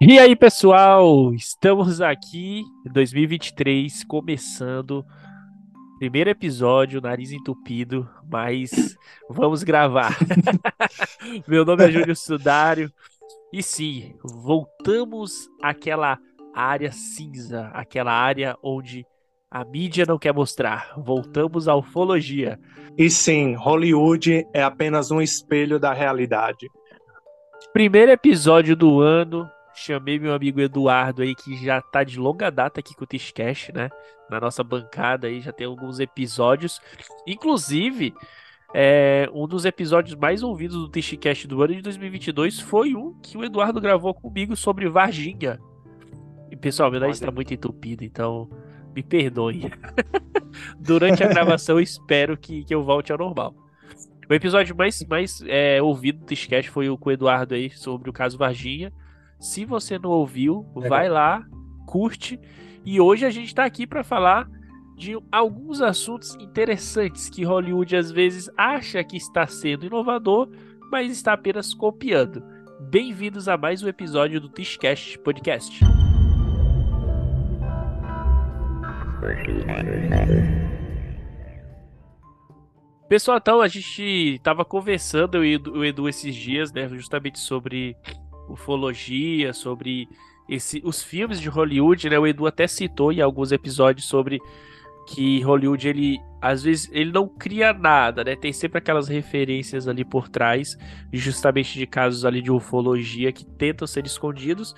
E 0.00 0.18
aí, 0.18 0.34
pessoal, 0.34 1.34
estamos 1.34 2.00
aqui 2.00 2.62
em 2.86 2.90
2023, 2.90 4.02
começando 4.04 5.04
primeiro 5.98 6.30
episódio, 6.30 7.02
nariz 7.02 7.32
entupido, 7.32 8.08
mas 8.32 8.96
vamos 9.28 9.62
gravar. 9.62 10.16
Meu 11.46 11.66
nome 11.66 11.84
é 11.84 11.92
Júlio 11.92 12.16
Sudário 12.16 12.90
e 13.52 13.62
sim, 13.62 14.14
voltamos 14.22 15.48
àquela 15.62 16.18
área 16.54 16.92
cinza, 16.92 17.70
aquela 17.72 18.12
área 18.12 18.56
onde 18.62 19.04
a 19.50 19.64
mídia 19.64 20.04
não 20.06 20.18
quer 20.18 20.32
mostrar. 20.32 20.94
Voltamos 20.96 21.66
à 21.66 21.74
ufologia. 21.74 22.58
E 22.96 23.10
sim, 23.10 23.54
Hollywood 23.54 24.46
é 24.54 24.62
apenas 24.62 25.10
um 25.10 25.20
espelho 25.20 25.78
da 25.78 25.92
realidade. 25.92 26.70
Primeiro 27.72 28.12
episódio 28.12 28.76
do 28.76 29.00
ano, 29.00 29.50
chamei 29.74 30.18
meu 30.18 30.34
amigo 30.34 30.60
Eduardo 30.60 31.22
aí, 31.22 31.34
que 31.34 31.56
já 31.56 31.80
tá 31.80 32.04
de 32.04 32.18
longa 32.18 32.50
data 32.50 32.78
aqui 32.78 32.94
com 32.94 33.04
o 33.04 33.06
Tishcast, 33.06 33.72
né? 33.72 33.90
Na 34.28 34.38
nossa 34.40 34.62
bancada 34.62 35.26
aí, 35.26 35.40
já 35.40 35.52
tem 35.52 35.66
alguns 35.66 35.98
episódios. 35.98 36.80
Inclusive, 37.26 38.14
é, 38.72 39.28
um 39.32 39.46
dos 39.48 39.64
episódios 39.64 40.14
mais 40.14 40.42
ouvidos 40.42 40.76
do 40.76 40.88
Tishcast 40.88 41.46
do 41.46 41.62
ano 41.62 41.74
de 41.74 41.82
2022 41.82 42.60
foi 42.60 42.94
um 42.94 43.14
que 43.20 43.36
o 43.36 43.44
Eduardo 43.44 43.80
gravou 43.80 44.14
comigo 44.14 44.56
sobre 44.56 44.88
Varginha. 44.88 45.58
E, 46.50 46.56
pessoal, 46.56 46.90
meu 46.90 47.00
nariz 47.00 47.18
tá 47.18 47.30
muito 47.30 47.52
entupido, 47.52 48.04
então 48.04 48.48
me 48.94 49.02
perdoe. 49.02 49.70
Durante 50.78 51.22
a 51.24 51.28
gravação, 51.28 51.80
espero 51.80 52.36
que, 52.36 52.64
que 52.64 52.74
eu 52.74 52.82
volte 52.82 53.10
ao 53.12 53.18
normal. 53.18 53.54
O 54.28 54.34
episódio 54.34 54.76
mais, 54.76 55.04
mais 55.06 55.42
é, 55.46 55.82
ouvido 55.82 56.20
do 56.20 56.26
Tishcast 56.26 56.70
foi 56.70 56.88
o 56.88 56.96
com 56.96 57.08
o 57.08 57.12
Eduardo 57.12 57.54
aí, 57.54 57.70
sobre 57.70 58.08
o 58.08 58.12
caso 58.12 58.38
Varginha. 58.38 58.92
Se 59.40 59.64
você 59.64 59.98
não 59.98 60.10
ouviu, 60.10 60.64
vai 60.74 61.08
lá, 61.08 61.44
curte. 61.86 62.38
E 62.84 63.00
hoje 63.00 63.26
a 63.26 63.30
gente 63.30 63.48
está 63.48 63.64
aqui 63.64 63.86
para 63.86 64.04
falar 64.04 64.48
de 65.00 65.18
alguns 65.32 65.80
assuntos 65.80 66.34
interessantes 66.34 67.30
que 67.30 67.42
Hollywood 67.42 67.96
às 67.96 68.10
vezes 68.10 68.50
acha 68.54 69.02
que 69.02 69.16
está 69.16 69.46
sendo 69.46 69.86
inovador, 69.86 70.46
mas 70.92 71.10
está 71.10 71.32
apenas 71.32 71.72
copiando. 71.72 72.42
Bem-vindos 72.78 73.48
a 73.48 73.56
mais 73.56 73.82
um 73.82 73.88
episódio 73.88 74.38
do 74.38 74.50
Tishcast 74.50 75.18
Podcast. 75.20 75.80
Pessoal, 83.08 83.38
então 83.38 83.62
a 83.62 83.68
gente 83.68 84.34
estava 84.34 84.66
conversando, 84.66 85.38
eu 85.38 85.44
e 85.46 85.56
o 85.56 85.82
Edu 85.82 86.10
esses 86.10 86.36
dias, 86.36 86.70
né, 86.74 86.86
justamente 86.90 87.38
sobre 87.38 87.96
ufologia, 88.50 89.54
sobre 89.54 90.06
esse, 90.46 90.82
os 90.84 91.02
filmes 91.02 91.40
de 91.40 91.48
Hollywood, 91.48 92.10
né? 92.10 92.18
O 92.18 92.26
Edu 92.26 92.46
até 92.46 92.66
citou 92.66 93.10
em 93.12 93.22
alguns 93.22 93.50
episódios 93.50 94.06
sobre 94.06 94.40
que 95.12 95.40
Hollywood 95.42 95.88
ele 95.88 96.20
às 96.40 96.62
vezes 96.62 96.88
ele 96.92 97.12
não 97.12 97.28
cria 97.28 97.72
nada, 97.72 98.24
né? 98.24 98.34
Tem 98.34 98.52
sempre 98.52 98.78
aquelas 98.78 99.08
referências 99.08 99.86
ali 99.86 100.04
por 100.04 100.28
trás, 100.28 100.78
justamente 101.12 101.78
de 101.78 101.86
casos 101.86 102.24
ali 102.24 102.40
de 102.40 102.50
ufologia 102.50 103.30
que 103.30 103.44
tentam 103.44 103.86
ser 103.86 104.06
escondidos. 104.06 104.74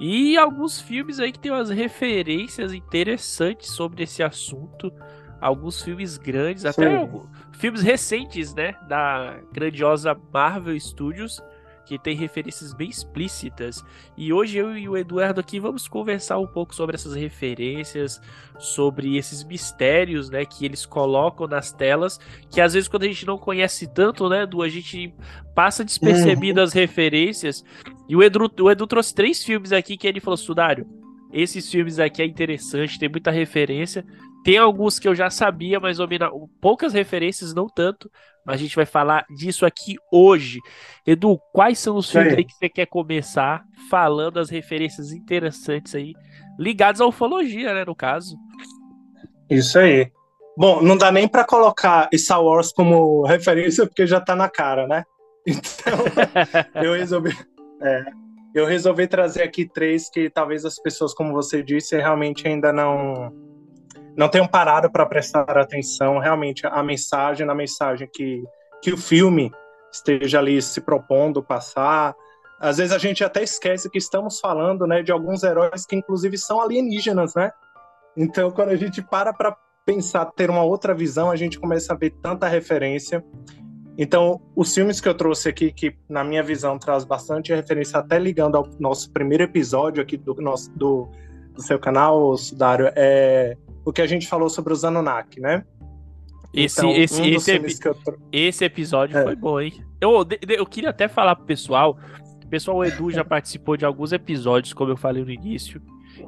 E 0.00 0.36
alguns 0.38 0.80
filmes 0.80 1.20
aí 1.20 1.30
que 1.30 1.38
tem 1.38 1.52
umas 1.52 1.70
referências 1.70 2.72
interessantes 2.72 3.70
sobre 3.70 4.04
esse 4.04 4.22
assunto. 4.22 4.90
Alguns 5.40 5.82
filmes 5.82 6.16
grandes, 6.16 6.62
Sim. 6.62 6.68
até 6.68 6.96
alguns, 6.96 7.28
filmes 7.52 7.82
recentes, 7.82 8.54
né? 8.54 8.74
Da 8.88 9.38
grandiosa 9.52 10.16
Marvel 10.32 10.78
Studios 10.80 11.42
que 11.84 11.98
tem 11.98 12.16
referências 12.16 12.72
bem 12.72 12.88
explícitas. 12.88 13.84
E 14.16 14.32
hoje 14.32 14.58
eu 14.58 14.76
e 14.76 14.88
o 14.88 14.96
Eduardo 14.96 15.40
aqui 15.40 15.60
vamos 15.60 15.86
conversar 15.86 16.38
um 16.38 16.46
pouco 16.46 16.74
sobre 16.74 16.96
essas 16.96 17.14
referências, 17.14 18.20
sobre 18.58 19.16
esses 19.16 19.44
mistérios, 19.44 20.30
né, 20.30 20.44
que 20.44 20.64
eles 20.64 20.86
colocam 20.86 21.46
nas 21.46 21.72
telas, 21.72 22.18
que 22.50 22.60
às 22.60 22.74
vezes 22.74 22.88
quando 22.88 23.04
a 23.04 23.08
gente 23.08 23.26
não 23.26 23.38
conhece 23.38 23.86
tanto, 23.92 24.28
né, 24.28 24.42
Edu, 24.42 24.62
a 24.62 24.68
gente 24.68 25.14
passa 25.54 25.84
despercebido 25.84 26.60
uhum. 26.60 26.64
as 26.64 26.72
referências. 26.72 27.64
E 28.08 28.16
o 28.16 28.22
Edu, 28.22 28.50
o 28.60 28.70
Edu 28.70 28.86
trouxe 28.86 29.14
três 29.14 29.42
filmes 29.42 29.72
aqui 29.72 29.96
que 29.96 30.06
ele 30.06 30.20
falou, 30.20 30.36
Sudário, 30.36 30.86
esses 31.34 31.68
filmes 31.68 31.98
aqui 31.98 32.22
é 32.22 32.26
interessante, 32.26 32.96
tem 32.96 33.08
muita 33.08 33.32
referência. 33.32 34.06
Tem 34.44 34.58
alguns 34.58 34.98
que 34.98 35.08
eu 35.08 35.14
já 35.14 35.30
sabia, 35.30 35.80
mas 35.80 35.96
poucas 36.60 36.92
referências, 36.92 37.54
não 37.54 37.66
tanto. 37.66 38.10
Mas 38.44 38.56
a 38.56 38.58
gente 38.58 38.76
vai 38.76 38.84
falar 38.84 39.24
disso 39.38 39.64
aqui 39.64 39.96
hoje. 40.12 40.58
Edu, 41.06 41.38
quais 41.50 41.78
são 41.78 41.96
os 41.96 42.10
filmes 42.10 42.34
aí 42.34 42.44
que 42.44 42.52
você 42.52 42.68
quer 42.68 42.84
começar 42.84 43.64
falando 43.88 44.38
as 44.38 44.50
referências 44.50 45.12
interessantes 45.12 45.94
aí, 45.94 46.12
ligadas 46.58 47.00
à 47.00 47.06
ufologia, 47.06 47.72
né, 47.72 47.86
no 47.86 47.96
caso? 47.96 48.36
Isso 49.48 49.78
aí. 49.78 50.12
Bom, 50.58 50.82
não 50.82 50.96
dá 50.96 51.10
nem 51.10 51.26
para 51.26 51.44
colocar 51.44 52.10
Star 52.14 52.42
Wars 52.44 52.70
como 52.70 53.24
referência, 53.26 53.86
porque 53.86 54.06
já 54.06 54.20
tá 54.20 54.36
na 54.36 54.48
cara, 54.48 54.86
né? 54.86 55.04
Então, 55.46 56.82
eu 56.82 56.92
resolvi. 56.92 57.36
É, 57.82 58.04
eu 58.54 58.66
resolvi 58.66 59.06
trazer 59.06 59.42
aqui 59.42 59.66
três 59.66 60.08
que 60.08 60.30
talvez 60.30 60.64
as 60.64 60.78
pessoas, 60.78 61.12
como 61.14 61.32
você 61.32 61.62
disse, 61.62 61.96
realmente 61.96 62.46
ainda 62.46 62.72
não 62.72 63.32
não 64.16 64.28
tenham 64.28 64.46
parado 64.46 64.90
para 64.90 65.06
prestar 65.06 65.58
atenção 65.58 66.18
realmente 66.18 66.66
a 66.66 66.82
mensagem, 66.82 67.46
na 67.46 67.54
mensagem 67.54 68.08
que, 68.12 68.44
que 68.82 68.92
o 68.92 68.96
filme 68.96 69.52
esteja 69.92 70.38
ali 70.38 70.60
se 70.60 70.80
propondo 70.80 71.42
passar. 71.42 72.14
Às 72.60 72.78
vezes 72.78 72.92
a 72.92 72.98
gente 72.98 73.24
até 73.24 73.42
esquece 73.42 73.90
que 73.90 73.98
estamos 73.98 74.40
falando, 74.40 74.86
né, 74.86 75.02
de 75.02 75.12
alguns 75.12 75.42
heróis 75.42 75.84
que 75.86 75.96
inclusive 75.96 76.38
são 76.38 76.60
alienígenas, 76.60 77.34
né? 77.34 77.52
Então, 78.16 78.50
quando 78.50 78.70
a 78.70 78.76
gente 78.76 79.02
para 79.02 79.32
para 79.32 79.56
pensar, 79.84 80.24
ter 80.26 80.48
uma 80.48 80.62
outra 80.62 80.94
visão, 80.94 81.30
a 81.30 81.36
gente 81.36 81.58
começa 81.58 81.92
a 81.92 81.96
ver 81.96 82.10
tanta 82.22 82.48
referência. 82.48 83.24
Então, 83.98 84.40
os 84.56 84.72
filmes 84.74 85.00
que 85.00 85.08
eu 85.08 85.14
trouxe 85.14 85.48
aqui, 85.48 85.72
que 85.72 85.96
na 86.08 86.24
minha 86.24 86.42
visão 86.42 86.78
traz 86.78 87.04
bastante 87.04 87.54
referência, 87.54 87.98
até 87.98 88.18
ligando 88.18 88.56
ao 88.56 88.66
nosso 88.78 89.12
primeiro 89.12 89.44
episódio 89.44 90.02
aqui 90.02 90.16
do 90.16 90.34
nosso 90.36 90.70
do, 90.72 91.08
do 91.52 91.62
seu 91.62 91.78
canal, 91.78 92.36
Sudário, 92.36 92.90
é 92.96 93.56
o 93.84 93.92
que 93.92 94.02
a 94.02 94.06
gente 94.06 94.26
falou 94.26 94.48
sobre 94.48 94.72
os 94.72 94.84
Anunnaki, 94.84 95.40
né? 95.40 95.64
Esse, 96.52 96.78
então, 96.78 96.92
esse, 96.92 97.20
um 97.20 97.24
esse, 97.24 97.50
epi 97.50 97.74
eu... 97.84 98.18
esse 98.30 98.64
episódio 98.64 99.18
é. 99.18 99.24
foi 99.24 99.34
bom, 99.34 99.60
hein? 99.60 99.84
Eu, 100.00 100.24
eu 100.48 100.64
queria 100.64 100.90
até 100.90 101.08
falar 101.08 101.34
pro 101.34 101.44
pessoal. 101.44 101.98
O 102.44 102.46
pessoal, 102.46 102.76
o 102.76 102.84
Edu 102.84 103.10
já 103.10 103.24
participou 103.24 103.76
de 103.76 103.84
alguns 103.84 104.12
episódios, 104.12 104.72
como 104.72 104.92
eu 104.92 104.96
falei 104.96 105.24
no 105.24 105.30
início. 105.30 105.82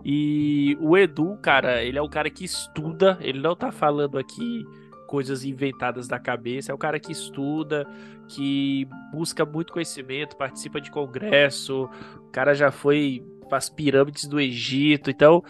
E 0.05 0.77
o 0.81 0.97
Edu, 0.97 1.39
cara, 1.41 1.83
ele 1.84 1.97
é 1.97 2.03
um 2.03 2.09
cara 2.09 2.28
que 2.28 2.45
estuda, 2.45 3.19
ele 3.21 3.39
não 3.41 3.55
tá 3.55 3.71
falando 3.71 4.19
aqui 4.19 4.65
coisas 5.06 5.45
inventadas 5.45 6.09
da 6.09 6.19
cabeça, 6.19 6.72
é 6.72 6.75
o 6.75 6.78
cara 6.78 6.99
que 6.99 7.12
estuda, 7.12 7.87
que 8.27 8.89
busca 9.12 9.45
muito 9.45 9.72
conhecimento, 9.72 10.37
participa 10.37 10.81
de 10.81 10.91
congresso, 10.91 11.89
o 12.16 12.31
cara 12.33 12.53
já 12.55 12.72
foi 12.72 13.25
para 13.49 13.59
as 13.59 13.69
pirâmides 13.69 14.27
do 14.27 14.41
Egito, 14.41 15.09
então 15.09 15.45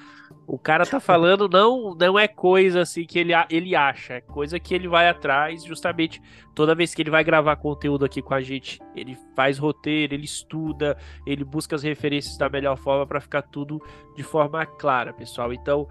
o 0.47 0.59
cara 0.59 0.87
tá 0.87 1.01
falando 1.01 1.49
não 1.49 1.95
não 1.95 2.19
é 2.19 2.29
coisa 2.29 2.83
assim 2.83 3.05
que 3.05 3.19
ele, 3.19 3.33
ele 3.51 3.75
acha, 3.75 4.15
é 4.15 4.21
coisa 4.21 4.61
que 4.61 4.75
ele 4.75 4.87
vai 4.87 5.09
atrás, 5.09 5.65
justamente 5.65 6.23
toda 6.55 6.75
vez 6.75 6.95
que 6.95 7.03
ele 7.03 7.11
vai 7.11 7.25
gravar 7.25 7.57
conteúdo 7.57 8.05
aqui 8.05 8.23
com 8.23 8.33
a 8.33 8.41
gente, 8.41 8.81
ele 8.95 9.19
faz 9.34 9.59
roteiro, 9.59 10.15
ele 10.15 10.25
estuda, 10.25 10.97
ele 11.27 11.45
busca 11.45 11.75
as 11.75 11.83
referências 11.83 12.39
da 12.39 12.48
melhor 12.48 12.77
forma 12.77 13.07
para 13.07 13.21
ficar 13.21 13.43
tudo 13.43 13.83
de 14.16 14.22
forma 14.22 14.65
clara, 14.65 15.13
pessoal. 15.13 15.53
Então, 15.53 15.89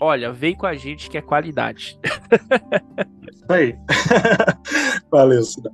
olha, 0.00 0.32
vem 0.32 0.54
com 0.54 0.66
a 0.66 0.74
gente 0.74 1.08
que 1.08 1.16
é 1.16 1.22
qualidade. 1.22 1.98
Isso 3.32 3.52
aí. 3.52 3.76
Valeu, 5.10 5.42
Cidão. 5.42 5.72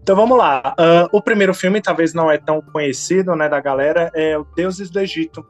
Então 0.00 0.14
vamos 0.14 0.36
lá. 0.36 0.74
Uh, 0.78 1.16
o 1.16 1.22
primeiro 1.22 1.54
filme, 1.54 1.80
talvez 1.80 2.12
não 2.12 2.30
é 2.30 2.36
tão 2.36 2.60
conhecido, 2.60 3.34
né, 3.34 3.48
da 3.48 3.58
galera, 3.58 4.10
é 4.14 4.36
o 4.36 4.44
Deuses 4.44 4.90
do 4.90 5.00
Egito, 5.00 5.44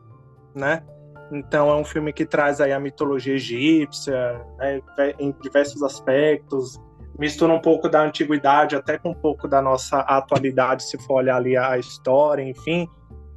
né? 0.55 0.83
Então 1.33 1.71
é 1.71 1.75
um 1.75 1.85
filme 1.85 2.13
que 2.13 2.25
traz 2.25 2.61
aí 2.61 2.73
a 2.73 2.81
mitologia 2.81 3.35
egípcia, 3.35 4.41
né, 4.59 4.81
em 5.19 5.35
diversos 5.43 5.83
aspectos, 5.83 6.81
mistura 7.19 7.53
um 7.53 7.61
pouco 7.61 7.89
da 7.89 8.03
antiguidade 8.03 8.77
até 8.77 8.99
com 8.99 9.11
um 9.11 9.15
pouco 9.15 9.49
da 9.49 9.61
nossa 9.63 10.01
atualidade, 10.01 10.85
se 10.85 10.99
for 10.99 11.15
olhar 11.15 11.37
ali 11.37 11.57
a 11.57 11.79
história, 11.79 12.43
enfim. 12.43 12.89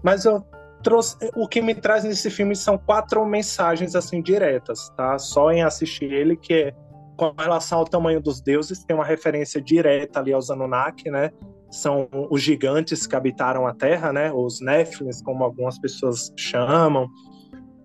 Mas 0.03 0.25
eu 0.25 0.43
trouxe, 0.83 1.17
o 1.35 1.47
que 1.47 1.61
me 1.61 1.73
traz 1.73 2.03
nesse 2.03 2.29
filme 2.29 2.55
são 2.55 2.77
quatro 2.77 3.25
mensagens 3.25 3.95
assim 3.95 4.21
diretas, 4.21 4.89
tá? 4.95 5.17
Só 5.17 5.51
em 5.51 5.63
assistir 5.63 6.11
ele 6.11 6.35
que 6.35 6.53
é 6.53 6.75
com 7.15 7.33
relação 7.35 7.79
ao 7.79 7.85
tamanho 7.85 8.21
dos 8.21 8.39
deuses, 8.41 8.85
tem 8.85 8.95
uma 8.95 9.05
referência 9.05 9.59
direta 9.59 10.19
ali 10.19 10.31
aos 10.31 10.51
Anunnaki, 10.51 11.09
né? 11.09 11.31
são 11.69 12.07
os 12.29 12.41
gigantes 12.41 13.05
que 13.05 13.15
habitaram 13.15 13.67
a 13.67 13.73
Terra, 13.73 14.13
né? 14.13 14.31
Os 14.31 14.61
Néfilins, 14.61 15.21
como 15.21 15.43
algumas 15.43 15.77
pessoas 15.79 16.31
chamam. 16.37 17.07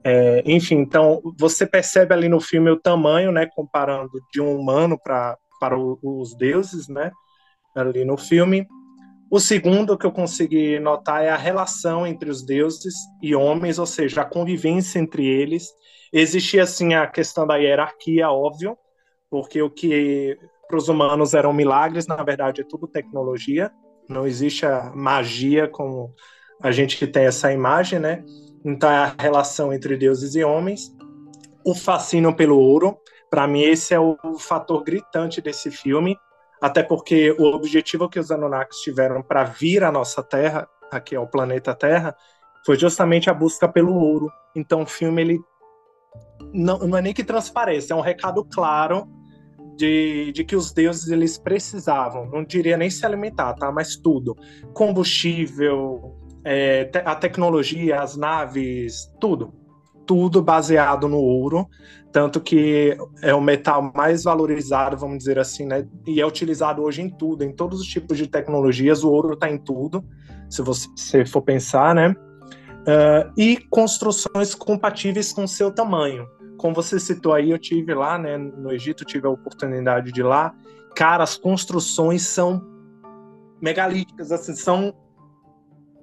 É, 0.04 0.43
enfim, 0.44 0.76
então 0.76 1.20
você 1.38 1.66
percebe 1.66 2.12
ali 2.12 2.28
no 2.28 2.40
filme 2.40 2.70
o 2.70 2.81
tamanho, 2.81 3.31
né? 3.31 3.46
Comparando 3.46 4.10
de 4.32 4.40
um 4.40 4.58
humano 4.58 4.99
pra, 5.02 5.37
para 5.60 5.78
o, 5.78 5.99
os 6.02 6.37
deuses, 6.37 6.88
né? 6.88 7.12
Ali 7.75 8.04
no 8.04 8.16
filme. 8.16 8.66
O 9.31 9.40
segundo 9.40 9.96
que 9.96 10.04
eu 10.04 10.12
consegui 10.12 10.78
notar 10.78 11.25
é 11.25 11.31
a 11.31 11.37
relação 11.37 12.06
entre 12.06 12.28
os 12.28 12.44
deuses 12.44 12.94
e 13.22 13.34
homens, 13.34 13.78
ou 13.78 13.87
seja, 13.87 14.22
a 14.22 14.26
convivência 14.26 14.99
entre 14.99 15.26
eles. 15.26 15.69
Existia 16.12 16.64
assim 16.64 16.93
a 16.94 17.06
questão 17.06 17.46
da 17.46 17.56
hierarquia, 17.56 18.31
óbvio, 18.31 18.76
porque 19.31 19.62
o 19.62 19.70
que 19.70 20.37
para 20.69 20.76
os 20.76 20.88
humanos 20.88 21.32
eram 21.32 21.52
milagres, 21.52 22.06
na 22.06 22.22
verdade 22.22 22.60
é 22.60 22.64
tudo 22.64 22.87
tecnologia. 22.87 23.70
Não 24.08 24.26
existe 24.26 24.66
a 24.66 24.93
magia 24.94 25.66
como 25.66 26.14
a 26.62 26.70
gente 26.70 27.06
tem 27.06 27.25
essa 27.25 27.52
imagem, 27.52 27.99
né? 27.99 28.22
Então 28.64 28.91
é 28.91 28.97
a 28.97 29.14
relação 29.19 29.73
entre 29.73 29.97
deuses 29.97 30.35
e 30.35 30.44
homens. 30.44 30.94
O 31.64 31.75
fascínio 31.75 32.35
pelo 32.35 32.59
ouro, 32.59 32.99
para 33.31 33.47
mim 33.47 33.62
esse 33.62 33.94
é 33.94 34.00
o 34.00 34.17
fator 34.38 34.82
gritante 34.82 35.41
desse 35.41 35.70
filme 35.70 36.17
até 36.62 36.81
porque 36.81 37.32
o 37.32 37.43
objetivo 37.47 38.09
que 38.09 38.20
os 38.20 38.31
Anunnakis 38.31 38.79
tiveram 38.79 39.20
para 39.20 39.43
vir 39.43 39.82
à 39.82 39.91
nossa 39.91 40.23
Terra, 40.23 40.69
aqui 40.93 41.17
ao 41.17 41.26
planeta 41.26 41.75
Terra, 41.75 42.14
foi 42.64 42.79
justamente 42.79 43.29
a 43.29 43.35
busca 43.35 43.69
pelo 43.69 43.93
ouro. 43.93 44.31
Então 44.55 44.82
o 44.82 44.87
filme 44.87 45.23
ele 45.23 45.41
não, 46.55 46.79
não 46.79 46.97
é 46.97 47.03
nem 47.03 47.12
que 47.12 47.25
transparece, 47.25 47.91
é 47.91 47.97
um 47.97 48.00
recado 48.00 48.44
claro 48.44 49.09
de, 49.76 50.31
de 50.31 50.44
que 50.44 50.55
os 50.55 50.73
deuses 50.73 51.11
eles 51.11 51.37
precisavam, 51.37 52.26
não 52.26 52.44
diria 52.44 52.76
nem 52.76 52.91
se 52.91 53.05
alimentar, 53.05 53.55
tá? 53.55 53.73
Mas 53.73 53.97
tudo, 53.97 54.37
combustível, 54.73 56.14
é, 56.44 56.91
a 57.05 57.15
tecnologia, 57.15 58.00
as 58.00 58.17
naves, 58.17 59.12
tudo, 59.21 59.55
tudo 60.06 60.43
baseado 60.43 61.09
no 61.09 61.19
ouro 61.19 61.69
tanto 62.12 62.41
que 62.41 62.97
é 63.23 63.35
o 63.35 63.41
metal 63.41 63.91
mais 63.94 64.25
valorizado, 64.25 64.97
vamos 64.99 65.19
dizer 65.19 65.39
assim, 65.39 65.65
né? 65.65 65.89
E 66.06 66.21
é 66.21 66.27
utilizado 66.27 66.83
hoje 66.83 67.00
em 67.00 67.09
tudo, 67.09 67.43
em 67.43 67.53
todos 67.53 67.81
os 67.81 67.87
tipos 67.87 68.19
de 68.19 68.27
tecnologias, 68.27 69.03
o 69.03 69.11
ouro 69.11 69.33
está 69.33 69.50
em 69.50 69.56
tudo, 69.56 70.05
se 70.49 70.61
você 70.61 71.25
for 71.25 71.41
pensar, 71.41 71.94
né? 71.94 72.11
Uh, 72.11 73.33
e 73.37 73.56
construções 73.71 74.55
compatíveis 74.55 75.33
com 75.33 75.47
seu 75.47 75.73
tamanho. 75.73 76.27
Como 76.59 76.75
você 76.75 77.00
citou 77.00 77.33
aí, 77.33 77.50
eu 77.50 77.59
tive 77.59 77.95
lá, 77.95 78.19
né? 78.19 78.37
No 78.37 78.71
Egito, 78.71 79.06
tive 79.06 79.27
a 79.27 79.31
oportunidade 79.31 80.12
de 80.12 80.21
ir 80.21 80.25
lá. 80.25 80.55
Cara, 80.95 81.25
as 81.25 81.38
construções 81.38 82.23
são 82.23 82.62
megalíticas, 83.61 84.31
assim, 84.31 84.55
são. 84.55 84.95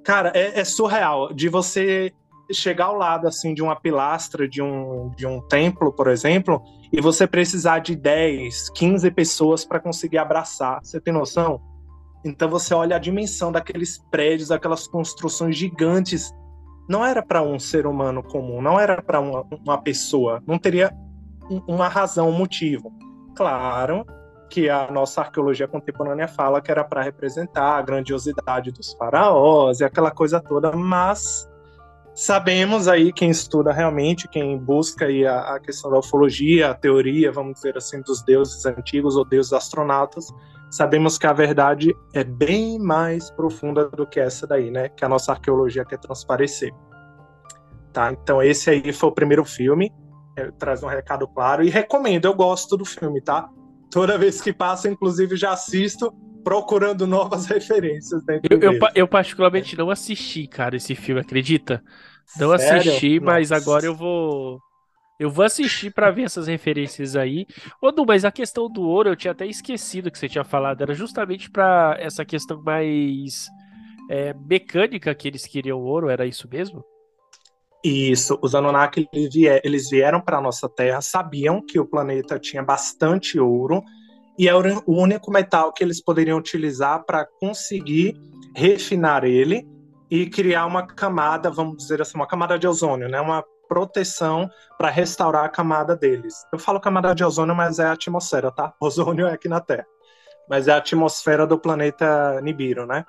Cara, 0.04 0.32
é, 0.34 0.60
é 0.60 0.66
surreal 0.66 1.34
de 1.34 1.50
você 1.50 2.14
chegar 2.52 2.86
ao 2.86 2.96
lado 2.96 3.28
assim 3.28 3.54
de 3.54 3.62
uma 3.62 3.76
pilastra 3.76 4.48
de 4.48 4.62
um, 4.62 5.12
de 5.16 5.28
um 5.28 5.40
templo, 5.42 5.94
por 5.94 6.08
exemplo, 6.08 6.64
e 6.92 7.00
você 7.00 7.28
precisar 7.28 7.80
de 7.80 7.96
10, 7.96 8.72
15 8.72 9.12
pessoas 9.12 9.64
para 9.64 9.80
conseguir 9.80 10.18
abraçar. 10.18 10.80
Você 10.84 11.00
tem 11.00 11.14
noção? 11.14 11.62
Então 12.26 12.50
você 12.50 12.74
olha 12.74 12.96
a 12.96 13.00
dimensão 13.00 13.52
daqueles 13.52 14.00
prédios, 14.10 14.52
aquelas 14.52 14.88
construções 14.88 15.56
gigantes. 15.56 16.34
Não 16.88 17.06
era 17.06 17.22
para 17.22 17.44
um 17.44 17.60
ser 17.60 17.86
humano 17.86 18.24
comum, 18.24 18.62
não 18.62 18.80
era 18.80 19.02
para 19.02 19.20
uma, 19.20 19.46
uma 19.64 19.78
pessoa, 19.78 20.42
não 20.48 20.58
teria 20.58 20.92
uma 21.68 21.88
razão, 21.88 22.30
um 22.30 22.38
motivo. 22.38 22.92
Claro 23.36 24.06
que 24.50 24.70
a 24.70 24.90
nossa 24.92 25.22
arqueologia 25.22 25.68
contemporânea 25.68 26.28
fala 26.28 26.62
que 26.62 26.72
era 26.72 26.84
para 26.84 27.02
representar 27.02 27.78
a 27.78 27.82
grandiosidade 27.82 28.72
dos 28.72 28.94
faraós 28.94 29.80
e 29.80 29.84
aquela 29.84 30.12
coisa 30.12 30.40
toda, 30.40 30.72
mas 30.72 31.50
Sabemos 32.20 32.90
aí 32.90 33.14
quem 33.14 33.30
estuda 33.30 33.72
realmente, 33.72 34.28
quem 34.28 34.58
busca 34.58 35.06
aí 35.06 35.26
a, 35.26 35.56
a, 35.56 35.60
questão 35.62 35.90
da 35.90 36.00
ufologia, 36.00 36.70
a 36.70 36.74
teoria, 36.74 37.32
vamos 37.32 37.54
dizer 37.54 37.78
assim, 37.78 38.02
dos 38.02 38.22
deuses 38.22 38.66
antigos 38.66 39.16
ou 39.16 39.24
deuses 39.24 39.54
astronautas, 39.54 40.28
sabemos 40.70 41.18
que 41.18 41.26
a 41.26 41.32
verdade 41.32 41.96
é 42.14 42.22
bem 42.22 42.78
mais 42.78 43.32
profunda 43.32 43.88
do 43.88 44.06
que 44.06 44.20
essa 44.20 44.46
daí, 44.46 44.70
né? 44.70 44.90
Que 44.90 45.06
a 45.06 45.08
nossa 45.08 45.32
arqueologia 45.32 45.86
quer 45.86 45.98
transparecer. 45.98 46.74
Tá? 47.94 48.12
Então 48.12 48.44
esse 48.44 48.70
aí 48.70 48.92
foi 48.92 49.08
o 49.08 49.14
primeiro 49.14 49.46
filme, 49.46 49.90
traz 50.58 50.84
um 50.84 50.88
recado 50.88 51.26
claro 51.26 51.64
e 51.64 51.70
recomendo, 51.70 52.26
eu 52.26 52.34
gosto 52.34 52.76
do 52.76 52.84
filme, 52.84 53.22
tá? 53.22 53.50
Toda 53.92 54.18
vez 54.18 54.40
que 54.40 54.54
passa, 54.54 54.90
inclusive 54.90 55.36
já 55.36 55.52
assisto 55.52 56.14
procurando 56.44 57.08
novas 57.08 57.46
referências. 57.48 58.24
Eu, 58.50 58.60
eu, 58.60 58.80
eu, 58.96 59.08
particularmente 59.08 59.78
não 59.78 59.90
assisti, 59.90 60.48
cara, 60.48 60.76
esse 60.76 60.96
filme, 60.96 61.22
acredita? 61.22 61.84
Não 62.38 62.52
Sério? 62.52 62.92
assisti, 62.92 63.20
mas 63.20 63.52
Nossa. 63.52 63.64
agora 63.64 63.86
eu 63.86 63.96
vou. 63.96 64.62
Eu 65.20 65.30
vou 65.30 65.44
assistir 65.44 65.92
para 65.94 66.12
ver 66.12 66.24
essas 66.24 66.48
referências 66.48 67.16
aí. 67.18 67.46
Ô, 67.82 67.92
Du, 67.92 68.06
mas 68.06 68.24
a 68.24 68.32
questão 68.32 68.72
do 68.72 68.84
ouro 68.84 69.10
eu 69.10 69.18
tinha 69.18 69.32
até 69.32 69.46
esquecido 69.46 70.10
que 70.10 70.18
você 70.18 70.30
tinha 70.30 70.46
falado. 70.46 70.82
Era 70.82 70.94
justamente 70.94 71.50
para 71.52 71.98
essa 72.00 72.24
questão 72.24 72.62
mais 72.64 73.50
é, 74.10 74.34
mecânica 74.34 75.14
que 75.14 75.28
eles 75.28 75.46
queriam 75.46 75.78
ouro, 75.80 76.08
era 76.08 76.26
isso 76.26 76.48
mesmo? 76.50 76.86
Isso, 77.84 78.38
os 78.42 78.54
Anunnaki 78.54 79.08
eles 79.14 79.90
vieram 79.90 80.20
para 80.20 80.38
a 80.38 80.42
nossa 80.42 80.68
Terra, 80.68 81.00
sabiam 81.02 81.66
que 81.66 81.80
o 81.80 81.86
planeta 81.86 82.38
tinha 82.38 82.62
bastante 82.62 83.40
ouro 83.40 83.82
e 84.38 84.48
era 84.48 84.82
o 84.86 85.02
único 85.02 85.32
metal 85.32 85.72
que 85.72 85.84
eles 85.84 86.02
poderiam 86.02 86.38
utilizar 86.38 87.04
para 87.06 87.26
conseguir 87.26 88.16
refinar 88.56 89.24
ele 89.24 89.68
e 90.10 90.30
criar 90.30 90.66
uma 90.66 90.86
camada, 90.86 91.50
vamos 91.50 91.78
dizer 91.78 92.02
assim, 92.02 92.16
uma 92.16 92.28
camada 92.28 92.58
de 92.58 92.68
ozônio, 92.68 93.08
né? 93.08 93.22
Uma 93.22 93.44
proteção 93.68 94.50
para 94.78 94.90
restaurar 94.90 95.46
a 95.46 95.50
camada 95.50 95.96
deles. 95.96 96.34
Eu 96.52 96.58
falo 96.58 96.80
camada 96.80 97.14
de 97.14 97.24
ozônio, 97.24 97.56
mas 97.56 97.80
é 97.80 97.86
a 97.86 97.92
atmosfera, 97.92 98.52
tá? 98.52 98.74
Ozônio 98.82 99.28
é 99.28 99.34
aqui 99.34 99.48
na 99.48 99.62
Terra. 99.62 99.86
Mas 100.50 100.68
é 100.68 100.72
a 100.72 100.78
atmosfera 100.78 101.46
do 101.46 101.60
planeta 101.60 102.42
Nibiru, 102.42 102.88
né? 102.88 103.06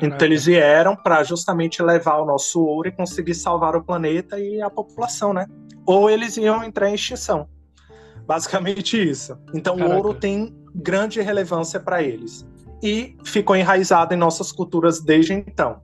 Então 0.00 0.26
eles 0.26 0.44
vieram 0.44 0.94
para 0.94 1.22
justamente 1.24 1.82
levar 1.82 2.18
o 2.18 2.26
nosso 2.26 2.60
ouro 2.60 2.88
e 2.88 2.92
conseguir 2.92 3.34
salvar 3.34 3.74
o 3.74 3.82
planeta 3.82 4.38
e 4.38 4.60
a 4.62 4.70
população, 4.70 5.32
né? 5.32 5.46
Ou 5.86 6.08
eles 6.08 6.36
iam 6.36 6.62
entrar 6.62 6.88
em 6.88 6.94
extinção. 6.94 7.48
Basicamente 8.26 8.96
isso. 8.96 9.36
Então 9.54 9.76
Caraca. 9.76 9.94
o 9.94 9.96
ouro 9.96 10.14
tem 10.14 10.54
grande 10.74 11.20
relevância 11.20 11.80
para 11.80 12.02
eles. 12.02 12.46
E 12.82 13.16
ficou 13.24 13.56
enraizado 13.56 14.14
em 14.14 14.16
nossas 14.16 14.52
culturas 14.52 15.00
desde 15.02 15.32
então 15.32 15.80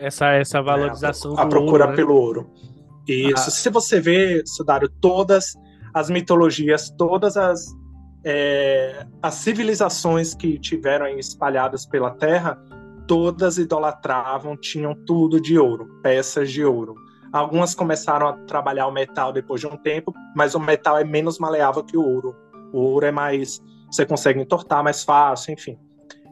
essa, 0.00 0.32
essa 0.32 0.62
valorização 0.62 1.34
é, 1.36 1.40
a, 1.40 1.42
a 1.42 1.46
procura 1.46 1.84
ouro, 1.84 1.90
né? 1.90 1.96
pelo 1.96 2.14
ouro. 2.14 2.50
Isso. 3.06 3.48
Ah. 3.48 3.50
Se 3.50 3.68
você 3.68 4.00
vê, 4.00 4.42
Sudário, 4.46 4.88
todas 4.88 5.54
as 5.92 6.08
mitologias, 6.08 6.90
todas 6.90 7.36
as, 7.36 7.66
é, 8.24 9.06
as 9.22 9.34
civilizações 9.34 10.34
que 10.34 10.58
tiveram 10.58 11.06
espalhadas 11.18 11.84
pela 11.84 12.10
Terra, 12.12 12.58
todas 13.10 13.58
idolatravam, 13.58 14.56
tinham 14.56 14.94
tudo 14.94 15.40
de 15.40 15.58
ouro, 15.58 15.98
peças 16.00 16.48
de 16.48 16.64
ouro. 16.64 16.94
Algumas 17.32 17.74
começaram 17.74 18.28
a 18.28 18.34
trabalhar 18.34 18.86
o 18.86 18.92
metal 18.92 19.32
depois 19.32 19.60
de 19.60 19.66
um 19.66 19.76
tempo, 19.76 20.14
mas 20.36 20.54
o 20.54 20.60
metal 20.60 20.96
é 20.96 21.02
menos 21.02 21.36
maleável 21.36 21.82
que 21.82 21.96
o 21.96 22.06
ouro. 22.06 22.36
O 22.72 22.78
ouro 22.78 23.04
é 23.04 23.10
mais. 23.10 23.60
Você 23.90 24.06
consegue 24.06 24.40
entortar 24.40 24.84
mais 24.84 25.02
fácil, 25.02 25.52
enfim. 25.52 25.76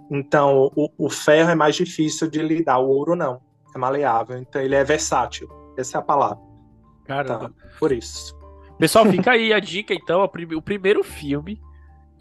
Então, 0.09 0.71
o, 0.77 0.89
o 0.97 1.11
ferro 1.11 1.51
é 1.51 1.57
mais 1.57 1.75
difícil 1.75 2.31
de 2.31 2.41
lidar, 2.41 2.79
o 2.79 2.89
ouro 2.89 3.17
não 3.17 3.41
é 3.75 3.79
maleável, 3.79 4.39
então 4.39 4.63
ele 4.63 4.77
é 4.77 4.85
versátil. 4.85 5.49
Essa 5.77 5.99
é 5.99 6.01
a 6.01 6.03
palavra. 6.03 6.39
Caramba. 7.05 7.49
Tá, 7.49 7.69
por 7.81 7.91
isso. 7.91 8.39
Pessoal, 8.79 9.05
fica 9.07 9.33
aí 9.35 9.53
a 9.53 9.59
dica 9.59 9.93
então, 9.93 10.23
o 10.23 10.63
primeiro 10.63 11.03
filme 11.03 11.61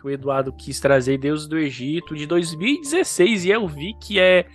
o 0.08 0.12
Eduardo 0.12 0.52
quis 0.54 0.80
trazer, 0.80 1.18
Deus 1.18 1.48
do 1.48 1.58
Egito, 1.58 2.16
de 2.16 2.26
2016, 2.26 3.46
e 3.46 3.50
eu 3.50 3.68
vi 3.68 3.94
que 4.02 4.20
é 4.20 4.46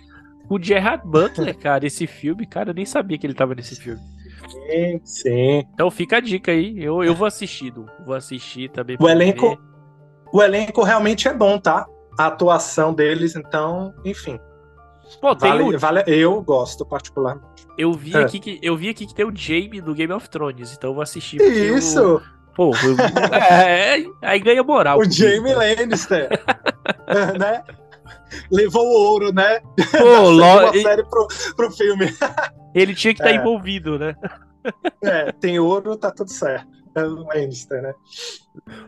o 0.49 0.61
Gerard 0.61 1.07
Butler, 1.07 1.57
cara, 1.57 1.85
esse 1.85 2.05
filme, 2.05 2.45
cara, 2.45 2.71
eu 2.71 2.73
nem 2.73 2.85
sabia 2.85 3.17
que 3.17 3.25
ele 3.25 3.33
tava 3.33 3.55
nesse 3.55 3.75
filme. 3.75 4.01
Sim, 4.49 5.01
sim. 5.03 5.63
Então 5.73 5.89
fica 5.89 6.17
a 6.17 6.19
dica 6.19 6.51
aí, 6.51 6.83
eu, 6.83 7.03
eu 7.03 7.15
vou 7.15 7.25
assistir, 7.25 7.71
Du. 7.71 7.85
vou 8.05 8.15
assistir 8.15 8.69
também. 8.69 8.97
O 8.99 9.09
elenco, 9.09 9.49
ver. 9.49 9.59
o 10.33 10.41
elenco 10.41 10.83
realmente 10.83 11.27
é 11.27 11.33
bom, 11.33 11.57
tá? 11.57 11.85
A 12.19 12.27
atuação 12.27 12.93
deles, 12.93 13.35
então, 13.35 13.93
enfim, 14.05 14.39
Pô, 15.19 15.35
vale, 15.35 15.63
o... 15.63 15.79
vale, 15.79 16.03
eu 16.07 16.41
gosto 16.41 16.85
particularmente. 16.85 17.67
Eu 17.77 17.93
vi, 17.93 18.15
é. 18.15 18.21
aqui 18.21 18.39
que, 18.39 18.59
eu 18.61 18.75
vi 18.75 18.89
aqui 18.89 19.05
que 19.05 19.13
tem 19.13 19.25
o 19.25 19.35
Jamie 19.35 19.81
do 19.81 19.93
Game 19.93 20.13
of 20.13 20.29
Thrones, 20.29 20.73
então 20.73 20.91
eu 20.91 20.93
vou 20.93 21.03
assistir. 21.03 21.41
Isso! 21.41 21.99
Eu... 21.99 22.21
Pô, 22.55 22.71
eu... 22.83 22.95
é, 23.33 24.05
aí 24.21 24.39
ganha 24.39 24.63
moral. 24.63 24.99
O 24.99 25.05
Jamie 25.05 25.53
Lannister. 25.53 26.29
né? 27.39 27.63
Levou 28.51 28.85
o 28.85 29.11
ouro, 29.11 29.33
né? 29.33 29.59
Pô, 29.91 30.29
uma 30.29 30.71
série 30.73 31.03
pro, 31.03 31.27
pro 31.55 31.71
filme. 31.71 32.13
Ele 32.73 32.95
tinha 32.95 33.13
que 33.13 33.21
estar 33.21 33.31
tá 33.31 33.35
é. 33.35 33.39
envolvido, 33.39 33.97
né? 33.97 34.15
é, 35.03 35.31
tem 35.31 35.59
ouro, 35.59 35.97
tá 35.97 36.11
tudo 36.11 36.31
certo. 36.31 36.83
Lannister, 36.95 37.81
né? 37.81 37.93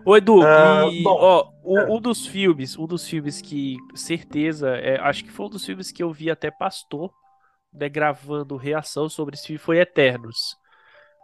Ô, 0.05 0.15
Edu, 0.15 0.41
uh, 0.41 0.91
e, 0.91 1.01
bom, 1.01 1.17
ó, 1.19 1.49
um, 1.63 1.79
é. 1.79 1.89
um, 1.89 1.99
dos 1.99 2.25
filmes, 2.25 2.77
um 2.77 2.85
dos 2.85 3.07
filmes 3.07 3.41
que, 3.41 3.77
certeza, 3.95 4.69
é, 4.77 4.99
acho 4.99 5.23
que 5.23 5.31
foi 5.31 5.47
um 5.47 5.49
dos 5.49 5.65
filmes 5.65 5.91
que 5.91 6.03
eu 6.03 6.11
vi 6.11 6.29
até 6.29 6.51
Pastor, 6.51 7.11
né, 7.73 7.89
gravando 7.89 8.57
reação 8.57 9.09
sobre 9.09 9.35
esse 9.35 9.47
filme, 9.47 9.57
foi 9.57 9.79
Eternos. 9.79 10.55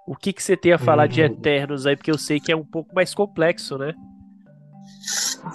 O 0.07 0.15
que, 0.15 0.33
que 0.33 0.41
você 0.41 0.57
tem 0.57 0.73
a 0.73 0.79
falar 0.79 1.07
de 1.07 1.21
uhum. 1.21 1.27
Eternos 1.27 1.85
aí? 1.85 1.95
Porque 1.95 2.11
eu 2.11 2.17
sei 2.17 2.39
que 2.39 2.51
é 2.51 2.55
um 2.55 2.65
pouco 2.65 2.93
mais 2.93 3.13
complexo, 3.13 3.77
né? 3.77 3.93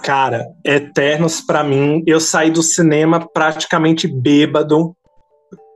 Cara, 0.03 0.47
Eternos, 0.63 1.41
para 1.41 1.63
mim, 1.63 2.03
eu 2.05 2.19
saí 2.19 2.51
do 2.51 2.63
cinema 2.63 3.27
praticamente 3.27 4.07
bêbado. 4.07 4.95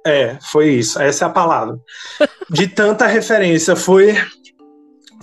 É, 0.06 0.38
foi 0.42 0.70
isso. 0.70 1.00
Essa 1.01 1.25
é 1.25 1.28
a 1.28 1.32
palavra. 1.32 1.78
De 2.50 2.68
tanta 2.68 3.06
referência, 3.08 3.75
fui, 3.75 4.13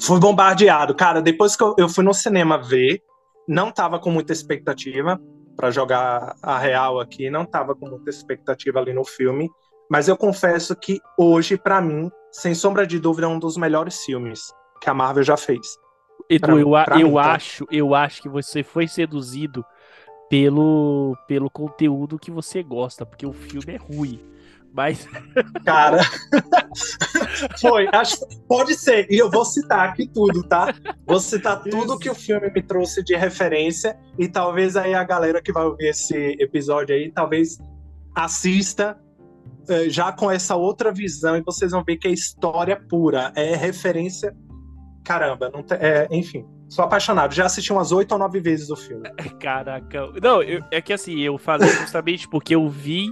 fui 0.00 0.20
bombardeado. 0.20 0.94
Cara, 0.94 1.20
depois 1.20 1.56
que 1.56 1.62
eu, 1.62 1.74
eu 1.78 1.88
fui 1.88 2.04
no 2.04 2.14
cinema 2.14 2.58
ver, 2.58 3.02
não 3.46 3.70
tava 3.70 3.98
com 3.98 4.10
muita 4.10 4.32
expectativa 4.32 5.20
para 5.56 5.70
jogar 5.70 6.36
a 6.42 6.58
real 6.58 7.00
aqui, 7.00 7.28
não 7.28 7.44
tava 7.44 7.74
com 7.74 7.88
muita 7.88 8.10
expectativa 8.10 8.78
ali 8.78 8.92
no 8.92 9.04
filme. 9.04 9.50
Mas 9.90 10.06
eu 10.06 10.16
confesso 10.16 10.76
que 10.76 11.00
hoje, 11.18 11.56
para 11.56 11.80
mim, 11.80 12.10
sem 12.30 12.54
sombra 12.54 12.86
de 12.86 12.98
dúvida, 12.98 13.26
é 13.26 13.30
um 13.30 13.38
dos 13.38 13.56
melhores 13.56 14.04
filmes 14.04 14.52
que 14.80 14.88
a 14.88 14.94
Marvel 14.94 15.22
já 15.22 15.36
fez. 15.36 15.78
Edu, 16.28 16.46
pra, 16.46 16.54
eu, 16.56 16.70
pra 16.70 17.00
eu 17.00 17.08
mim, 17.10 17.18
acho, 17.18 17.64
tá? 17.66 17.74
eu 17.74 17.94
acho 17.94 18.22
que 18.22 18.28
você 18.28 18.62
foi 18.62 18.86
seduzido 18.86 19.64
pelo, 20.28 21.16
pelo 21.26 21.50
conteúdo 21.50 22.18
que 22.18 22.30
você 22.30 22.62
gosta, 22.62 23.06
porque 23.06 23.26
o 23.26 23.32
filme 23.32 23.74
é 23.74 23.76
ruim. 23.76 24.20
Mas. 24.72 25.08
Cara, 25.64 25.98
foi. 27.58 27.88
Acho, 27.88 28.18
pode 28.46 28.74
ser. 28.74 29.10
E 29.10 29.16
eu 29.16 29.30
vou 29.30 29.44
citar 29.44 29.88
aqui 29.88 30.06
tudo, 30.06 30.42
tá? 30.42 30.74
Vou 31.06 31.18
citar 31.18 31.62
tudo 31.62 31.92
Isso. 31.92 31.98
que 31.98 32.10
o 32.10 32.14
filme 32.14 32.50
me 32.50 32.62
trouxe 32.62 33.02
de 33.02 33.16
referência. 33.16 33.98
E 34.18 34.28
talvez 34.28 34.76
aí 34.76 34.94
a 34.94 35.02
galera 35.02 35.40
que 35.40 35.52
vai 35.52 35.64
ouvir 35.64 35.88
esse 35.88 36.36
episódio 36.38 36.94
aí, 36.94 37.10
talvez 37.10 37.58
assista 38.14 38.98
já 39.88 40.12
com 40.12 40.30
essa 40.30 40.56
outra 40.56 40.92
visão 40.92 41.36
e 41.36 41.42
vocês 41.42 41.72
vão 41.72 41.84
ver 41.84 41.96
que 41.96 42.08
é 42.08 42.10
história 42.10 42.76
pura, 42.88 43.32
é 43.34 43.54
referência. 43.54 44.34
Caramba, 45.04 45.50
não 45.52 45.62
tem, 45.62 45.78
é, 45.78 46.08
enfim. 46.10 46.46
Sou 46.68 46.84
apaixonado. 46.84 47.34
Já 47.34 47.46
assisti 47.46 47.72
umas 47.72 47.92
oito 47.92 48.12
ou 48.12 48.18
nove 48.18 48.40
vezes 48.40 48.68
o 48.70 48.76
filme. 48.76 49.08
Caraca. 49.40 50.12
Não, 50.22 50.42
eu, 50.42 50.62
é 50.70 50.80
que 50.82 50.92
assim, 50.92 51.18
eu 51.20 51.38
falei 51.38 51.68
justamente 51.68 52.28
porque 52.28 52.54
eu 52.54 52.68
vi 52.68 53.10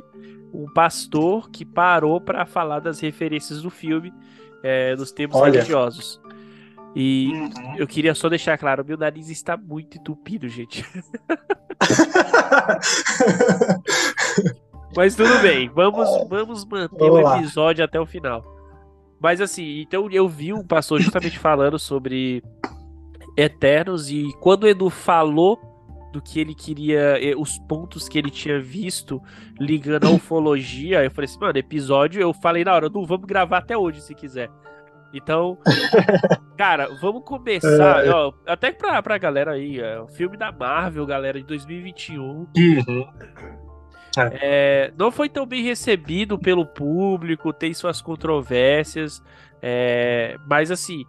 um 0.53 0.67
pastor 0.73 1.51
que 1.51 1.65
parou 1.65 2.21
para 2.21 2.45
falar 2.45 2.81
das 2.81 3.01
referências 3.01 3.63
do 3.63 3.71
filme, 3.71 4.13
é, 4.63 4.95
dos 4.95 5.11
termos 5.11 5.37
Olha. 5.37 5.53
religiosos. 5.53 6.21
E 6.95 7.31
uhum. 7.33 7.77
eu 7.77 7.87
queria 7.87 8.15
só 8.15 8.29
deixar 8.29 8.57
claro, 8.57 8.85
meu 8.85 8.97
nariz 8.97 9.29
está 9.29 9.57
muito 9.57 9.99
entupido, 9.99 10.49
gente. 10.49 10.85
Mas 14.97 15.15
tudo 15.15 15.39
bem, 15.41 15.69
vamos, 15.69 16.09
vamos 16.27 16.65
manter 16.65 17.11
vamos 17.11 17.31
o 17.31 17.37
episódio 17.37 17.85
até 17.85 18.01
o 18.01 18.07
final. 18.07 18.43
Mas 19.21 19.41
assim, 19.41 19.81
então 19.81 20.09
eu 20.11 20.27
vi 20.27 20.53
um 20.53 20.65
pastor 20.65 21.01
justamente 21.01 21.39
falando 21.39 21.79
sobre 21.79 22.43
Eternos 23.37 24.11
e 24.11 24.33
quando 24.41 24.65
o 24.65 24.69
Edu 24.69 24.89
falou 24.89 25.61
do 26.13 26.23
que 26.23 26.41
ele 26.41 26.55
queria, 26.55 27.23
eh, 27.23 27.35
os 27.37 27.59
pontos 27.59 28.09
que 28.09 28.19
ele 28.19 28.31
tinha 28.31 28.59
visto 28.59 29.21
ligando 29.61 30.07
a 30.07 30.11
ufologia, 30.17 31.05
eu 31.05 31.11
falei 31.11 31.29
assim, 31.29 31.41
mano, 31.41 31.59
episódio, 31.59 32.21
eu 32.21 32.33
falei 32.33 32.65
na 32.65 32.75
hora, 32.75 32.87
Edu, 32.87 33.05
vamos 33.05 33.27
gravar 33.27 33.59
até 33.59 33.77
hoje 33.77 34.01
se 34.01 34.15
quiser. 34.15 34.51
Então, 35.13 35.59
cara, 36.57 36.89
vamos 37.01 37.23
começar, 37.25 38.05
é. 38.05 38.11
ó, 38.11 38.33
até 38.47 38.73
pra, 38.73 39.03
pra 39.03 39.19
galera 39.19 39.53
aí, 39.53 39.79
é, 39.79 40.01
o 40.01 40.09
filme 40.09 40.37
da 40.37 40.51
Marvel, 40.51 41.05
galera, 41.05 41.39
de 41.39 41.47
2021. 41.47 42.23
Uhum. 42.23 43.07
É. 44.17 44.39
É, 44.41 44.93
não 44.97 45.11
foi 45.11 45.29
tão 45.29 45.45
bem 45.47 45.63
recebido 45.63 46.39
pelo 46.39 46.65
público, 46.67 47.53
tem 47.53 47.75
suas 47.75 48.01
controvérsias, 48.01 49.23
é, 49.61 50.37
mas 50.47 50.71
assim, 50.71 51.05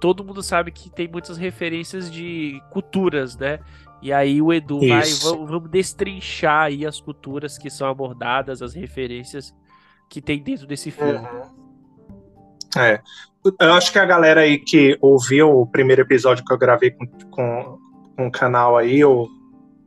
todo 0.00 0.24
mundo 0.24 0.42
sabe 0.42 0.70
que 0.70 0.90
tem 0.90 1.06
muitas 1.06 1.36
referências 1.36 2.10
de 2.10 2.60
culturas, 2.70 3.36
né? 3.36 3.60
E 4.02 4.12
aí 4.12 4.40
o 4.40 4.52
Edu 4.52 4.78
Isso. 4.82 5.26
vai, 5.26 5.32
vamos, 5.34 5.50
vamos 5.50 5.70
destrinchar 5.70 6.64
aí 6.64 6.86
as 6.86 7.00
culturas 7.00 7.58
que 7.58 7.68
são 7.68 7.88
abordadas, 7.88 8.62
as 8.62 8.74
referências 8.74 9.54
que 10.08 10.22
tem 10.22 10.42
dentro 10.42 10.66
desse 10.66 10.90
filme. 10.90 11.18
Uhum. 11.18 11.60
É, 12.76 13.00
eu 13.60 13.72
acho 13.72 13.92
que 13.92 13.98
a 13.98 14.04
galera 14.04 14.42
aí 14.42 14.58
que 14.58 14.96
ouviu 15.00 15.50
o 15.50 15.66
primeiro 15.66 16.02
episódio 16.02 16.44
que 16.44 16.52
eu 16.52 16.58
gravei 16.58 16.90
com, 16.92 17.06
com, 17.30 17.78
com 18.16 18.26
o 18.26 18.30
canal 18.30 18.76
aí, 18.76 19.04
ou 19.04 19.28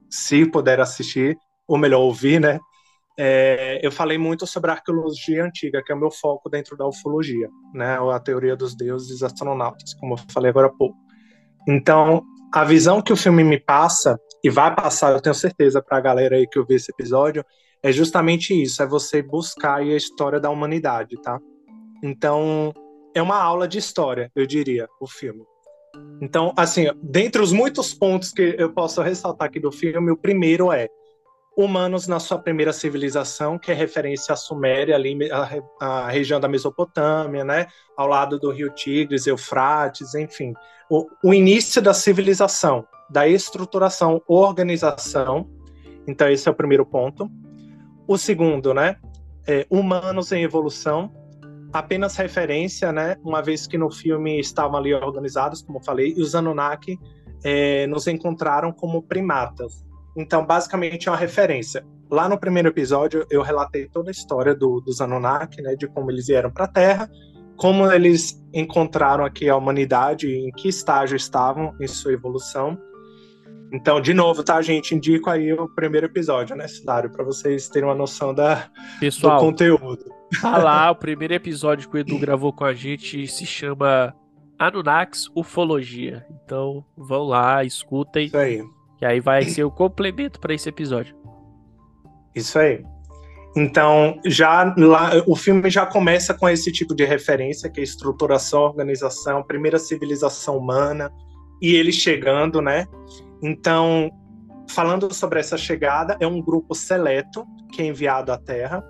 se 0.09 0.45
puder 0.45 0.79
assistir, 0.79 1.37
ou 1.73 1.79
melhor, 1.79 2.01
ouvir, 2.01 2.39
né? 2.39 2.59
É, 3.17 3.79
eu 3.83 3.91
falei 3.91 4.17
muito 4.17 4.47
sobre 4.47 4.71
a 4.71 4.73
arqueologia 4.73 5.45
antiga, 5.45 5.83
que 5.83 5.91
é 5.91 5.95
o 5.95 5.99
meu 5.99 6.09
foco 6.09 6.49
dentro 6.49 6.75
da 6.75 6.87
ufologia, 6.87 7.47
né? 7.73 7.97
A 8.11 8.19
teoria 8.19 8.55
dos 8.55 8.75
deuses 8.75 9.21
astronautas, 9.21 9.93
como 9.95 10.15
eu 10.15 10.17
falei 10.31 10.49
agora 10.49 10.67
há 10.67 10.71
pouco. 10.71 10.97
Então, 11.67 12.23
a 12.53 12.63
visão 12.63 13.01
que 13.01 13.13
o 13.13 13.17
filme 13.17 13.43
me 13.43 13.59
passa, 13.59 14.19
e 14.43 14.49
vai 14.49 14.75
passar, 14.75 15.13
eu 15.13 15.21
tenho 15.21 15.33
certeza, 15.33 15.81
para 15.81 15.97
a 15.97 16.01
galera 16.01 16.35
aí 16.35 16.47
que 16.47 16.59
ouviu 16.59 16.75
esse 16.75 16.91
episódio, 16.91 17.45
é 17.81 17.91
justamente 17.91 18.59
isso: 18.59 18.81
é 18.83 18.87
você 18.87 19.21
buscar 19.21 19.79
a 19.79 19.83
história 19.83 20.39
da 20.39 20.49
humanidade, 20.49 21.15
tá? 21.21 21.39
Então, 22.03 22.73
é 23.15 23.21
uma 23.21 23.41
aula 23.41 23.67
de 23.67 23.77
história, 23.77 24.31
eu 24.35 24.45
diria, 24.45 24.87
o 24.99 25.07
filme. 25.07 25.43
Então, 26.21 26.53
assim, 26.57 26.87
dentre 27.01 27.41
os 27.41 27.51
muitos 27.51 27.93
pontos 27.93 28.31
que 28.31 28.55
eu 28.57 28.73
posso 28.73 29.01
ressaltar 29.01 29.47
aqui 29.47 29.59
do 29.59 29.71
filme, 29.71 30.11
o 30.11 30.17
primeiro 30.17 30.71
é 30.71 30.89
humanos 31.55 32.07
na 32.07 32.19
sua 32.19 32.39
primeira 32.39 32.73
civilização, 32.73 33.59
que 33.59 33.71
é 33.71 33.73
referência 33.73 34.33
à 34.33 34.35
Suméria, 34.35 34.95
ali, 34.95 35.17
a, 35.31 35.49
a, 35.79 36.09
região 36.09 36.39
da 36.39 36.47
Mesopotâmia, 36.47 37.43
né? 37.43 37.67
ao 37.95 38.07
lado 38.07 38.39
do 38.39 38.51
rio 38.51 38.69
Tigres, 38.69 39.27
Eufrates, 39.27 40.15
enfim. 40.15 40.53
O, 40.89 41.07
o 41.23 41.33
início 41.33 41.81
da 41.81 41.93
civilização, 41.93 42.85
da 43.09 43.27
estruturação, 43.27 44.21
organização. 44.27 45.49
Então, 46.07 46.27
esse 46.27 46.47
é 46.47 46.51
o 46.51 46.55
primeiro 46.55 46.85
ponto. 46.85 47.29
O 48.07 48.17
segundo, 48.17 48.73
né? 48.73 48.97
É, 49.47 49.65
humanos 49.69 50.31
em 50.31 50.43
evolução, 50.43 51.13
apenas 51.71 52.15
referência, 52.15 52.91
né? 52.91 53.15
Uma 53.23 53.41
vez 53.41 53.67
que 53.67 53.77
no 53.77 53.91
filme 53.91 54.39
estavam 54.39 54.77
ali 54.77 54.93
organizados, 54.93 55.61
como 55.61 55.79
eu 55.79 55.83
falei, 55.83 56.13
e 56.17 56.21
os 56.21 56.33
Anunnaki 56.33 56.97
é, 57.43 57.85
nos 57.87 58.07
encontraram 58.07 58.71
como 58.71 59.03
primatas. 59.03 59.85
Então, 60.15 60.45
basicamente, 60.45 61.07
é 61.07 61.11
uma 61.11 61.17
referência. 61.17 61.85
Lá 62.09 62.29
no 62.29 62.37
primeiro 62.37 62.69
episódio, 62.69 63.25
eu 63.29 63.41
relatei 63.41 63.87
toda 63.87 64.09
a 64.09 64.11
história 64.11 64.53
do, 64.53 64.79
dos 64.81 65.01
Anunnaki, 65.01 65.61
né, 65.61 65.75
de 65.75 65.87
como 65.87 66.11
eles 66.11 66.27
vieram 66.27 66.51
para 66.51 66.65
a 66.65 66.67
Terra, 66.67 67.09
como 67.55 67.91
eles 67.91 68.39
encontraram 68.53 69.25
aqui 69.25 69.49
a 69.49 69.55
humanidade, 69.55 70.27
em 70.27 70.51
que 70.51 70.69
estágio 70.69 71.15
estavam 71.15 71.75
em 71.79 71.87
sua 71.87 72.13
evolução. 72.13 72.77
Então, 73.71 73.99
de 73.99 74.13
novo, 74.13 74.43
tá, 74.43 74.61
gente? 74.61 74.93
Indico 74.93 75.31
aí 75.31 75.51
o 75.51 75.67
primeiro 75.67 76.05
episódio, 76.05 76.55
né, 76.55 76.67
Cidário, 76.67 77.09
para 77.09 77.23
vocês 77.23 77.67
terem 77.67 77.89
uma 77.89 77.95
noção 77.95 78.31
da, 78.31 78.69
Pessoal, 78.99 79.39
do 79.39 79.45
conteúdo. 79.45 80.05
Tá 80.39 80.57
lá, 80.57 80.91
o 80.91 80.95
primeiro 80.95 81.33
episódio 81.33 81.89
que 81.89 81.95
o 81.95 81.99
Edu 81.99 82.19
gravou 82.19 82.53
com 82.53 82.65
a 82.65 82.73
gente 82.73 83.27
se 83.27 83.45
chama 83.47 84.13
Anunnakis 84.59 85.27
Ufologia. 85.35 86.23
Então, 86.43 86.85
vão 86.95 87.23
lá, 87.23 87.63
escutem. 87.63 88.27
Isso 88.27 88.37
aí. 88.37 88.63
Que 89.03 89.07
aí 89.07 89.19
vai 89.19 89.43
ser 89.43 89.65
o 89.65 89.69
complemento 89.69 90.39
para 90.39 90.53
esse 90.53 90.69
episódio. 90.69 91.13
Isso 92.33 92.57
aí. 92.57 92.81
Então, 93.53 94.17
já 94.25 94.73
lá, 94.77 95.11
o 95.27 95.35
filme 95.35 95.69
já 95.69 95.85
começa 95.85 96.33
com 96.33 96.47
esse 96.47 96.71
tipo 96.71 96.95
de 96.95 97.03
referência, 97.03 97.69
que 97.69 97.81
é 97.81 97.83
estruturação, 97.83 98.61
organização, 98.61 99.43
primeira 99.43 99.77
civilização 99.77 100.57
humana, 100.57 101.11
e 101.61 101.75
ele 101.75 101.91
chegando, 101.91 102.61
né? 102.61 102.85
Então, 103.41 104.09
falando 104.69 105.13
sobre 105.13 105.41
essa 105.41 105.57
chegada, 105.57 106.15
é 106.21 106.25
um 106.25 106.41
grupo 106.41 106.73
seleto 106.73 107.45
que 107.73 107.81
é 107.81 107.85
enviado 107.87 108.31
à 108.31 108.37
Terra. 108.37 108.81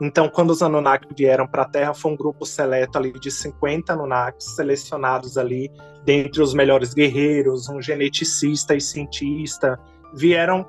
Então, 0.00 0.28
quando 0.28 0.50
os 0.50 0.62
Anunnaki 0.62 1.08
vieram 1.16 1.46
para 1.46 1.62
a 1.62 1.68
Terra, 1.68 1.92
foi 1.92 2.12
um 2.12 2.16
grupo 2.16 2.46
seleto 2.46 2.96
ali 2.96 3.12
de 3.12 3.30
50 3.30 3.92
Anunnakis 3.92 4.54
selecionados 4.54 5.36
ali 5.36 5.70
dentre 6.04 6.40
os 6.40 6.54
melhores 6.54 6.94
guerreiros, 6.94 7.68
um 7.68 7.82
geneticista 7.82 8.74
e 8.74 8.80
cientista, 8.80 9.78
vieram, 10.14 10.66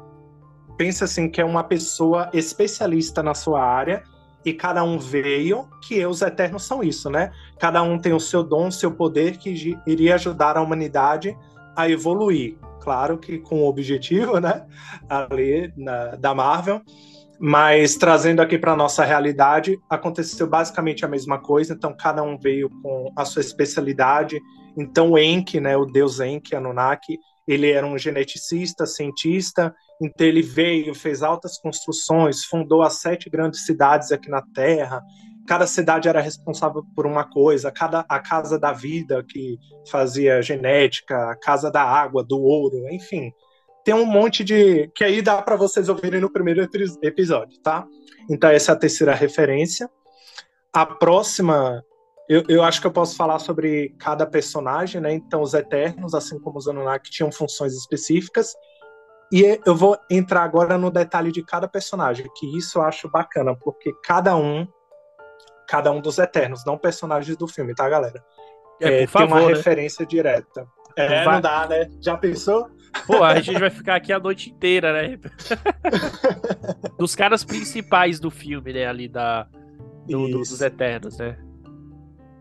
pensa 0.78 1.06
assim, 1.06 1.30
que 1.30 1.40
é 1.40 1.46
uma 1.46 1.64
pessoa 1.64 2.30
especialista 2.34 3.24
na 3.24 3.34
sua 3.34 3.64
área, 3.64 4.04
e 4.44 4.54
cada 4.54 4.84
um 4.84 4.98
veio, 4.98 5.68
que 5.82 6.06
os 6.06 6.22
Eternos 6.22 6.64
são 6.64 6.82
isso, 6.82 7.10
né? 7.10 7.32
Cada 7.60 7.82
um 7.82 8.00
tem 8.00 8.14
o 8.14 8.20
seu 8.20 8.44
dom, 8.44 8.72
seu 8.72 8.92
poder, 8.92 9.38
que 9.38 9.78
iria 9.86 10.16
ajudar 10.16 10.58
a 10.58 10.62
humanidade 10.62 11.38
a 11.76 11.90
evoluir. 11.90 12.58
Claro 12.80 13.18
que 13.18 13.38
com 13.38 13.62
o 13.62 13.68
objetivo, 13.68 14.40
né? 14.40 14.66
Ali 15.10 15.74
na, 15.76 16.16
da 16.16 16.34
Marvel, 16.34 16.82
mas 17.40 17.96
trazendo 17.96 18.42
aqui 18.42 18.58
para 18.58 18.76
nossa 18.76 19.06
realidade, 19.06 19.80
aconteceu 19.90 20.46
basicamente 20.46 21.06
a 21.06 21.08
mesma 21.08 21.40
coisa. 21.40 21.74
Então, 21.74 21.96
cada 21.96 22.22
um 22.22 22.38
veio 22.38 22.70
com 22.82 23.12
a 23.16 23.24
sua 23.24 23.42
especialidade 23.42 24.40
Então, 24.78 25.18
Enki, 25.18 25.60
né, 25.60 25.76
o 25.76 25.86
deus 25.86 26.20
Enki, 26.20 26.56
Anunnaki, 26.56 27.18
ele 27.48 27.72
era 27.72 27.86
um 27.86 27.98
geneticista, 27.98 28.86
cientista, 28.86 29.74
então 30.02 30.26
ele 30.26 30.42
veio, 30.42 30.94
fez 30.94 31.24
altas 31.24 31.58
construções, 31.58 32.46
fundou 32.46 32.84
as 32.84 33.02
sete 33.02 33.30
grandes 33.30 33.66
cidades 33.66 34.12
aqui 34.12 34.30
na 34.30 34.42
Terra. 34.54 35.02
Cada 35.48 35.66
cidade 35.66 36.08
era 36.08 36.22
responsável 36.22 36.84
por 36.96 37.08
uma 37.08 37.24
coisa, 37.24 37.72
cada 37.72 38.06
a 38.08 38.20
casa 38.20 38.60
da 38.60 38.72
vida 38.72 39.26
que 39.28 39.58
fazia 39.90 40.42
genética, 40.44 41.32
a 41.32 41.36
casa 41.36 41.72
da 41.72 41.82
água, 41.82 42.24
do 42.24 42.40
ouro, 42.40 42.88
enfim. 42.92 43.32
Tem 43.90 43.96
um 43.96 44.06
monte 44.06 44.44
de 44.44 44.88
que 44.94 45.04
aí 45.04 45.20
dá 45.20 45.42
para 45.42 45.56
vocês 45.56 45.90
ouvirem 45.90 46.22
no 46.22 46.32
primeiro 46.32 46.62
episódio, 47.02 47.60
tá? 47.64 47.88
Então 48.30 48.48
essa 48.48 48.72
é 48.72 48.76
a 48.76 48.78
terceira 48.78 49.16
referência. 49.16 49.90
A 50.72 50.86
próxima 50.86 51.84
eu, 52.30 52.44
eu, 52.48 52.64
acho 52.64 52.80
que 52.80 52.86
eu 52.86 52.92
posso 52.92 53.16
falar 53.16 53.40
sobre 53.40 53.96
cada 53.98 54.28
personagem, 54.28 55.02
né? 55.02 55.12
Então, 55.12 55.42
os 55.42 55.56
Eternos, 55.56 56.14
assim 56.14 56.40
como 56.40 56.60
os 56.60 56.68
Anunnaki, 56.68 57.10
tinham 57.10 57.32
funções 57.32 57.74
específicas. 57.74 58.54
E 59.34 59.60
eu 59.66 59.76
vou 59.76 59.98
entrar 60.08 60.44
agora 60.44 60.78
no 60.78 60.92
detalhe 60.92 61.32
de 61.32 61.44
cada 61.44 61.68
personagem, 61.68 62.28
que 62.36 62.56
isso 62.56 62.78
eu 62.78 62.84
acho 62.84 63.10
bacana, 63.10 63.56
porque 63.56 63.92
cada 64.04 64.36
um, 64.36 64.68
cada 65.68 65.92
um 65.92 66.00
dos 66.00 66.20
Eternos, 66.20 66.64
não 66.64 66.78
personagens 66.78 67.36
do 67.36 67.48
filme, 67.48 67.74
tá, 67.74 67.90
galera? 67.90 68.24
É, 68.80 69.02
é 69.02 69.08
favor, 69.08 69.28
tem 69.28 69.36
uma 69.36 69.48
né? 69.48 69.56
referência 69.56 70.06
direta. 70.06 70.68
É, 70.96 71.26
não, 71.26 71.32
não 71.32 71.42
dá, 71.42 71.66
né? 71.68 71.90
Já 72.00 72.16
pensou? 72.16 72.70
Pô, 73.06 73.24
a 73.24 73.40
gente 73.40 73.60
vai 73.60 73.70
ficar 73.70 73.96
aqui 73.96 74.12
a 74.12 74.20
noite 74.20 74.50
inteira, 74.50 74.94
né? 74.94 75.20
dos 76.98 77.16
caras 77.16 77.44
principais 77.44 78.20
do 78.20 78.30
filme, 78.30 78.74
né? 78.74 78.86
Ali 78.88 79.08
da, 79.08 79.48
do, 80.08 80.28
do, 80.28 80.38
dos 80.40 80.62
Eternos, 80.62 81.18
né? 81.18 81.38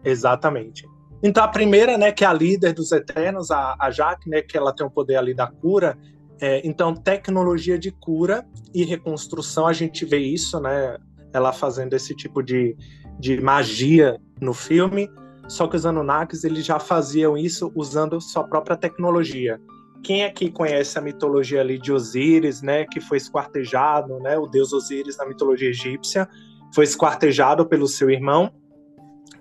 Exatamente. 0.04 0.86
Então 1.22 1.42
a 1.42 1.48
primeira, 1.48 1.98
né, 1.98 2.12
que 2.12 2.24
é 2.24 2.28
a 2.28 2.32
líder 2.32 2.72
dos 2.72 2.92
Eternos, 2.92 3.50
a, 3.50 3.76
a 3.78 3.90
Jaque, 3.90 4.28
né, 4.28 4.40
que 4.40 4.56
ela 4.56 4.72
tem 4.72 4.86
o 4.86 4.90
poder 4.90 5.16
ali 5.16 5.34
da 5.34 5.46
cura. 5.46 5.98
É, 6.40 6.64
então 6.64 6.94
tecnologia 6.94 7.78
de 7.78 7.90
cura 7.90 8.46
e 8.72 8.84
reconstrução, 8.84 9.66
a 9.66 9.72
gente 9.72 10.04
vê 10.04 10.18
isso, 10.18 10.60
né, 10.60 10.96
ela 11.32 11.52
fazendo 11.52 11.94
esse 11.94 12.14
tipo 12.14 12.42
de, 12.42 12.76
de 13.18 13.40
magia 13.40 14.20
no 14.40 14.54
filme. 14.54 15.10
Só 15.48 15.66
que 15.66 15.76
os 15.76 15.86
Anunnakis 15.86 16.44
eles 16.44 16.64
já 16.64 16.78
faziam 16.78 17.36
isso 17.36 17.72
usando 17.74 18.20
sua 18.20 18.44
própria 18.44 18.76
tecnologia. 18.76 19.60
Quem 20.02 20.24
aqui 20.24 20.50
conhece 20.50 20.98
a 20.98 21.02
mitologia 21.02 21.60
ali 21.60 21.78
de 21.78 21.92
Osíris, 21.92 22.62
né, 22.62 22.84
que 22.84 23.00
foi 23.00 23.18
esquartejado, 23.18 24.18
né, 24.20 24.38
o 24.38 24.46
deus 24.46 24.72
Osíris 24.72 25.16
na 25.16 25.26
mitologia 25.26 25.68
egípcia, 25.68 26.28
foi 26.74 26.84
esquartejado 26.84 27.66
pelo 27.66 27.86
seu 27.86 28.10
irmão 28.10 28.52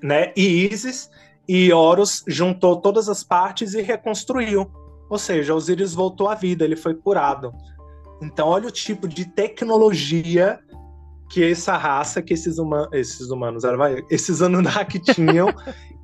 né? 0.01 0.31
E 0.35 0.69
Isis 0.71 1.09
e 1.47 1.71
Horus 1.71 2.23
juntou 2.27 2.77
todas 2.77 3.09
as 3.09 3.23
partes 3.23 3.73
e 3.73 3.81
reconstruiu. 3.81 4.69
Ou 5.09 5.17
seja, 5.17 5.55
Osíris 5.55 5.93
voltou 5.93 6.27
à 6.27 6.35
vida, 6.35 6.65
ele 6.65 6.75
foi 6.75 6.93
curado. 6.93 7.53
Então, 8.21 8.47
olha 8.47 8.67
o 8.67 8.71
tipo 8.71 9.07
de 9.07 9.25
tecnologia 9.25 10.59
que 11.29 11.43
essa 11.43 11.77
raça, 11.77 12.21
que 12.21 12.33
esses, 12.33 12.57
humanos, 12.57 12.89
esses 12.93 13.29
humanos, 13.29 13.63
esses 14.09 14.41
Anunnaki 14.41 14.99
tinham, 15.13 15.53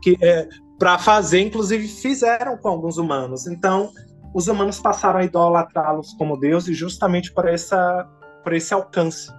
que 0.02 0.18
é, 0.22 0.48
para 0.78 0.98
fazer, 0.98 1.42
inclusive 1.42 1.88
fizeram 1.88 2.58
com 2.58 2.70
alguns 2.70 2.98
humanos. 2.98 3.48
Então, 3.48 3.90
os 4.34 4.48
humanos 4.48 4.80
passaram 4.80 5.20
a 5.20 5.24
idolatrá-los 5.24 6.14
como 6.14 6.38
deuses 6.38 6.76
justamente 6.76 7.32
por 7.32 7.48
essa, 7.48 8.08
por 8.44 8.54
esse 8.54 8.74
alcance, 8.74 9.32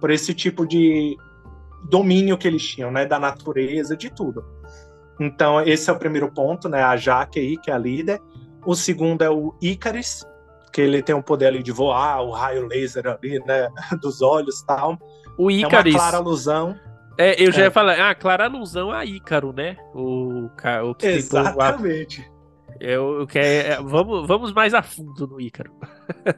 por 0.00 0.10
esse 0.10 0.32
tipo 0.32 0.66
de 0.66 1.16
domínio 1.88 2.38
que 2.38 2.46
eles 2.46 2.62
tinham, 2.62 2.90
né, 2.90 3.04
da 3.04 3.18
natureza, 3.18 3.96
de 3.96 4.10
tudo. 4.10 4.44
Então, 5.20 5.60
esse 5.60 5.90
é 5.90 5.92
o 5.92 5.98
primeiro 5.98 6.30
ponto, 6.30 6.68
né, 6.68 6.82
a 6.82 6.96
Jaque 6.96 7.40
aí, 7.40 7.56
que 7.56 7.70
é 7.70 7.74
a 7.74 7.78
líder. 7.78 8.20
O 8.64 8.74
segundo 8.74 9.22
é 9.22 9.30
o 9.30 9.54
Icaris, 9.60 10.24
que 10.72 10.80
ele 10.80 11.02
tem 11.02 11.14
o 11.14 11.22
poder 11.22 11.46
ali 11.46 11.62
de 11.62 11.72
voar, 11.72 12.22
o 12.22 12.30
raio 12.30 12.66
laser 12.66 13.06
ali, 13.06 13.40
né, 13.44 13.68
dos 14.00 14.22
olhos 14.22 14.62
tal. 14.62 14.96
O 15.36 15.50
Icaris. 15.50 15.94
É 15.94 15.96
uma 15.96 16.02
clara 16.02 16.16
alusão. 16.18 16.76
É, 17.18 17.42
eu 17.42 17.50
já 17.50 17.62
é. 17.62 17.64
ia 17.64 17.70
falar, 17.70 18.10
ah, 18.10 18.14
clara 18.14 18.44
alusão 18.44 18.92
a 18.92 19.04
Ícaro, 19.04 19.52
né? 19.52 19.76
O, 19.92 20.48
o 20.84 20.94
que 20.94 21.06
Exatamente. 21.06 22.22
Tentou, 22.22 22.37
eu, 22.80 23.20
eu 23.20 23.26
quero, 23.26 23.68
é, 23.68 23.82
vamos, 23.82 24.26
vamos 24.26 24.52
mais 24.52 24.74
a 24.74 24.82
fundo 24.82 25.26
no 25.26 25.40
Ícaro. 25.40 25.72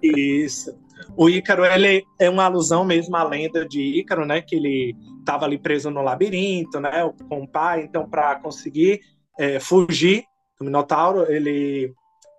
Isso. 0.03 0.76
O 1.16 1.29
Ícaro 1.29 1.64
ele 1.64 2.05
é 2.18 2.29
uma 2.29 2.44
alusão 2.44 2.85
mesmo 2.85 3.16
à 3.16 3.22
lenda 3.22 3.66
de 3.66 3.81
Ícaro, 3.81 4.26
né? 4.26 4.40
Que 4.40 4.57
ele 4.57 4.96
estava 5.18 5.44
ali 5.44 5.59
preso 5.59 5.90
no 5.90 6.03
labirinto, 6.03 6.81
né? 6.81 7.11
Com 7.29 7.42
o 7.42 7.48
pai. 7.48 7.83
Então, 7.83 8.09
para 8.09 8.37
conseguir 8.37 9.00
é, 9.38 9.59
fugir 9.59 10.24
do 10.59 10.64
Minotauro, 10.64 11.31
ele 11.31 11.92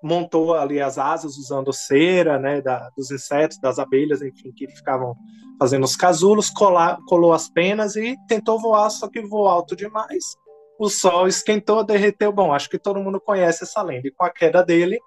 montou 0.04 0.56
ali 0.56 0.80
as 0.80 0.98
asas 0.98 1.38
usando 1.38 1.74
cera, 1.74 2.40
né? 2.40 2.62
Da, 2.62 2.90
dos 2.96 3.12
insetos, 3.12 3.60
das 3.60 3.80
abelhas, 3.80 4.22
enfim, 4.22 4.52
que 4.52 4.68
ficavam 4.68 5.16
fazendo 5.60 5.84
os 5.84 5.96
casulos, 5.96 6.50
colar, 6.50 6.98
colou 7.08 7.34
as 7.34 7.50
penas 7.50 7.96
e 7.96 8.16
tentou 8.28 8.60
voar, 8.60 8.90
só 8.90 9.08
que 9.08 9.22
voou 9.22 9.48
alto 9.48 9.76
demais. 9.76 10.36
O 10.82 10.90
sol 10.90 11.28
esquentou, 11.28 11.84
derreteu. 11.84 12.32
Bom, 12.32 12.52
acho 12.52 12.68
que 12.68 12.80
todo 12.80 13.00
mundo 13.00 13.22
conhece 13.22 13.64
essa 13.64 13.84
lenda. 13.84 14.08
E 14.08 14.12
com 14.12 14.26
a 14.26 14.32
queda 14.32 14.64
dele, 14.64 15.00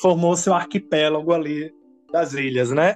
formou-se 0.00 0.48
um 0.48 0.54
arquipélago 0.54 1.32
ali 1.32 1.72
das 2.12 2.32
ilhas, 2.32 2.70
né? 2.70 2.94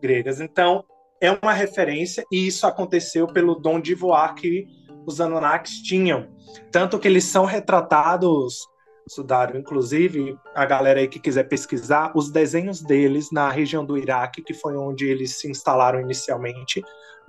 gregas. 0.00 0.40
Então, 0.40 0.84
é 1.20 1.30
uma 1.30 1.52
referência 1.52 2.24
e 2.30 2.46
isso 2.46 2.66
aconteceu 2.66 3.26
pelo 3.26 3.54
dom 3.54 3.80
de 3.80 3.94
voar 3.94 4.34
que 4.34 4.66
os 5.06 5.20
Anunnakis 5.20 5.82
tinham. 5.82 6.28
Tanto 6.70 6.98
que 6.98 7.08
eles 7.08 7.24
são 7.24 7.44
retratados, 7.44 8.66
Sudário, 9.08 9.58
inclusive, 9.58 10.36
a 10.54 10.66
galera 10.66 11.00
aí 11.00 11.08
que 11.08 11.18
quiser 11.18 11.44
pesquisar, 11.44 12.12
os 12.14 12.30
desenhos 12.30 12.82
deles 12.82 13.30
na 13.32 13.48
região 13.50 13.84
do 13.84 13.96
Iraque, 13.96 14.42
que 14.42 14.52
foi 14.52 14.76
onde 14.76 15.06
eles 15.06 15.38
se 15.38 15.50
instalaram 15.50 16.00
inicialmente, 16.00 16.82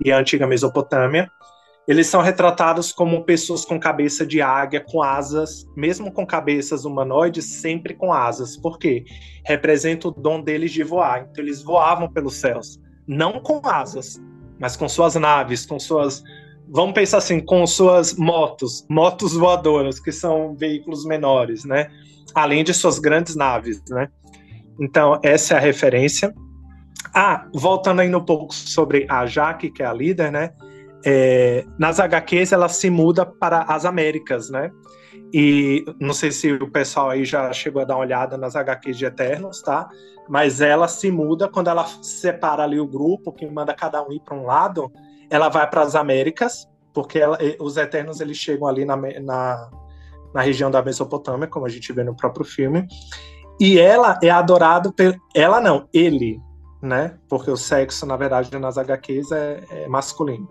e 0.04 0.12
a 0.12 0.18
antiga 0.18 0.46
Mesopotâmia, 0.46 1.30
eles 1.90 2.06
são 2.06 2.22
retratados 2.22 2.92
como 2.92 3.24
pessoas 3.24 3.64
com 3.64 3.76
cabeça 3.76 4.24
de 4.24 4.40
águia, 4.40 4.80
com 4.80 5.02
asas, 5.02 5.68
mesmo 5.76 6.12
com 6.12 6.24
cabeças 6.24 6.84
humanoides, 6.84 7.44
sempre 7.44 7.94
com 7.94 8.12
asas. 8.12 8.56
Por 8.56 8.78
quê? 8.78 9.04
Representa 9.44 10.06
o 10.06 10.12
dom 10.12 10.40
deles 10.40 10.70
de 10.70 10.84
voar. 10.84 11.26
Então, 11.28 11.42
eles 11.42 11.64
voavam 11.64 12.08
pelos 12.08 12.36
céus, 12.36 12.80
não 13.08 13.40
com 13.40 13.60
asas, 13.66 14.22
mas 14.56 14.76
com 14.76 14.88
suas 14.88 15.16
naves, 15.16 15.66
com 15.66 15.80
suas. 15.80 16.22
Vamos 16.68 16.94
pensar 16.94 17.18
assim, 17.18 17.40
com 17.40 17.66
suas 17.66 18.14
motos, 18.14 18.86
motos 18.88 19.34
voadoras, 19.34 19.98
que 19.98 20.12
são 20.12 20.54
veículos 20.54 21.04
menores, 21.04 21.64
né? 21.64 21.90
Além 22.32 22.62
de 22.62 22.72
suas 22.72 23.00
grandes 23.00 23.34
naves, 23.34 23.82
né? 23.90 24.08
Então, 24.80 25.18
essa 25.24 25.54
é 25.54 25.56
a 25.56 25.60
referência. 25.60 26.32
Ah, 27.12 27.48
voltando 27.52 27.98
ainda 27.98 28.16
um 28.16 28.24
pouco 28.24 28.54
sobre 28.54 29.08
a 29.10 29.26
Jaque, 29.26 29.72
que 29.72 29.82
é 29.82 29.86
a 29.86 29.92
líder, 29.92 30.30
né? 30.30 30.52
É, 31.04 31.64
nas 31.78 31.98
HQs 31.98 32.52
ela 32.52 32.68
se 32.68 32.90
muda 32.90 33.24
para 33.24 33.62
as 33.62 33.84
Américas, 33.84 34.50
né? 34.50 34.70
E 35.32 35.84
não 36.00 36.12
sei 36.12 36.32
se 36.32 36.52
o 36.52 36.70
pessoal 36.70 37.10
aí 37.10 37.24
já 37.24 37.52
chegou 37.52 37.82
a 37.82 37.84
dar 37.84 37.94
uma 37.94 38.04
olhada 38.04 38.36
nas 38.36 38.56
HQs 38.56 38.98
de 38.98 39.04
Eternos, 39.04 39.62
tá? 39.62 39.88
Mas 40.28 40.60
ela 40.60 40.88
se 40.88 41.10
muda 41.10 41.48
quando 41.48 41.68
ela 41.68 41.84
separa 42.02 42.64
ali 42.64 42.80
o 42.80 42.86
grupo, 42.86 43.32
que 43.32 43.46
manda 43.46 43.74
cada 43.74 44.02
um 44.06 44.12
ir 44.12 44.20
para 44.20 44.36
um 44.36 44.44
lado, 44.44 44.90
ela 45.30 45.48
vai 45.48 45.68
para 45.68 45.82
as 45.82 45.94
Américas, 45.94 46.68
porque 46.92 47.18
ela, 47.18 47.38
os 47.60 47.76
Eternos 47.76 48.20
eles 48.20 48.36
chegam 48.36 48.66
ali 48.66 48.84
na, 48.84 48.96
na, 48.96 49.70
na 50.34 50.40
região 50.40 50.70
da 50.70 50.82
Mesopotâmia, 50.82 51.46
como 51.46 51.66
a 51.66 51.68
gente 51.68 51.92
vê 51.92 52.02
no 52.02 52.16
próprio 52.16 52.44
filme. 52.44 52.86
E 53.60 53.78
ela 53.78 54.18
é 54.22 54.30
adorado 54.30 54.92
por. 54.92 55.14
Ela 55.34 55.60
não, 55.60 55.88
ele, 55.92 56.40
né? 56.82 57.14
Porque 57.28 57.50
o 57.50 57.56
sexo, 57.56 58.06
na 58.06 58.16
verdade, 58.16 58.56
nas 58.58 58.78
HQs 58.78 59.32
é, 59.32 59.60
é 59.70 59.88
masculino. 59.88 60.48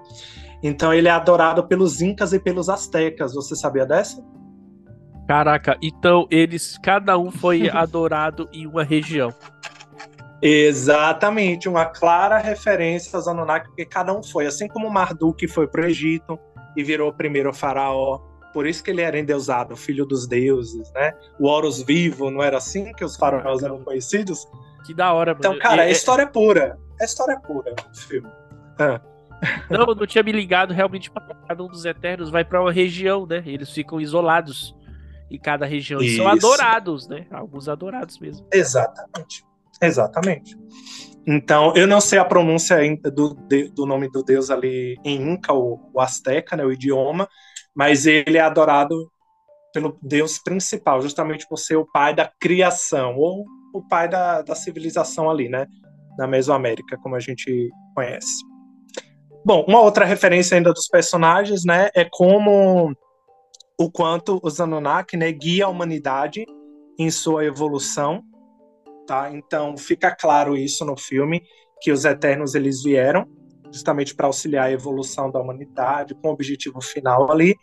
Então 0.62 0.94
ele 0.94 1.08
é 1.08 1.12
adorado 1.12 1.63
pelos 1.65 2.02
incas 2.02 2.34
e 2.34 2.39
pelos 2.39 2.70
astecas. 2.70 3.34
Você 3.34 3.56
sabia 3.56 3.86
dessa? 3.86 4.24
Caraca, 5.28 5.78
então 5.82 6.28
eles, 6.32 6.78
cada 6.84 7.18
um 7.18 7.32
foi 7.32 7.70
adorado 7.72 8.50
em 8.52 8.65
uma 8.65 8.84
região. 8.84 9.34
Exatamente, 10.42 11.68
uma 11.68 11.86
clara 11.86 12.38
referência 12.38 13.15
aos 13.15 13.28
Anunnaki, 13.28 13.68
porque 13.68 13.86
cada 13.86 14.13
um 14.13 14.24
foi. 14.24 14.48
Assim 14.48 14.68
como 14.68 14.89
Marduk 14.89 15.48
foi 15.48 15.68
para 15.68 15.82
o 15.82 15.86
Egito 15.86 16.39
e 16.76 16.84
virou 16.84 17.10
o 17.10 17.13
primeiro 17.13 17.54
faraó, 17.54 18.20
por 18.54 18.65
isso 18.65 18.84
que 18.84 18.89
ele 18.89 19.02
era 19.02 19.20
endeusado, 19.20 19.76
filho 19.76 20.06
dos 20.06 20.28
deuses, 20.28 20.92
né? 20.94 21.13
O 21.39 21.48
Horus 21.48 21.84
vivo, 21.84 22.32
não 22.32 22.42
era 22.42 22.58
assim 22.58 22.92
que 22.94 23.04
os 23.04 23.15
faraós 23.15 23.62
eram 23.62 23.84
conhecidos? 23.84 24.48
Que 24.86 24.94
da 24.94 25.13
hora, 25.13 25.36
Então, 25.38 25.58
cara, 25.58 25.86
é 25.86 25.92
história 25.92 26.28
pura. 26.28 26.78
É 27.00 27.06
história 27.06 27.39
pura 27.39 27.74
o 27.74 27.98
filme. 27.98 28.30
Ah. 28.78 29.02
Não, 29.70 29.86
eu 29.86 29.96
não 29.96 30.06
tinha 30.06 30.22
me 30.22 30.34
ligado 30.34 30.74
realmente 30.74 31.10
para 31.10 31.34
cada 31.48 31.63
um 31.63 31.68
dos 31.68 31.86
Eternos 31.86 32.30
vai 32.30 32.44
para 32.44 32.60
uma 32.60 32.74
região, 32.74 33.26
né? 33.26 33.42
Eles 33.46 33.72
ficam 33.72 34.02
isolados 34.02 34.76
em 35.32 35.39
cada 35.39 35.65
região. 35.65 36.02
E 36.02 36.13
são 36.18 36.28
adorados, 36.28 37.08
né? 37.08 37.26
Alguns 37.32 37.70
adorados 37.70 38.20
mesmo. 38.20 38.46
Exatamente. 38.52 39.46
Exatamente. 39.82 40.58
Então, 41.26 41.74
eu 41.76 41.88
não 41.88 42.02
sei 42.02 42.20
a 42.20 42.26
pronúncia 42.26 42.78
do, 43.13 43.38
do 43.74 43.86
nome 43.86 44.10
do 44.10 44.24
deus 44.24 44.50
ali 44.50 44.98
em 45.06 45.34
Inca, 45.34 45.54
o, 45.54 45.80
o 45.94 46.02
Azteca, 46.02 46.56
né, 46.56 46.65
o 46.65 46.72
idioma, 46.72 47.30
mas 47.76 48.06
ele 48.06 48.38
é 48.38 48.42
adorado 48.42 49.12
pelo 49.74 49.98
Deus 50.02 50.39
principal, 50.39 51.02
justamente 51.02 51.48
por 51.48 51.58
ser 51.58 51.76
o 51.76 51.86
pai 51.86 52.15
da 52.15 52.32
criação, 52.39 53.15
ou 53.15 53.46
o 53.73 53.82
pai 53.82 54.08
da, 54.08 54.41
da 54.41 54.55
civilização 54.55 55.29
ali, 55.29 55.49
né? 55.49 55.67
Na 56.17 56.27
Mesoamérica, 56.27 56.97
como 56.97 57.15
a 57.15 57.19
gente 57.19 57.69
conhece. 57.95 58.43
Bom, 59.45 59.65
uma 59.67 59.82
outra 59.82 60.05
referência 60.05 60.58
ainda 60.58 60.73
dos 60.73 60.88
personagens, 60.88 61.63
né, 61.63 61.89
é 61.95 62.05
como 62.12 62.93
o 63.79 63.89
quanto 63.89 64.39
os 64.43 64.60
Anunnaki, 64.60 65.15
né, 65.15 65.32
guia 65.32 65.65
a 65.65 65.69
humanidade 65.69 66.45
em 66.99 67.10
sua 67.10 67.45
evolução, 67.45 68.21
tá? 69.08 69.32
Então 69.32 69.77
fica 69.77 70.13
claro 70.13 70.58
isso 70.58 70.84
no 70.84 70.97
filme 70.97 71.41
que 71.82 71.91
os 71.91 72.03
Eternos 72.03 72.53
eles 72.53 72.84
vieram 72.84 73.25
justamente 73.71 74.13
para 74.13 74.27
auxiliar 74.27 74.65
a 74.65 74.71
evolução 74.71 75.32
da 75.32 75.39
humanidade 75.39 76.13
com 76.15 76.29
o 76.29 76.34
objetivo 76.34 76.82
final 76.82 77.32
ali, 77.32 77.55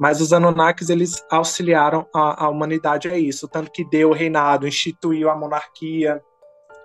mas 0.00 0.18
os 0.22 0.32
Anunnakis 0.32 0.88
eles 0.88 1.22
auxiliaram 1.30 2.06
a, 2.14 2.46
a 2.46 2.48
humanidade 2.48 3.06
a 3.06 3.18
isso, 3.18 3.46
tanto 3.46 3.70
que 3.70 3.84
deu 3.84 4.08
o 4.08 4.14
reinado, 4.14 4.66
instituiu 4.66 5.28
a 5.28 5.36
monarquia, 5.36 6.22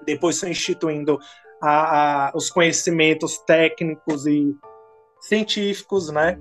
depois 0.06 0.38
foi 0.38 0.49
instituindo 0.49 1.17
a, 1.62 2.28
a, 2.28 2.32
os 2.36 2.49
conhecimentos 2.49 3.38
técnicos 3.38 4.28
e 4.28 4.54
científicos, 5.21 6.12
né? 6.12 6.38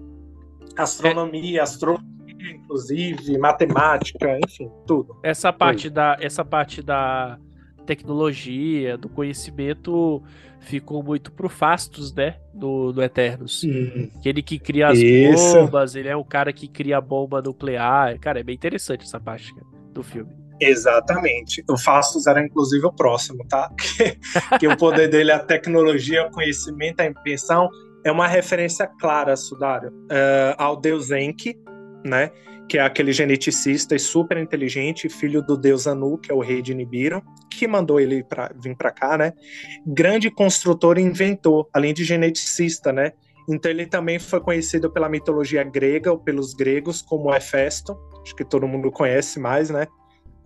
Astronomia, 0.77 1.63
astrologia, 1.63 2.05
inclusive, 2.53 3.39
matemática, 3.39 4.37
enfim, 4.45 4.69
tudo. 4.85 5.17
Essa 5.23 5.53
parte 5.53 5.89
da 5.89 6.17
essa 6.21 6.45
parte 6.45 6.83
da 6.83 7.39
tecnologia, 7.85 8.97
do 8.97 9.09
conhecimento 9.09 10.23
ficou 10.65 11.03
muito 11.03 11.31
pro 11.31 11.49
Fastos, 11.49 12.13
né? 12.13 12.37
Do, 12.53 12.93
do 12.93 13.03
Eternos. 13.03 13.63
Hum. 13.65 14.09
Aquele 14.19 14.43
que 14.43 14.59
cria 14.59 14.89
as 14.89 14.99
Isso. 14.99 15.55
bombas, 15.55 15.95
ele 15.95 16.09
é 16.09 16.17
o 16.17 16.25
cara 16.25 16.53
que 16.53 16.67
cria 16.67 16.99
a 16.99 17.01
bomba 17.01 17.41
nuclear. 17.41 18.19
Cara, 18.19 18.41
é 18.41 18.43
bem 18.43 18.55
interessante 18.55 19.05
essa 19.05 19.21
parte 19.21 19.55
do 19.93 20.03
filme. 20.03 20.33
Exatamente. 20.61 21.63
O 21.69 21.77
Fastos 21.77 22.27
era 22.27 22.45
inclusive 22.45 22.87
o 22.87 22.93
próximo, 22.93 23.45
tá? 23.49 23.71
Que, 23.77 24.59
que 24.59 24.69
o 24.69 24.77
poder 24.77 25.09
dele 25.09 25.31
é 25.31 25.35
a 25.35 25.39
tecnologia, 25.39 26.27
o 26.27 26.31
conhecimento, 26.31 27.01
a 27.01 27.07
invenção. 27.07 27.69
É 28.05 28.13
uma 28.13 28.27
referência 28.27 28.87
clara, 28.87 29.35
Sudário, 29.37 29.91
uh, 29.91 30.55
ao 30.59 30.77
deus 30.77 31.11
Enki, 31.11 31.57
né? 32.05 32.31
Que 32.69 32.79
é 32.79 32.83
aquele 32.83 33.13
geneticista 33.13 33.95
e 33.95 33.99
super 33.99 34.39
inteligente, 34.39 35.09
filho 35.09 35.43
do 35.43 35.57
deus 35.57 35.87
Anu, 35.87 36.19
que 36.19 36.33
é 36.33 36.35
o 36.35 36.41
rei 36.41 36.63
de 36.63 36.75
Nibiru, 36.75 37.23
que 37.51 37.69
mandou 37.69 38.01
ele 38.01 38.25
pra, 38.25 38.51
vir 38.61 38.77
para 38.77 38.91
cá, 38.91 39.19
né? 39.19 39.33
Grande 39.87 40.31
construtor 40.31 40.99
e 40.99 41.03
inventor, 41.03 41.69
além 41.73 41.93
de 41.93 42.05
geneticista, 42.05 42.93
né? 42.93 43.13
Então 43.49 43.71
ele 43.71 43.87
também 43.87 44.19
foi 44.19 44.41
conhecido 44.41 44.91
pela 44.91 45.09
mitologia 45.09 45.63
grega 45.63 46.11
ou 46.11 46.19
pelos 46.19 46.55
gregos 46.55 47.03
como 47.03 47.35
Hefesto, 47.35 47.97
acho 48.23 48.35
que 48.35 48.45
todo 48.45 48.67
mundo 48.67 48.91
conhece 48.91 49.39
mais, 49.39 49.71
né? 49.71 49.87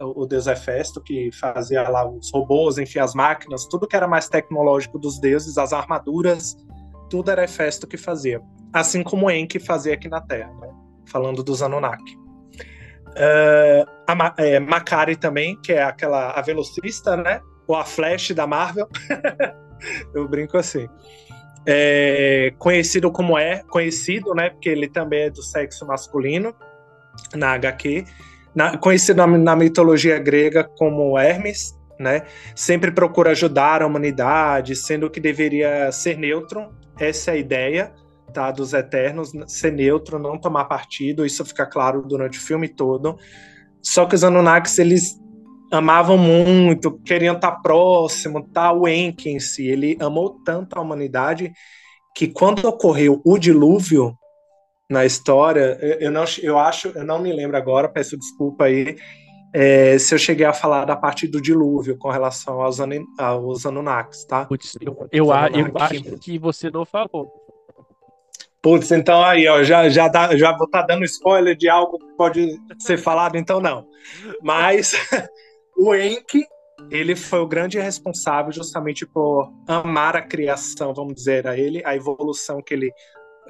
O 0.01 0.27
deus 0.27 0.47
Hefesto, 0.47 1.01
que 1.03 1.31
fazia 1.33 1.89
lá 1.89 2.09
os 2.09 2.31
robôs, 2.33 2.79
enfim, 2.79 3.01
as 3.01 3.15
máquinas, 3.15 3.67
tudo 3.67 3.87
que 3.87 3.97
era 3.97 4.07
mais 4.07 4.29
tecnológico 4.29 4.99
dos 4.99 5.19
deuses, 5.21 5.59
as 5.59 5.73
armaduras, 5.73 6.57
tudo 7.11 7.31
era 7.31 7.45
Hefesto 7.45 7.87
que 7.87 7.97
fazia. 7.97 8.41
Assim 8.73 9.03
como 9.03 9.31
Enki 9.31 9.59
fazia 9.59 9.95
aqui 9.95 10.09
na 10.09 10.21
Terra, 10.21 10.53
né? 10.61 10.69
Falando 11.11 11.43
dos 11.43 11.63
Anunnaki. 11.63 12.17
Uh, 13.19 13.85
a 14.07 14.35
é, 14.39 14.61
Macari 14.61 15.17
também, 15.17 15.59
que 15.61 15.73
é 15.73 15.83
aquela 15.83 16.31
a 16.31 16.41
velocista, 16.41 17.17
né? 17.17 17.41
Ou 17.67 17.77
a 17.77 17.85
Flash 17.85 18.31
da 18.31 18.47
Marvel. 18.47 18.89
Eu 20.15 20.29
brinco 20.29 20.57
assim. 20.57 20.89
É, 21.67 22.55
conhecido 22.59 23.11
como 23.11 23.37
é, 23.37 23.63
conhecido, 23.69 24.35
né? 24.35 24.51
Porque 24.51 24.69
ele 24.69 24.89
também 24.89 25.23
é 25.25 25.31
do 25.31 25.43
sexo 25.43 25.87
masculino 25.87 26.55
na 27.35 27.53
HQ. 27.53 28.05
Na, 28.55 28.79
conhecido 28.79 29.19
na, 29.19 29.27
na 29.27 29.57
mitologia 29.57 30.19
grega 30.19 30.65
como 30.65 31.19
Hermes, 31.19 31.77
né? 31.99 32.23
Sempre 32.55 32.91
procura 32.91 33.33
ajudar 33.33 33.83
a 33.83 33.87
humanidade, 33.87 34.77
sendo 34.77 35.11
que 35.11 35.21
deveria 35.21 35.91
ser 35.93 36.17
neutro. 36.17 36.73
Essa 36.99 37.33
é 37.33 37.35
a 37.35 37.37
ideia 37.37 37.93
tá, 38.39 38.53
dos 38.53 38.73
Eternos, 38.73 39.33
ser 39.49 39.73
neutro, 39.73 40.17
não 40.17 40.39
tomar 40.39 40.67
partido, 40.67 41.27
isso 41.27 41.45
fica 41.45 41.67
claro 41.67 42.07
durante 42.07 42.39
o 42.39 42.41
filme 42.41 42.69
todo. 42.69 43.19
Só 43.83 44.07
que 44.07 44.15
os 44.15 44.23
Anunnakis, 44.23 44.79
eles 44.79 45.21
amavam 45.73 46.17
muito, 46.17 47.01
queriam 47.01 47.35
estar 47.35 47.51
próximo, 47.57 48.49
tá? 48.53 48.73
O 48.73 48.87
Enki 48.87 49.29
em 49.29 49.41
si, 49.41 49.67
ele 49.67 49.99
amou 50.01 50.39
tanto 50.45 50.79
a 50.79 50.81
humanidade 50.81 51.53
que 52.15 52.29
quando 52.29 52.65
ocorreu 52.65 53.21
o 53.25 53.37
dilúvio 53.37 54.17
na 54.89 55.05
história, 55.05 55.77
eu 56.01 56.13
não, 56.13 56.25
eu 56.41 56.57
acho, 56.61 56.93
eu 56.95 57.05
não 57.05 57.19
me 57.19 57.33
lembro 57.33 57.57
agora, 57.57 57.89
peço 57.89 58.17
desculpa 58.17 58.67
aí, 58.67 58.97
é, 59.53 59.99
se 59.99 60.15
eu 60.15 60.19
cheguei 60.19 60.47
a 60.47 60.53
falar 60.53 60.85
da 60.85 60.95
parte 60.95 61.27
do 61.27 61.41
dilúvio 61.41 61.99
com 61.99 62.09
relação 62.09 62.63
aos, 62.63 62.79
aos 63.19 63.67
Anunnakis, 63.67 64.25
tá? 64.25 64.47
Eu, 64.81 64.97
eu, 65.11 65.27
eu 65.27 65.73
acho 65.75 66.19
que 66.19 66.39
você 66.39 66.71
não 66.71 66.85
falou. 66.85 67.38
Putz, 68.61 68.91
então 68.91 69.23
aí, 69.23 69.47
ó, 69.47 69.63
já, 69.63 69.89
já, 69.89 70.09
dá, 70.09 70.37
já 70.37 70.57
vou 70.57 70.67
estar 70.67 70.81
tá 70.81 70.87
dando 70.87 71.05
spoiler 71.05 71.57
de 71.57 71.69
algo 71.69 71.99
que 71.99 72.17
pode 72.17 72.61
ser 72.79 72.99
falado, 72.99 73.37
então 73.37 73.61
não. 73.61 73.87
Mas 74.43 74.93
o 75.77 75.95
Enki, 75.95 76.45
ele 76.91 77.15
foi 77.15 77.39
o 77.39 77.47
grande 77.47 77.79
responsável 77.79 78.53
justamente 78.53 79.07
por 79.07 79.53
amar 79.67 80.17
a 80.17 80.23
criação, 80.23 80.93
vamos 80.93 81.15
dizer, 81.15 81.47
a 81.47 81.57
ele, 81.57 81.83
a 81.85 81.95
evolução 81.95 82.61
que 82.61 82.75
ele 82.75 82.93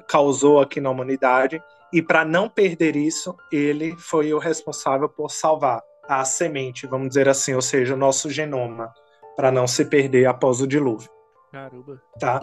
causou 0.07 0.59
aqui 0.59 0.79
na 0.79 0.91
humanidade. 0.91 1.61
E 1.91 2.03
para 2.03 2.23
não 2.23 2.47
perder 2.47 2.95
isso, 2.95 3.35
ele 3.51 3.95
foi 3.97 4.31
o 4.31 4.37
responsável 4.37 5.09
por 5.09 5.31
salvar 5.31 5.81
a 6.07 6.23
semente, 6.23 6.85
vamos 6.87 7.09
dizer 7.09 7.27
assim, 7.27 7.53
ou 7.53 7.61
seja, 7.61 7.93
o 7.95 7.97
nosso 7.97 8.29
genoma, 8.29 8.91
para 9.35 9.51
não 9.51 9.65
se 9.65 9.85
perder 9.85 10.25
após 10.27 10.61
o 10.61 10.67
dilúvio. 10.67 11.09
Caramba. 11.51 12.01
Tá? 12.19 12.41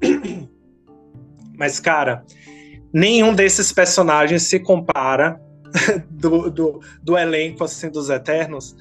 Mas, 1.56 1.80
cara, 1.80 2.24
nenhum 2.92 3.34
desses 3.34 3.72
personagens 3.72 4.42
se 4.42 4.60
compara 4.60 5.40
do, 6.10 6.50
do, 6.50 6.80
do 7.02 7.16
elenco 7.16 7.64
assim 7.64 7.90
dos 7.90 8.10
Eternos 8.10 8.76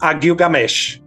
a 0.00 0.18
Gilgamesh. 0.18 1.02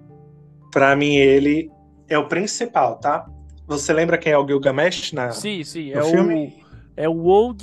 Para 0.72 0.96
mim, 0.96 1.16
ele 1.16 1.70
é 2.08 2.18
o 2.18 2.28
principal, 2.28 2.98
tá? 2.98 3.26
Você 3.68 3.94
lembra 3.94 4.18
quem 4.18 4.34
é 4.34 4.38
o 4.38 4.46
Gilgamesh 4.46 5.14
na, 5.14 5.32
sim, 5.32 5.64
sim, 5.64 5.92
é 5.92 6.04
filme? 6.04 6.48
O, 6.48 7.02
é 7.02 7.10
o 7.10 7.26
Og 7.26 7.58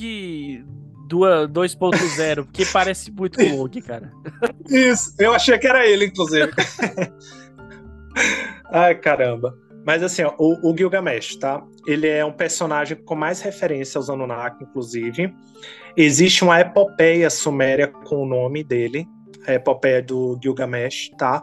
2.0, 1.09 2.45
porque 2.45 2.65
parece 2.67 3.11
muito 3.11 3.39
com 3.39 3.45
o 3.45 3.61
Og, 3.65 3.81
cara. 3.83 4.13
Isso, 4.69 5.15
eu 5.19 5.33
achei 5.33 5.59
que 5.59 5.67
era 5.67 5.87
ele, 5.87 6.07
inclusive. 6.07 6.51
Ai, 8.71 8.95
caramba. 8.95 9.57
Mas 9.89 10.03
assim, 10.03 10.23
ó, 10.23 10.35
o, 10.39 10.71
o, 10.71 10.77
Gilgamesh, 10.77 11.37
tá? 11.37 11.65
Ele 11.87 12.07
é 12.07 12.23
um 12.23 12.31
personagem 12.31 12.95
com 12.95 13.15
mais 13.15 13.41
referência 13.41 13.97
aos 13.97 14.11
Anunnaki, 14.11 14.63
inclusive. 14.63 15.35
Existe 15.97 16.45
uma 16.45 16.61
epopeia 16.61 17.31
suméria 17.31 17.89
com 17.89 18.17
o 18.17 18.27
nome 18.27 18.63
dele, 18.63 19.09
a 19.47 19.55
epopeia 19.55 20.03
do 20.03 20.39
Gilgamesh, 20.43 21.11
tá? 21.17 21.43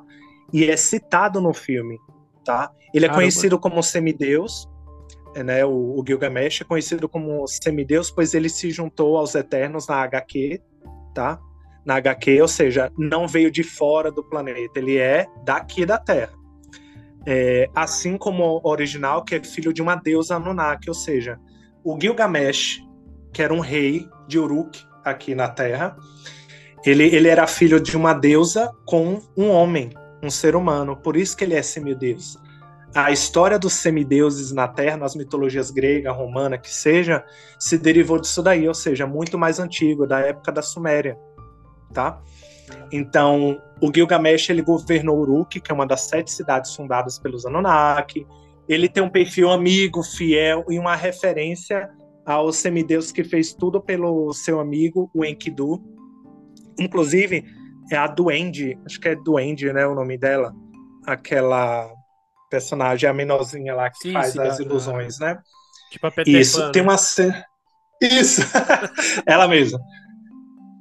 E 0.53 0.63
é 0.69 0.77
citado 0.77 1.41
no 1.41 1.55
filme, 1.55 1.97
tá? 2.45 2.71
Ele 2.93 3.05
é 3.05 3.07
Caramba. 3.07 3.23
conhecido 3.23 3.57
como 3.57 3.81
semideus, 3.81 4.69
né? 5.43 5.65
O, 5.65 5.99
o 5.99 6.03
Gilgamesh 6.05 6.61
é 6.61 6.65
conhecido 6.65 7.09
como 7.09 7.47
semideus, 7.47 8.11
pois 8.11 8.35
ele 8.35 8.47
se 8.47 8.69
juntou 8.69 9.17
aos 9.17 9.33
Eternos 9.33 9.87
na 9.87 9.95
HQ, 10.03 10.61
tá? 11.15 11.39
Na 11.83 11.95
HQ, 11.95 12.43
ou 12.43 12.47
seja, 12.47 12.91
não 12.95 13.27
veio 13.27 13.49
de 13.49 13.63
fora 13.63 14.11
do 14.11 14.23
planeta, 14.23 14.77
ele 14.77 14.99
é 14.99 15.25
daqui 15.43 15.83
da 15.83 15.97
Terra. 15.97 16.44
É, 17.25 17.69
assim 17.73 18.17
como 18.17 18.61
o 18.63 18.69
original, 18.69 19.23
que 19.23 19.35
é 19.35 19.43
filho 19.43 19.73
de 19.73 19.81
uma 19.81 19.95
deusa 19.95 20.35
Anunnaki, 20.35 20.89
ou 20.89 20.93
seja, 20.93 21.39
o 21.83 21.97
Gilgamesh, 21.99 22.79
que 23.33 23.41
era 23.41 23.53
um 23.53 23.59
rei 23.59 24.07
de 24.27 24.37
Uruk 24.37 24.79
aqui 25.03 25.33
na 25.33 25.47
Terra, 25.47 25.95
ele, 26.85 27.03
ele 27.03 27.27
era 27.27 27.47
filho 27.47 27.79
de 27.79 27.97
uma 27.97 28.13
deusa 28.13 28.71
com 28.85 29.19
um 29.35 29.49
homem, 29.49 29.89
um 30.21 30.29
ser 30.29 30.55
humano, 30.55 30.95
por 30.95 31.17
isso 31.17 31.35
que 31.35 31.43
ele 31.43 31.55
é 31.55 31.61
semideus. 31.61 32.37
A 32.93 33.11
história 33.11 33.59
dos 33.59 33.73
semideuses 33.73 34.51
na 34.51 34.67
Terra, 34.67 34.95
nas 34.95 35.15
mitologias 35.15 35.69
grega, 35.69 36.11
romana, 36.11 36.57
que 36.57 36.69
seja, 36.69 37.25
se 37.59 37.77
derivou 37.77 38.21
disso 38.21 38.41
daí, 38.41 38.67
ou 38.67 38.73
seja, 38.73 39.05
muito 39.05 39.37
mais 39.37 39.59
antigo, 39.59 40.07
da 40.07 40.19
época 40.19 40.51
da 40.51 40.61
Suméria, 40.61 41.17
tá? 41.93 42.21
Então, 42.91 43.61
o 43.81 43.91
Gilgamesh 43.93 44.49
ele 44.49 44.61
governou 44.61 45.19
Uruk, 45.19 45.59
que 45.59 45.71
é 45.71 45.73
uma 45.75 45.85
das 45.85 46.01
sete 46.01 46.31
cidades 46.31 46.75
fundadas 46.75 47.19
pelos 47.19 47.45
Anunnaki. 47.45 48.25
Ele 48.67 48.89
tem 48.89 49.03
um 49.03 49.09
perfil 49.09 49.51
amigo, 49.51 50.03
fiel 50.03 50.65
e 50.69 50.79
uma 50.79 50.95
referência 50.95 51.89
ao 52.25 52.51
semideus 52.51 53.11
que 53.11 53.23
fez 53.23 53.53
tudo 53.53 53.79
pelo 53.79 54.33
seu 54.33 54.59
amigo, 54.59 55.09
o 55.13 55.23
Enkidu. 55.23 55.81
Inclusive, 56.79 57.45
é 57.91 57.97
a 57.97 58.07
Duende, 58.07 58.77
acho 58.85 58.99
que 58.99 59.09
é 59.09 59.15
Duende, 59.15 59.71
né, 59.71 59.85
o 59.85 59.93
nome 59.93 60.17
dela, 60.17 60.53
aquela 61.05 61.87
personagem, 62.49 63.07
a 63.07 63.13
menorzinha 63.13 63.75
lá 63.75 63.89
que 63.89 63.99
sim, 63.99 64.13
faz 64.13 64.33
sim, 64.33 64.39
as 64.39 64.59
ilusões, 64.59 65.19
né? 65.19 65.37
Tipo 65.91 66.07
a 66.07 66.11
Peter 66.11 66.33
Isso, 66.33 66.59
Pan, 66.59 66.71
tem 66.71 66.81
né? 66.81 66.89
uma 66.89 66.95
Isso, 68.01 68.41
ela 69.25 69.47
mesma. 69.47 69.79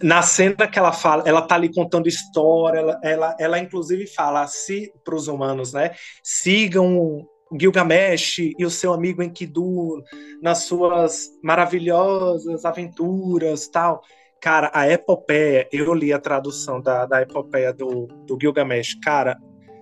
Na 0.04 0.20
cena 0.20 0.68
que 0.68 0.78
ela 0.78 0.92
fala, 0.92 1.22
ela 1.24 1.40
tá 1.40 1.54
ali 1.54 1.72
contando 1.72 2.06
história, 2.06 2.78
ela, 2.80 3.00
ela, 3.02 3.36
ela 3.40 3.58
inclusive 3.58 4.06
fala 4.06 4.46
se 4.46 4.92
para 5.02 5.14
os 5.14 5.28
humanos, 5.28 5.72
né? 5.72 5.92
Sigam 6.22 7.26
Gilgamesh 7.58 8.52
e 8.58 8.66
o 8.66 8.70
seu 8.70 8.92
amigo 8.92 9.22
Enkidu 9.22 10.02
nas 10.42 10.64
suas 10.64 11.30
maravilhosas 11.42 12.66
aventuras, 12.66 13.66
tal. 13.66 14.02
Cara, 14.42 14.70
a 14.74 14.86
epopeia, 14.90 15.66
eu 15.72 15.94
li 15.94 16.12
a 16.12 16.18
tradução 16.18 16.82
da, 16.82 17.06
da 17.06 17.22
epopeia 17.22 17.72
do, 17.72 18.06
do 18.26 18.36
Gilgamesh. 18.38 18.98
Cara, 19.02 19.38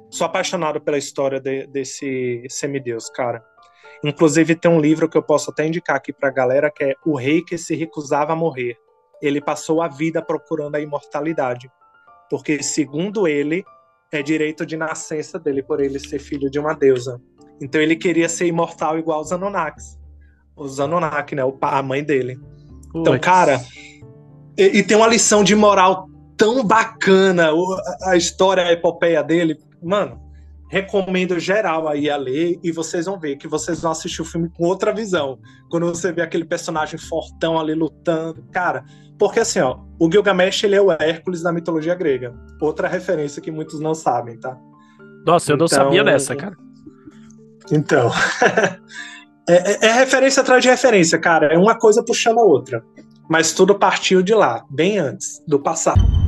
sou 0.09 0.25
apaixonado 0.25 0.81
pela 0.81 0.99
história 0.99 1.41
de, 1.41 1.67
desse 1.67 2.45
semideus, 2.49 3.11
cara. 3.11 3.43
Inclusive, 4.05 4.55
tem 4.55 4.71
um 4.71 4.81
livro 4.81 5.09
que 5.09 5.19
eu 5.19 5.23
posso 5.23 5.51
até 5.51 5.67
indicar 5.67 5.97
aqui 5.97 6.13
pra 6.13 6.31
galera, 6.31 6.71
que 6.71 6.85
é 6.85 6.95
O 7.05 7.17
Rei 7.17 7.43
que 7.43 7.59
se 7.59 7.75
recusava 7.75 8.35
a 8.35 8.37
morrer. 8.37 8.77
Ele 9.23 9.41
passou 9.41 9.81
a 9.81 9.89
vida 9.89 10.21
procurando 10.21 10.75
a 10.75 10.81
imortalidade. 10.81 11.71
Porque, 12.29 12.63
segundo 12.63 13.27
ele, 13.27 13.65
é 14.11 14.23
direito 14.23 14.67
de 14.67 14.77
nascença 14.77 15.39
dele 15.39 15.63
por 15.63 15.81
ele 15.81 15.99
ser 15.99 16.19
filho 16.19 16.51
de 16.51 16.59
uma 16.59 16.75
deusa. 16.75 17.21
Então 17.61 17.81
ele 17.81 17.97
queria 17.97 18.29
ser 18.29 18.47
imortal 18.47 18.99
igual 18.99 19.21
os 19.21 19.33
Anunnakis. 19.33 19.99
Os 20.57 20.81
Anunnaki, 20.81 21.35
né? 21.35 21.43
A 21.63 21.83
mãe 21.83 22.05
dele. 22.05 22.39
Então, 22.95 23.19
cara, 23.19 23.63
e, 24.57 24.79
e, 24.79 24.83
tem 24.83 24.97
uma 24.97 25.07
lição 25.07 25.43
de 25.43 25.55
moral 25.55 26.09
tão 26.37 26.63
bacana, 26.63 27.51
a 28.03 28.17
história, 28.17 28.65
a 28.65 28.73
epopeia 28.73 29.23
dele. 29.23 29.59
Mano, 29.83 30.21
recomendo 30.73 31.39
geral 31.39 31.87
aí 31.87 32.09
a 32.09 32.17
ler 32.17 32.59
e 32.63 32.73
vocês 32.73 33.05
vão 33.05 33.21
ver 33.21 33.37
que 33.37 33.47
vocês 33.47 33.83
vão 33.83 33.93
assistir 33.93 34.23
o 34.23 34.25
filme 34.25 34.49
com 34.49 34.65
outra 34.65 34.91
visão. 34.91 35.39
Quando 35.71 35.85
você 35.85 36.11
vê 36.11 36.23
aquele 36.23 36.47
personagem 36.47 36.99
fortão 36.99 37.61
ali 37.61 37.75
lutando. 37.75 38.43
Cara, 38.51 38.83
porque 39.19 39.41
assim, 39.41 39.61
ó, 39.61 39.81
o 40.01 40.11
Gilgamesh 40.11 40.65
ele 40.65 40.75
é 40.75 40.81
o 40.81 40.91
Hércules 40.91 41.43
da 41.43 41.53
mitologia 41.53 41.95
grega. 41.95 42.35
Outra 42.59 42.89
referência 42.89 43.43
que 43.43 43.51
muitos 43.51 43.81
não 43.81 43.95
sabem, 43.95 44.41
tá? 44.41 44.57
Nossa, 45.27 45.53
eu 45.53 45.57
então, 45.57 45.65
não 45.65 45.69
sabia 45.69 46.03
dessa, 46.03 46.35
cara. 46.35 46.57
Então. 47.71 48.11
é, 49.47 49.73
é, 49.73 49.87
é 49.89 49.93
referência 49.93 50.41
atrás 50.41 50.63
de 50.63 50.71
referência, 50.71 51.19
cara. 51.19 51.53
É 51.53 51.59
uma 51.59 51.79
coisa 51.79 52.03
puxando 52.03 52.39
a 52.39 52.45
outra 52.45 52.83
mas 53.29 53.53
tudo 53.53 53.79
partiu 53.79 54.23
de 54.23 54.35
lá, 54.35 54.63
bem 54.69 54.99
antes 54.99 55.43
do 55.47 55.59
passado. 55.59 56.22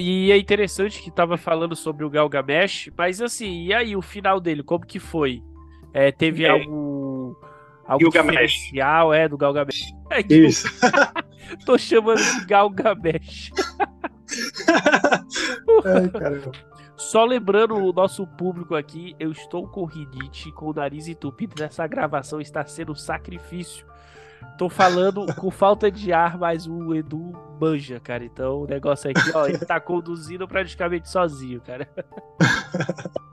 E 0.00 0.30
é 0.30 0.36
interessante 0.36 1.02
que 1.02 1.10
tava 1.10 1.36
falando 1.36 1.74
sobre 1.74 2.04
o 2.04 2.10
Galgamesh, 2.10 2.90
mas 2.96 3.20
assim, 3.20 3.64
e 3.64 3.74
aí 3.74 3.96
o 3.96 4.02
final 4.02 4.38
dele, 4.40 4.62
como 4.62 4.84
que 4.84 4.98
foi? 4.98 5.42
É, 5.92 6.12
teve 6.12 6.44
é. 6.44 6.48
algo 6.48 7.36
algo 7.86 8.04
Gilgamesh. 8.04 8.52
diferencial, 8.52 9.12
é, 9.12 9.28
do 9.28 9.36
Galgamesh? 9.36 9.92
É, 10.10 10.20
Isso. 10.32 10.68
Tô 11.66 11.76
chamando 11.76 12.22
de 12.22 12.46
Galgamesh. 12.46 13.50
Ai, 15.84 16.08
caramba. 16.08 16.52
Só 16.96 17.24
lembrando 17.24 17.74
o 17.74 17.92
nosso 17.92 18.26
público 18.26 18.74
aqui, 18.74 19.16
eu 19.18 19.32
estou 19.32 19.66
com 19.66 19.84
rinite, 19.84 20.52
com 20.52 20.66
o 20.66 20.74
nariz 20.74 21.08
entupido 21.08 21.54
nessa 21.58 21.86
gravação, 21.86 22.40
está 22.40 22.64
sendo 22.64 22.92
um 22.92 22.94
sacrifício. 22.94 23.86
Tô 24.58 24.68
falando 24.68 25.26
com 25.34 25.50
falta 25.50 25.90
de 25.90 26.12
ar, 26.12 26.38
mas 26.38 26.66
o 26.66 26.94
Edu 26.94 27.32
manja, 27.60 27.98
cara. 28.00 28.24
Então 28.24 28.62
o 28.62 28.66
negócio 28.66 29.10
aqui, 29.10 29.30
ó, 29.34 29.46
ele 29.46 29.58
tá 29.58 29.80
conduzindo 29.80 30.46
praticamente 30.46 31.08
sozinho, 31.08 31.60
cara. 31.60 31.88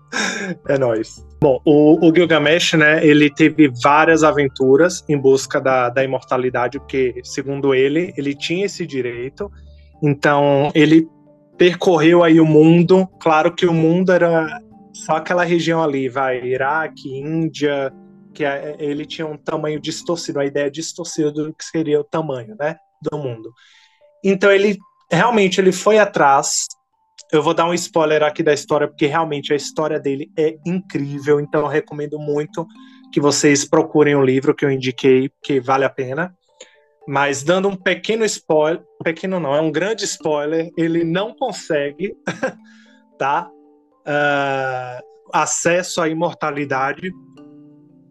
É 0.67 0.77
nóis. 0.77 1.25
Bom, 1.39 1.61
o, 1.65 2.07
o, 2.07 2.15
Gilgamesh, 2.15 2.73
né, 2.73 3.05
ele 3.05 3.29
teve 3.29 3.71
várias 3.83 4.23
aventuras 4.23 5.03
em 5.07 5.17
busca 5.17 5.59
da, 5.59 5.89
da 5.89 6.03
imortalidade, 6.03 6.79
porque, 6.79 7.19
segundo 7.23 7.73
ele, 7.73 8.13
ele 8.17 8.33
tinha 8.33 8.65
esse 8.65 8.85
direito. 8.85 9.51
Então, 10.01 10.71
ele 10.73 11.07
percorreu 11.57 12.23
aí 12.23 12.39
o 12.39 12.45
mundo. 12.45 13.07
Claro 13.19 13.53
que 13.53 13.65
o 13.65 13.73
mundo 13.73 14.11
era 14.11 14.59
só 14.93 15.17
aquela 15.17 15.43
região 15.43 15.83
ali, 15.83 16.07
vai, 16.07 16.41
Iraque, 16.43 17.09
Índia, 17.09 17.91
que 18.37 18.43
ele 18.77 19.03
tinha 19.03 19.25
um 19.25 19.35
tamanho 19.35 19.79
distorcido, 19.79 20.39
a 20.39 20.45
ideia 20.45 20.69
distorcida 20.69 21.31
do 21.31 21.51
que 21.51 21.65
seria 21.65 21.99
o 21.99 22.03
tamanho, 22.03 22.55
né, 22.59 22.77
do 23.01 23.17
mundo. 23.17 23.51
Então 24.23 24.51
ele 24.51 24.77
realmente 25.11 25.59
ele 25.59 25.71
foi 25.71 25.97
atrás. 25.97 26.67
Eu 27.31 27.41
vou 27.41 27.55
dar 27.55 27.65
um 27.65 27.73
spoiler 27.73 28.21
aqui 28.21 28.43
da 28.43 28.53
história 28.53 28.87
porque 28.87 29.07
realmente 29.07 29.51
a 29.51 29.55
história 29.55 29.99
dele 29.99 30.31
é 30.37 30.55
incrível, 30.67 31.39
então 31.39 31.61
eu 31.61 31.67
recomendo 31.67 32.19
muito 32.19 32.67
que 33.11 33.19
vocês 33.19 33.65
procurem 33.65 34.15
o 34.15 34.23
livro 34.23 34.53
que 34.53 34.63
eu 34.63 34.69
indiquei, 34.69 35.31
que 35.43 35.59
vale 35.59 35.83
a 35.83 35.89
pena. 35.89 36.31
Mas 37.07 37.41
dando 37.41 37.67
um 37.67 37.75
pequeno 37.75 38.23
spoiler, 38.23 38.83
pequeno 39.03 39.39
não, 39.39 39.55
é 39.55 39.61
um 39.61 39.71
grande 39.71 40.05
spoiler, 40.05 40.69
ele 40.77 41.03
não 41.03 41.33
consegue, 41.33 42.13
tá? 43.17 43.49
Uh, 44.05 45.03
acesso 45.33 46.01
à 46.01 46.07
imortalidade, 46.07 47.11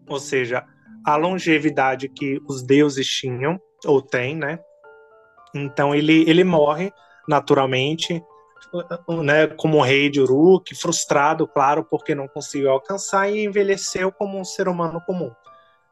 ou 0.07 0.19
seja, 0.19 0.65
a 1.05 1.15
longevidade 1.15 2.09
que 2.09 2.39
os 2.47 2.63
deuses 2.63 3.07
tinham, 3.07 3.59
ou 3.85 4.01
têm, 4.01 4.35
né? 4.35 4.59
Então 5.53 5.93
ele, 5.93 6.29
ele 6.29 6.43
morre 6.43 6.91
naturalmente, 7.27 8.23
né, 9.23 9.47
como 9.47 9.81
rei 9.81 10.09
de 10.09 10.19
Uruk, 10.19 10.73
frustrado, 10.75 11.47
claro, 11.47 11.83
porque 11.83 12.15
não 12.15 12.27
conseguiu 12.27 12.71
alcançar 12.71 13.29
e 13.29 13.43
envelheceu 13.43 14.11
como 14.11 14.39
um 14.39 14.45
ser 14.45 14.67
humano 14.67 15.01
comum, 15.05 15.31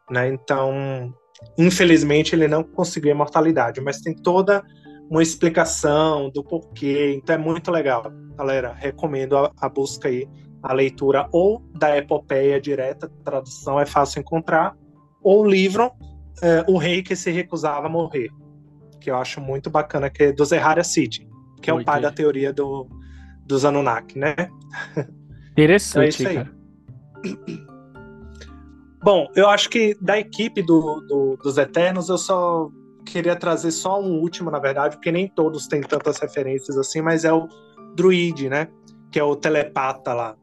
né? 0.09 0.27
Então 0.27 1.13
Infelizmente, 1.57 2.35
ele 2.35 2.47
não 2.47 2.63
conseguiu 2.63 3.11
imortalidade, 3.11 3.81
mas 3.81 4.01
tem 4.01 4.13
toda 4.13 4.63
uma 5.09 5.21
explicação 5.21 6.29
do 6.29 6.43
porquê. 6.43 7.13
Então 7.15 7.35
é 7.35 7.37
muito 7.37 7.71
legal, 7.71 8.05
galera. 8.35 8.73
Recomendo 8.73 9.37
a, 9.37 9.51
a 9.59 9.69
busca 9.69 10.07
aí, 10.07 10.27
a 10.65 10.73
leitura 10.73 11.29
ou 11.31 11.61
da 11.75 11.95
epopeia 11.95 12.59
direta, 12.59 13.07
tradução 13.23 13.79
é 13.79 13.85
fácil 13.85 14.19
encontrar, 14.19 14.75
ou 15.21 15.43
o 15.43 15.47
livro 15.47 15.91
é, 16.41 16.65
O 16.67 16.77
Rei 16.77 17.03
que 17.03 17.15
se 17.15 17.29
recusava 17.29 17.85
a 17.85 17.89
morrer, 17.89 18.29
que 18.99 19.11
eu 19.11 19.15
acho 19.15 19.39
muito 19.39 19.69
bacana, 19.69 20.09
que 20.09 20.23
é 20.23 20.31
do 20.31 20.43
Zerharia 20.43 20.83
City, 20.83 21.29
que 21.61 21.69
é 21.69 21.73
o 21.73 21.83
pai 21.83 22.01
da 22.01 22.11
teoria 22.11 22.51
do, 22.51 22.87
dos 23.45 23.63
Anunnaki, 23.63 24.17
né? 24.17 24.35
Interessante, 25.51 26.23
então 26.23 26.31
é 26.31 26.35
cara. 26.35 26.55
Bom, 29.03 29.27
eu 29.35 29.47
acho 29.47 29.69
que 29.69 29.95
da 30.01 30.17
equipe 30.17 30.63
do, 30.63 30.99
do, 31.01 31.37
dos 31.37 31.59
Eternos, 31.59 32.09
eu 32.09 32.17
só 32.17 32.71
queria 33.05 33.35
trazer 33.35 33.69
só 33.69 34.01
um 34.01 34.19
último, 34.19 34.49
na 34.49 34.57
verdade, 34.57 34.95
porque 34.95 35.11
nem 35.11 35.27
todos 35.27 35.67
têm 35.67 35.81
tantas 35.81 36.17
referências 36.17 36.75
assim, 36.75 37.01
mas 37.01 37.23
é 37.23 37.31
o 37.31 37.47
Druid, 37.95 38.49
né? 38.49 38.67
Que 39.11 39.19
é 39.19 39.23
o 39.23 39.35
telepata 39.35 40.11
lá, 40.11 40.35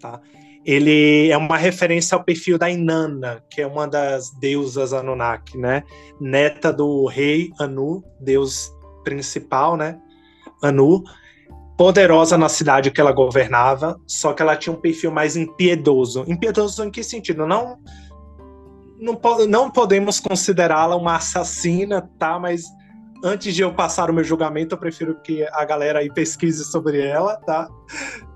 tá? 0.00 0.20
Ele 0.64 1.30
é 1.30 1.36
uma 1.36 1.56
referência 1.56 2.16
ao 2.16 2.24
perfil 2.24 2.58
da 2.58 2.68
Inanna, 2.68 3.42
que 3.48 3.62
é 3.62 3.66
uma 3.66 3.86
das 3.86 4.30
deusas 4.30 4.92
Anunnaki, 4.92 5.56
né? 5.56 5.82
Neta 6.20 6.72
do 6.72 7.06
rei 7.06 7.50
Anu, 7.58 8.02
deus 8.20 8.70
principal, 9.04 9.76
né? 9.76 9.98
Anu 10.62 11.02
poderosa 11.78 12.36
na 12.36 12.50
cidade 12.50 12.90
que 12.90 13.00
ela 13.00 13.10
governava, 13.10 13.98
só 14.06 14.34
que 14.34 14.42
ela 14.42 14.54
tinha 14.54 14.70
um 14.70 14.78
perfil 14.80 15.10
mais 15.10 15.34
impiedoso. 15.34 16.24
Impiedoso 16.28 16.84
em 16.84 16.90
que 16.90 17.02
sentido? 17.02 17.46
Não 17.46 17.78
não, 19.00 19.18
não 19.48 19.70
podemos 19.70 20.20
considerá-la 20.20 20.94
uma 20.94 21.16
assassina, 21.16 22.08
tá? 22.18 22.38
Mas 22.38 22.64
antes 23.22 23.54
de 23.54 23.62
eu 23.62 23.72
passar 23.72 24.10
o 24.10 24.14
meu 24.14 24.24
julgamento, 24.24 24.74
eu 24.74 24.78
prefiro 24.78 25.20
que 25.20 25.46
a 25.52 25.64
galera 25.64 26.00
aí 26.00 26.12
pesquise 26.12 26.64
sobre 26.64 27.00
ela, 27.00 27.36
tá? 27.36 27.68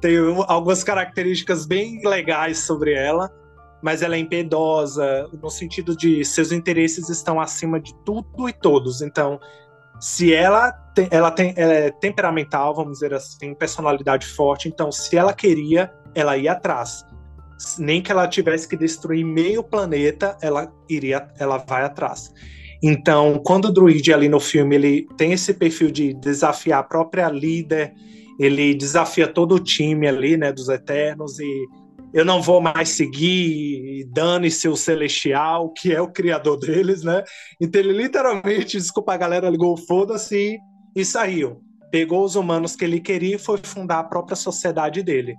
Tem 0.00 0.16
algumas 0.46 0.84
características 0.84 1.66
bem 1.66 2.00
legais 2.04 2.58
sobre 2.60 2.92
ela, 2.92 3.30
mas 3.82 4.02
ela 4.02 4.16
é 4.16 4.18
impiedosa 4.18 5.28
no 5.42 5.50
sentido 5.50 5.96
de 5.96 6.24
seus 6.24 6.52
interesses 6.52 7.08
estão 7.08 7.40
acima 7.40 7.80
de 7.80 7.94
tudo 8.04 8.48
e 8.48 8.52
todos. 8.52 9.02
Então, 9.02 9.38
se 10.00 10.34
ela 10.34 10.72
tem, 10.94 11.08
ela 11.10 11.30
tem 11.30 11.54
ela 11.56 11.72
é 11.72 11.90
temperamental, 11.90 12.74
vamos 12.74 12.94
dizer 12.94 13.14
assim, 13.14 13.54
personalidade 13.54 14.26
forte, 14.26 14.68
então 14.68 14.90
se 14.90 15.16
ela 15.16 15.32
queria, 15.32 15.92
ela 16.14 16.36
ia 16.36 16.52
atrás. 16.52 17.04
Nem 17.78 18.02
que 18.02 18.10
ela 18.10 18.26
tivesse 18.26 18.66
que 18.68 18.76
destruir 18.76 19.24
meio 19.24 19.62
planeta, 19.62 20.36
ela 20.42 20.70
iria, 20.88 21.28
ela 21.38 21.58
vai 21.58 21.84
atrás. 21.84 22.32
Então, 22.86 23.40
quando 23.42 23.64
o 23.64 23.72
druid 23.72 24.12
ali 24.12 24.28
no 24.28 24.38
filme 24.38 24.74
ele 24.74 25.08
tem 25.16 25.32
esse 25.32 25.54
perfil 25.54 25.90
de 25.90 26.12
desafiar 26.12 26.80
a 26.80 26.82
própria 26.82 27.30
líder, 27.30 27.94
ele 28.38 28.74
desafia 28.74 29.26
todo 29.26 29.54
o 29.54 29.58
time 29.58 30.06
ali, 30.06 30.36
né, 30.36 30.52
dos 30.52 30.68
Eternos 30.68 31.38
e 31.40 31.66
eu 32.12 32.26
não 32.26 32.42
vou 32.42 32.60
mais 32.60 32.90
seguir, 32.90 34.04
dane-se 34.12 34.68
o 34.68 34.76
Celestial, 34.76 35.72
que 35.72 35.94
é 35.94 36.00
o 36.00 36.12
criador 36.12 36.58
deles, 36.58 37.02
né? 37.02 37.24
Então 37.58 37.80
ele 37.80 37.94
literalmente, 37.94 38.76
desculpa 38.76 39.14
a 39.14 39.16
galera, 39.16 39.48
ligou 39.48 39.78
foda-se 39.78 40.58
e 40.94 41.04
saiu. 41.06 41.62
Pegou 41.90 42.22
os 42.22 42.36
humanos 42.36 42.76
que 42.76 42.84
ele 42.84 43.00
queria 43.00 43.36
e 43.36 43.38
foi 43.38 43.58
fundar 43.62 44.00
a 44.00 44.04
própria 44.04 44.36
sociedade 44.36 45.02
dele, 45.02 45.34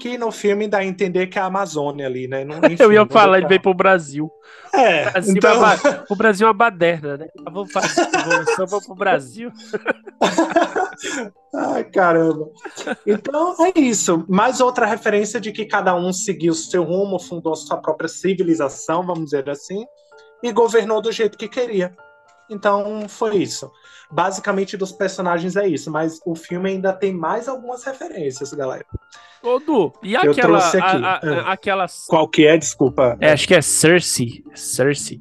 que 0.00 0.16
no 0.16 0.32
filme 0.32 0.66
dá 0.66 0.78
a 0.78 0.84
entender 0.84 1.26
que 1.26 1.38
é 1.38 1.42
a 1.42 1.44
Amazônia 1.44 2.06
ali, 2.06 2.26
né? 2.26 2.42
Não, 2.42 2.56
enfim, 2.64 2.82
eu 2.82 2.92
ia 2.92 3.06
falar, 3.06 3.38
ele 3.38 3.46
veio 3.46 3.60
pro 3.60 3.74
Brasil. 3.74 4.30
É, 4.72 5.08
o 5.08 5.12
Brasil, 5.12 5.34
então... 5.36 5.66
é, 5.70 6.04
o 6.08 6.16
Brasil 6.16 6.46
é 6.46 6.48
uma 6.48 6.54
baderna, 6.54 7.16
né? 7.18 7.28
Vamos 7.52 7.70
fazer 7.70 8.08
evolução, 8.18 8.66
vamos 8.66 8.86
pro 8.86 8.94
Brasil. 8.94 9.52
Ai, 11.54 11.84
caramba. 11.84 12.48
Então 13.06 13.54
é 13.66 13.78
isso. 13.78 14.24
Mais 14.28 14.60
outra 14.60 14.86
referência 14.86 15.40
de 15.40 15.52
que 15.52 15.66
cada 15.66 15.94
um 15.94 16.12
seguiu 16.12 16.54
seu 16.54 16.82
rumo, 16.82 17.18
fundou 17.18 17.54
sua 17.54 17.76
própria 17.76 18.08
civilização, 18.08 19.04
vamos 19.04 19.26
dizer 19.26 19.50
assim, 19.50 19.84
e 20.42 20.50
governou 20.52 21.02
do 21.02 21.12
jeito 21.12 21.36
que 21.36 21.48
queria. 21.48 21.94
Então 22.48 23.06
foi 23.08 23.36
isso. 23.36 23.70
Basicamente 24.10 24.76
dos 24.76 24.92
personagens 24.92 25.56
é 25.56 25.68
isso, 25.68 25.90
mas 25.90 26.20
o 26.24 26.34
filme 26.34 26.70
ainda 26.70 26.92
tem 26.92 27.12
mais 27.12 27.48
algumas 27.48 27.84
referências, 27.84 28.52
galera. 28.52 28.84
Ô, 29.42 29.58
Du, 29.58 29.92
e 30.02 30.16
aquela. 30.16 30.58
A, 30.58 30.70
a, 30.70 30.96
a, 30.96 31.16
ah. 31.16 31.52
aquela... 31.52 31.86
Qual 32.08 32.28
que 32.28 32.46
é? 32.46 32.56
Desculpa. 32.56 33.16
É, 33.20 33.32
acho 33.32 33.48
que 33.48 33.54
é 33.54 33.62
Cersei. 33.62 34.44
Cersei. 34.54 35.20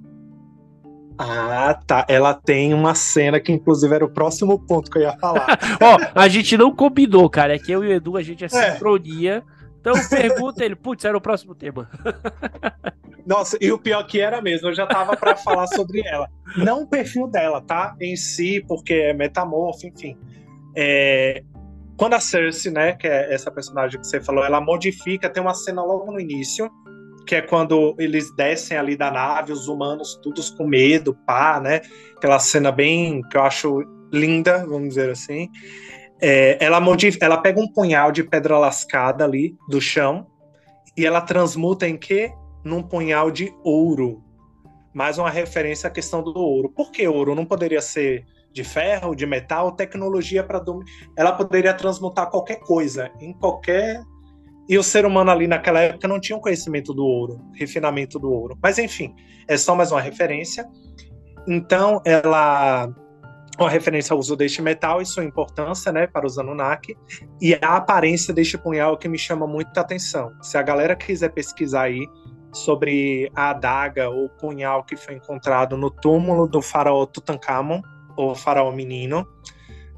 Ah, 1.17 1.77
tá. 1.85 2.05
Ela 2.07 2.33
tem 2.33 2.73
uma 2.73 2.95
cena 2.95 3.39
que, 3.39 3.51
inclusive, 3.51 3.93
era 3.93 4.05
o 4.05 4.09
próximo 4.09 4.57
ponto 4.57 4.89
que 4.89 4.97
eu 4.97 5.01
ia 5.03 5.17
falar. 5.17 5.59
Ó, 5.81 5.97
a 6.15 6.27
gente 6.29 6.57
não 6.57 6.73
combinou, 6.73 7.29
cara. 7.29 7.55
É 7.55 7.59
que 7.59 7.71
eu 7.71 7.83
e 7.83 7.87
o 7.87 7.91
Edu, 7.91 8.15
a 8.15 8.23
gente 8.23 8.43
é, 8.43 8.47
é. 8.47 8.49
sincronia. 8.49 9.43
Então 9.81 9.93
pergunta 10.09 10.63
ele, 10.63 10.75
putz, 10.75 11.05
era 11.05 11.17
o 11.17 11.21
próximo 11.21 11.55
tema. 11.55 11.89
Nossa, 13.25 13.57
e 13.61 13.71
o 13.71 13.77
pior 13.77 14.03
que 14.05 14.19
era 14.19 14.41
mesmo, 14.41 14.69
eu 14.69 14.73
já 14.73 14.85
tava 14.85 15.15
para 15.15 15.35
falar 15.35 15.67
sobre 15.67 16.01
ela. 16.05 16.29
Não 16.57 16.83
o 16.83 16.87
perfil 16.87 17.27
dela, 17.27 17.61
tá? 17.61 17.95
Em 17.99 18.15
si, 18.15 18.63
porque 18.67 18.93
é 18.93 19.13
metamorfo, 19.13 19.87
enfim. 19.87 20.17
É, 20.75 21.43
quando 21.99 22.13
a 22.13 22.19
Cersei, 22.21 22.71
né, 22.71 22.93
que 22.93 23.05
é 23.05 23.33
essa 23.33 23.51
personagem 23.51 23.99
que 23.99 24.07
você 24.07 24.21
falou, 24.21 24.45
ela 24.45 24.61
modifica, 24.61 25.29
tem 25.29 25.43
uma 25.43 25.53
cena 25.53 25.83
logo 25.83 26.09
no 26.09 26.17
início, 26.17 26.71
que 27.27 27.35
é 27.35 27.41
quando 27.41 27.93
eles 27.99 28.33
descem 28.37 28.77
ali 28.77 28.95
da 28.95 29.11
nave, 29.11 29.51
os 29.51 29.67
humanos 29.67 30.17
todos 30.23 30.49
com 30.49 30.65
medo, 30.65 31.13
pá, 31.27 31.59
né? 31.59 31.81
Aquela 32.15 32.39
cena 32.39 32.71
bem 32.71 33.21
que 33.23 33.35
eu 33.35 33.41
acho 33.41 33.83
linda, 34.13 34.65
vamos 34.65 34.89
dizer 34.89 35.09
assim. 35.09 35.49
É, 36.21 36.57
ela, 36.63 36.79
modifica, 36.79 37.25
ela 37.25 37.37
pega 37.37 37.59
um 37.59 37.67
punhal 37.67 38.13
de 38.13 38.23
pedra 38.23 38.57
lascada 38.57 39.25
ali 39.25 39.57
do 39.69 39.81
chão 39.81 40.25
e 40.95 41.05
ela 41.05 41.19
transmuta 41.19 41.85
em 41.85 41.97
quê? 41.97 42.31
Num 42.63 42.81
punhal 42.81 43.29
de 43.29 43.53
ouro. 43.61 44.23
Mais 44.93 45.17
uma 45.17 45.29
referência 45.29 45.87
à 45.87 45.91
questão 45.91 46.23
do 46.23 46.33
ouro. 46.39 46.69
Por 46.69 46.91
que 46.91 47.05
ouro? 47.05 47.35
Não 47.35 47.45
poderia 47.45 47.81
ser 47.81 48.25
de 48.59 48.63
ferro, 48.63 49.15
de 49.15 49.25
metal, 49.25 49.71
tecnologia 49.71 50.43
para 50.43 50.61
ela 51.17 51.31
poderia 51.31 51.73
transmutar 51.73 52.29
qualquer 52.29 52.59
coisa 52.59 53.09
em 53.21 53.31
qualquer 53.31 54.01
e 54.67 54.77
o 54.77 54.83
ser 54.83 55.05
humano 55.05 55.31
ali 55.31 55.47
naquela 55.47 55.79
época 55.79 56.07
não 56.07 56.19
tinha 56.19 56.37
um 56.37 56.41
conhecimento 56.41 56.93
do 56.93 57.03
ouro, 57.03 57.39
refinamento 57.55 58.19
do 58.19 58.29
ouro. 58.29 58.57
Mas 58.61 58.77
enfim, 58.77 59.15
é 59.47 59.57
só 59.57 59.73
mais 59.73 59.91
uma 59.91 60.01
referência. 60.01 60.67
Então, 61.47 62.01
ela 62.05 62.93
uma 63.57 63.69
referência 63.69 64.13
ao 64.13 64.19
uso 64.19 64.35
deste 64.35 64.61
metal 64.61 65.01
e 65.01 65.05
sua 65.05 65.23
importância, 65.23 65.91
né, 65.91 66.07
para 66.07 66.25
os 66.25 66.37
Anunnaki, 66.37 66.95
e 67.41 67.55
a 67.55 67.75
aparência 67.75 68.33
deste 68.33 68.57
punhal 68.57 68.97
que 68.97 69.09
me 69.09 69.17
chama 69.17 69.45
muita 69.45 69.81
atenção. 69.81 70.31
Se 70.41 70.57
a 70.57 70.61
galera 70.61 70.95
quiser 70.95 71.29
pesquisar 71.29 71.83
aí 71.83 72.07
sobre 72.53 73.29
a 73.35 73.49
adaga 73.49 74.09
ou 74.09 74.29
punhal 74.29 74.83
que 74.83 74.95
foi 74.95 75.15
encontrado 75.15 75.75
no 75.75 75.89
túmulo 75.89 76.47
do 76.47 76.61
faraó 76.61 77.05
Tutankhamon, 77.05 77.81
ou 78.19 78.35
faraó 78.35 78.71
menino, 78.71 79.25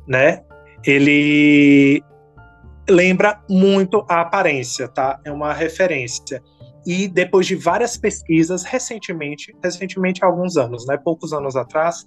né? 0.08 0.44
Ele 0.86 2.04
lembra 2.88 3.42
muito 3.50 4.06
a 4.08 4.22
aparência, 4.22 4.88
tá? 4.88 5.20
É 5.26 5.32
uma 5.32 5.54
referência. 5.54 6.42
E 6.86 7.08
depois 7.08 7.48
de 7.48 7.56
várias 7.56 7.98
pesquisas, 7.98 8.64
recentemente, 8.64 9.56
recentemente 9.64 10.24
há 10.24 10.28
alguns 10.28 10.58
anos, 10.58 10.86
né, 10.86 10.98
poucos 10.98 11.34
anos 11.34 11.56
atrás, 11.56 12.04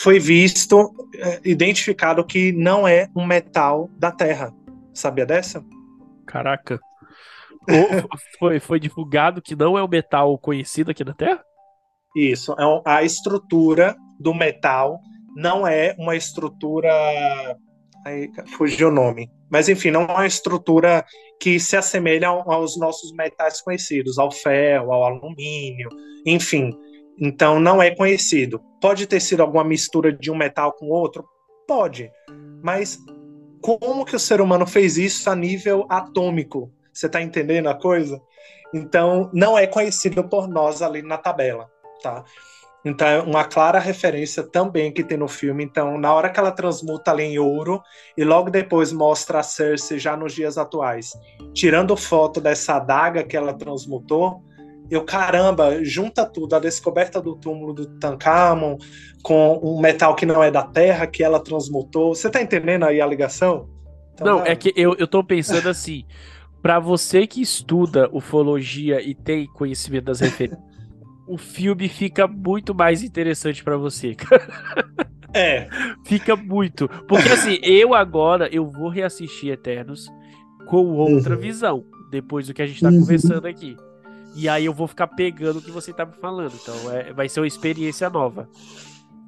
foi 0.00 0.18
visto, 0.18 0.94
é, 1.16 1.40
identificado 1.44 2.24
que 2.24 2.52
não 2.52 2.86
é 2.86 3.08
um 3.14 3.26
metal 3.26 3.90
da 3.96 4.12
Terra. 4.12 4.52
Sabia 4.94 5.26
dessa? 5.26 5.64
Caraca. 6.26 6.78
foi, 8.38 8.60
foi 8.60 8.80
divulgado 8.80 9.42
que 9.42 9.54
não 9.54 9.76
é 9.76 9.82
um 9.82 9.88
metal 9.88 10.38
conhecido 10.38 10.90
aqui 10.90 11.04
na 11.04 11.14
Terra? 11.14 11.42
Isso, 12.16 12.52
é 12.52 12.82
a 12.84 13.02
estrutura 13.02 13.96
do 14.18 14.32
metal 14.32 15.00
não 15.38 15.64
é 15.64 15.94
uma 15.96 16.16
estrutura 16.16 16.90
aí 18.04 18.28
fugiu 18.56 18.88
o 18.88 18.92
nome. 18.92 19.30
Mas 19.48 19.68
enfim, 19.68 19.90
não 19.90 20.02
é 20.02 20.12
uma 20.12 20.26
estrutura 20.26 21.04
que 21.40 21.60
se 21.60 21.76
assemelha 21.76 22.28
aos 22.28 22.76
nossos 22.76 23.12
metais 23.12 23.60
conhecidos, 23.60 24.18
ao 24.18 24.30
ferro, 24.30 24.92
ao 24.92 25.04
alumínio, 25.04 25.88
enfim. 26.26 26.76
Então 27.20 27.60
não 27.60 27.80
é 27.80 27.94
conhecido. 27.94 28.60
Pode 28.80 29.06
ter 29.06 29.20
sido 29.20 29.40
alguma 29.40 29.64
mistura 29.64 30.12
de 30.12 30.30
um 30.30 30.36
metal 30.36 30.72
com 30.72 30.86
outro? 30.86 31.24
Pode. 31.66 32.10
Mas 32.62 32.98
como 33.62 34.04
que 34.04 34.16
o 34.16 34.20
ser 34.20 34.40
humano 34.40 34.66
fez 34.66 34.98
isso 34.98 35.30
a 35.30 35.36
nível 35.36 35.86
atômico? 35.88 36.72
Você 36.92 37.06
está 37.06 37.22
entendendo 37.22 37.68
a 37.68 37.74
coisa? 37.74 38.20
Então 38.74 39.30
não 39.32 39.56
é 39.56 39.66
conhecido 39.66 40.28
por 40.28 40.48
nós 40.48 40.82
ali 40.82 41.00
na 41.00 41.16
tabela, 41.16 41.70
tá? 42.02 42.24
Então, 42.88 43.06
é 43.06 43.20
uma 43.20 43.44
clara 43.44 43.78
referência 43.78 44.42
também 44.42 44.92
que 44.92 45.04
tem 45.04 45.18
no 45.18 45.28
filme. 45.28 45.64
Então, 45.64 45.98
na 45.98 46.12
hora 46.12 46.30
que 46.30 46.38
ela 46.38 46.50
transmuta 46.50 47.10
ali 47.10 47.24
em 47.24 47.38
ouro, 47.38 47.82
e 48.16 48.24
logo 48.24 48.50
depois 48.50 48.92
mostra 48.92 49.40
a 49.40 49.42
Cersei 49.42 49.98
já 49.98 50.16
nos 50.16 50.32
dias 50.32 50.56
atuais, 50.58 51.12
tirando 51.52 51.96
foto 51.96 52.40
dessa 52.40 52.76
adaga 52.76 53.22
que 53.22 53.36
ela 53.36 53.52
transmutou, 53.52 54.42
eu, 54.90 55.04
caramba, 55.04 55.84
junta 55.84 56.24
tudo, 56.24 56.54
a 56.56 56.58
descoberta 56.58 57.20
do 57.20 57.36
túmulo 57.36 57.74
do 57.74 57.86
Tancamon 57.98 58.78
com 59.22 59.60
um 59.62 59.80
metal 59.80 60.14
que 60.14 60.24
não 60.24 60.42
é 60.42 60.50
da 60.50 60.62
Terra, 60.62 61.06
que 61.06 61.22
ela 61.22 61.40
transmutou. 61.40 62.14
Você 62.14 62.30
tá 62.30 62.40
entendendo 62.40 62.84
aí 62.84 63.00
a 63.00 63.06
ligação? 63.06 63.68
Então, 64.14 64.38
não, 64.38 64.46
é 64.46 64.56
que 64.56 64.72
eu, 64.74 64.94
eu 64.98 65.06
tô 65.06 65.22
pensando 65.22 65.68
assim, 65.68 66.04
para 66.62 66.80
você 66.80 67.26
que 67.26 67.42
estuda 67.42 68.08
ufologia 68.12 69.00
e 69.02 69.14
tem 69.14 69.46
conhecimento 69.46 70.04
das 70.04 70.20
referências, 70.20 70.58
o 71.28 71.36
filme 71.36 71.88
fica 71.88 72.26
muito 72.26 72.74
mais 72.74 73.02
interessante 73.02 73.62
para 73.62 73.76
você. 73.76 74.16
É. 75.34 75.68
Fica 76.06 76.34
muito. 76.34 76.88
Porque 77.06 77.28
assim, 77.28 77.58
eu 77.62 77.94
agora 77.94 78.48
eu 78.50 78.66
vou 78.66 78.88
reassistir 78.88 79.52
Eternos 79.52 80.10
com 80.66 80.86
outra 80.86 81.34
uhum. 81.34 81.40
visão, 81.40 81.84
depois 82.10 82.46
do 82.46 82.54
que 82.54 82.62
a 82.62 82.66
gente 82.66 82.80
tá 82.80 82.88
uhum. 82.88 83.00
conversando 83.00 83.46
aqui. 83.46 83.76
E 84.34 84.48
aí 84.48 84.64
eu 84.64 84.72
vou 84.72 84.88
ficar 84.88 85.06
pegando 85.06 85.58
o 85.58 85.62
que 85.62 85.70
você 85.70 85.92
tá 85.92 86.06
me 86.06 86.14
falando. 86.14 86.54
Então 86.60 86.90
é, 86.90 87.12
vai 87.12 87.28
ser 87.28 87.40
uma 87.40 87.46
experiência 87.46 88.08
nova. 88.08 88.48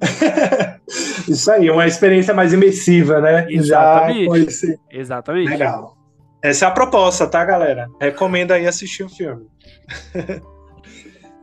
Isso 1.29 1.51
aí, 1.51 1.69
uma 1.69 1.85
experiência 1.85 2.33
mais 2.33 2.51
imersiva, 2.51 3.21
né? 3.21 3.45
Exatamente. 3.47 4.79
Exatamente. 4.89 5.49
Legal. 5.49 5.95
Essa 6.41 6.65
é 6.65 6.67
a 6.67 6.71
proposta, 6.71 7.27
tá, 7.27 7.45
galera? 7.45 7.87
Recomendo 8.01 8.51
aí 8.51 8.65
assistir 8.65 9.03
o 9.03 9.09
filme. 9.09 9.45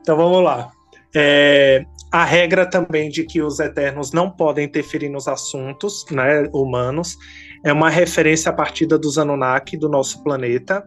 Então 0.09 0.17
vamos 0.17 0.43
lá. 0.43 0.73
É, 1.15 1.85
a 2.11 2.25
regra 2.25 2.65
também 2.65 3.11
de 3.11 3.25
que 3.25 3.43
os 3.43 3.61
Eternos 3.61 4.11
não 4.11 4.31
podem 4.31 4.65
interferir 4.65 5.11
nos 5.11 5.29
assuntos 5.29 6.07
né, 6.11 6.49
humanos 6.51 7.19
é 7.63 7.71
uma 7.75 7.91
referência 7.91 8.49
à 8.49 8.55
partida 8.55 8.99
dos 8.99 9.19
Anunnaki 9.19 9.77
do 9.77 9.87
nosso 9.87 10.25
planeta. 10.25 10.83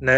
Né? 0.00 0.14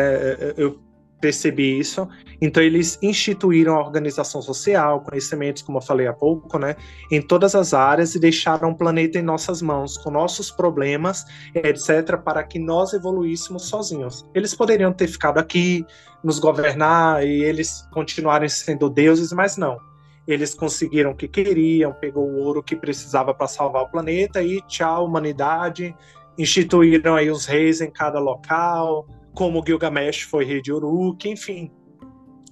Eu 0.57 0.79
percebi 1.21 1.79
isso. 1.79 2.09
Então 2.41 2.63
eles 2.63 2.99
instituíram 3.03 3.77
a 3.77 3.81
organização 3.81 4.43
social, 4.43 5.01
conhecimentos, 5.01 5.63
como 5.63 5.79
eu 5.79 5.83
falei 5.83 6.07
há 6.07 6.13
pouco, 6.13 6.59
né, 6.59 6.77
em 7.11 7.21
todas 7.21 7.55
as 7.55 7.73
áreas 7.73 8.15
e 8.15 8.19
deixaram 8.19 8.71
o 8.71 8.77
planeta 8.77 9.19
em 9.19 9.23
nossas 9.23 9.63
mãos, 9.63 9.97
com 9.97 10.11
nossos 10.11 10.51
problemas, 10.51 11.25
etc, 11.55 12.19
para 12.23 12.43
que 12.43 12.59
nós 12.59 12.93
evoluíssemos 12.93 13.69
sozinhos. 13.69 14.27
Eles 14.35 14.55
poderiam 14.55 14.93
ter 14.93 15.09
ficado 15.09 15.39
aqui, 15.39 15.85
nos 16.23 16.39
governar 16.39 17.27
e 17.27 17.45
eles 17.45 17.87
continuarem 17.93 18.49
sendo 18.49 18.91
deuses, 18.91 19.33
mas 19.33 19.57
não. 19.57 19.79
Eles 20.27 20.55
conseguiram 20.55 21.13
o 21.13 21.15
que 21.15 21.29
queriam, 21.29 21.93
pegou 21.93 22.29
o 22.29 22.39
ouro 22.39 22.63
que 22.63 22.75
precisava 22.75 23.33
para 23.33 23.47
salvar 23.47 23.85
o 23.85 23.89
planeta 23.89 24.43
e 24.43 24.61
tchau, 24.63 25.07
humanidade. 25.07 25.95
Instituíram 26.37 27.15
aí 27.15 27.31
os 27.31 27.47
reis 27.47 27.81
em 27.81 27.91
cada 27.91 28.19
local, 28.19 29.07
como 29.37 29.63
Gilgamesh 29.65 30.23
foi 30.23 30.47
rei 30.47 30.63
de 30.63 30.73
Uruk, 30.73 31.29
enfim. 31.29 31.71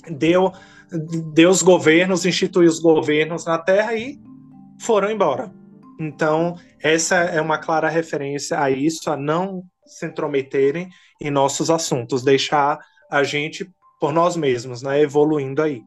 Deu, 0.08 0.52
deu 1.32 1.48
os 1.48 1.62
governos, 1.62 2.26
instituiu 2.26 2.68
os 2.68 2.78
governos 2.78 3.46
na 3.46 3.58
Terra 3.58 3.94
e 3.94 4.20
foram 4.80 5.10
embora. 5.10 5.50
Então, 5.98 6.56
essa 6.82 7.16
é 7.16 7.40
uma 7.40 7.56
clara 7.56 7.88
referência 7.88 8.60
a 8.60 8.70
isso, 8.70 9.10
a 9.10 9.16
não 9.16 9.64
se 9.86 10.06
intrometerem 10.06 10.90
em 11.20 11.30
nossos 11.30 11.70
assuntos, 11.70 12.22
deixar 12.22 12.78
a 13.10 13.22
gente 13.22 13.66
por 13.98 14.12
nós 14.12 14.36
mesmos, 14.36 14.82
né, 14.82 15.00
evoluindo 15.00 15.62
aí. 15.62 15.78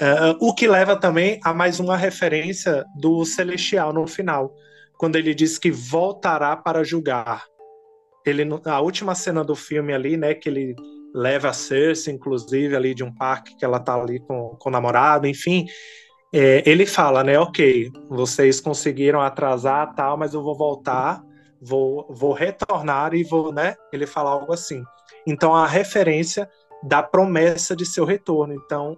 Uh, 0.00 0.32
o 0.40 0.54
que 0.54 0.66
leva 0.66 0.96
também 0.96 1.38
a 1.44 1.52
mais 1.52 1.78
uma 1.78 1.96
referência 1.96 2.86
do 2.98 3.22
celestial 3.26 3.92
no 3.92 4.06
final, 4.06 4.54
quando 4.96 5.16
ele 5.16 5.34
diz 5.34 5.58
que 5.58 5.70
voltará 5.70 6.56
para 6.56 6.82
julgar. 6.82 7.44
Ele 8.24 8.46
a 8.64 8.80
última 8.80 9.14
cena 9.14 9.42
do 9.42 9.54
filme 9.54 9.92
ali, 9.92 10.16
né, 10.16 10.34
que 10.34 10.48
ele 10.48 10.74
leva 11.14 11.48
a 11.48 11.52
Cersei, 11.52 12.14
inclusive, 12.14 12.76
ali 12.76 12.94
de 12.94 13.02
um 13.02 13.14
parque 13.14 13.56
que 13.56 13.64
ela 13.64 13.80
tá 13.80 13.94
ali 13.94 14.20
com, 14.20 14.56
com 14.58 14.68
o 14.68 14.72
namorado, 14.72 15.26
enfim, 15.26 15.66
é, 16.32 16.62
ele 16.64 16.86
fala, 16.86 17.24
né, 17.24 17.38
ok, 17.38 17.90
vocês 18.08 18.60
conseguiram 18.60 19.20
atrasar 19.20 19.94
tal, 19.94 20.16
mas 20.16 20.32
eu 20.34 20.42
vou 20.42 20.56
voltar, 20.56 21.20
vou, 21.60 22.06
vou 22.08 22.32
retornar 22.32 23.14
e 23.14 23.24
vou, 23.24 23.52
né, 23.52 23.74
ele 23.92 24.06
fala 24.06 24.30
algo 24.30 24.52
assim. 24.52 24.82
Então, 25.26 25.54
a 25.54 25.66
referência 25.66 26.48
da 26.82 27.02
promessa 27.02 27.76
de 27.76 27.84
seu 27.84 28.04
retorno. 28.04 28.54
Então, 28.54 28.96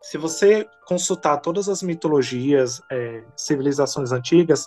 se 0.00 0.16
você 0.16 0.66
consultar 0.86 1.38
todas 1.38 1.68
as 1.68 1.82
mitologias, 1.82 2.80
é, 2.90 3.22
civilizações 3.36 4.12
antigas, 4.12 4.66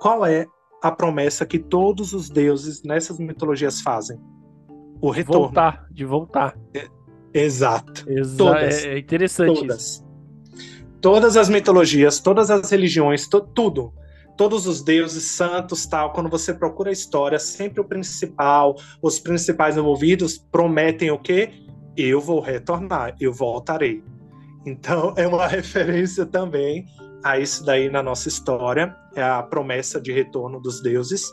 qual 0.00 0.26
é 0.26 0.46
a 0.84 0.92
promessa 0.92 1.46
que 1.46 1.58
todos 1.58 2.12
os 2.12 2.28
deuses 2.28 2.82
nessas 2.82 3.18
mitologias 3.18 3.80
fazem? 3.80 4.20
O 5.00 5.08
retorno. 5.08 5.44
Voltar, 5.44 5.86
de 5.90 6.04
voltar. 6.04 6.58
É, 6.74 6.86
exato. 7.32 8.04
Exa 8.06 8.36
todas, 8.36 8.84
é, 8.84 8.88
é 8.88 8.98
interessante 8.98 9.60
todas. 9.60 9.80
isso. 9.80 10.04
Todas 11.00 11.38
as 11.38 11.48
mitologias, 11.48 12.20
todas 12.20 12.50
as 12.50 12.70
religiões, 12.70 13.26
to 13.26 13.40
tudo. 13.40 13.94
Todos 14.36 14.66
os 14.66 14.82
deuses 14.82 15.24
santos, 15.24 15.86
tal, 15.86 16.12
quando 16.12 16.28
você 16.28 16.52
procura 16.52 16.90
a 16.90 16.92
história, 16.92 17.38
sempre 17.38 17.80
o 17.80 17.84
principal, 17.84 18.76
os 19.00 19.18
principais 19.18 19.78
envolvidos 19.78 20.36
prometem 20.36 21.10
o 21.10 21.18
quê? 21.18 21.50
Eu 21.96 22.20
vou 22.20 22.40
retornar, 22.40 23.16
eu 23.18 23.32
voltarei. 23.32 24.04
Então 24.66 25.14
é 25.16 25.26
uma 25.26 25.46
referência 25.48 26.26
também 26.26 26.84
a 27.24 27.38
isso 27.38 27.64
daí 27.64 27.88
na 27.88 28.02
nossa 28.02 28.28
história, 28.28 28.94
é 29.16 29.22
a 29.22 29.42
promessa 29.42 29.98
de 29.98 30.12
retorno 30.12 30.60
dos 30.60 30.82
deuses. 30.82 31.32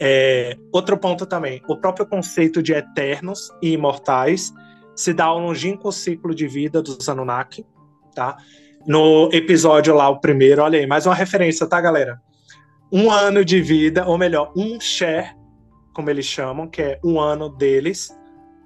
É, 0.00 0.56
outro 0.72 0.96
ponto 0.96 1.26
também, 1.26 1.62
o 1.68 1.76
próprio 1.76 2.06
conceito 2.06 2.62
de 2.62 2.72
eternos 2.72 3.50
e 3.60 3.72
imortais 3.72 4.52
se 4.96 5.12
dá 5.12 5.26
ao 5.26 5.38
longínquo 5.38 5.92
ciclo 5.92 6.34
de 6.34 6.48
vida 6.48 6.82
dos 6.82 7.08
Anunnaki, 7.08 7.66
tá? 8.14 8.36
No 8.86 9.28
episódio 9.32 9.94
lá, 9.94 10.08
o 10.08 10.20
primeiro, 10.20 10.62
olha 10.62 10.78
aí, 10.78 10.86
mais 10.86 11.06
uma 11.06 11.14
referência, 11.14 11.66
tá, 11.66 11.80
galera? 11.80 12.20
Um 12.90 13.10
ano 13.10 13.44
de 13.44 13.60
vida, 13.60 14.06
ou 14.06 14.16
melhor, 14.16 14.52
um 14.56 14.80
share, 14.80 15.36
como 15.94 16.10
eles 16.10 16.26
chamam, 16.26 16.66
que 16.66 16.82
é 16.82 17.00
um 17.04 17.20
ano 17.20 17.48
deles, 17.48 18.08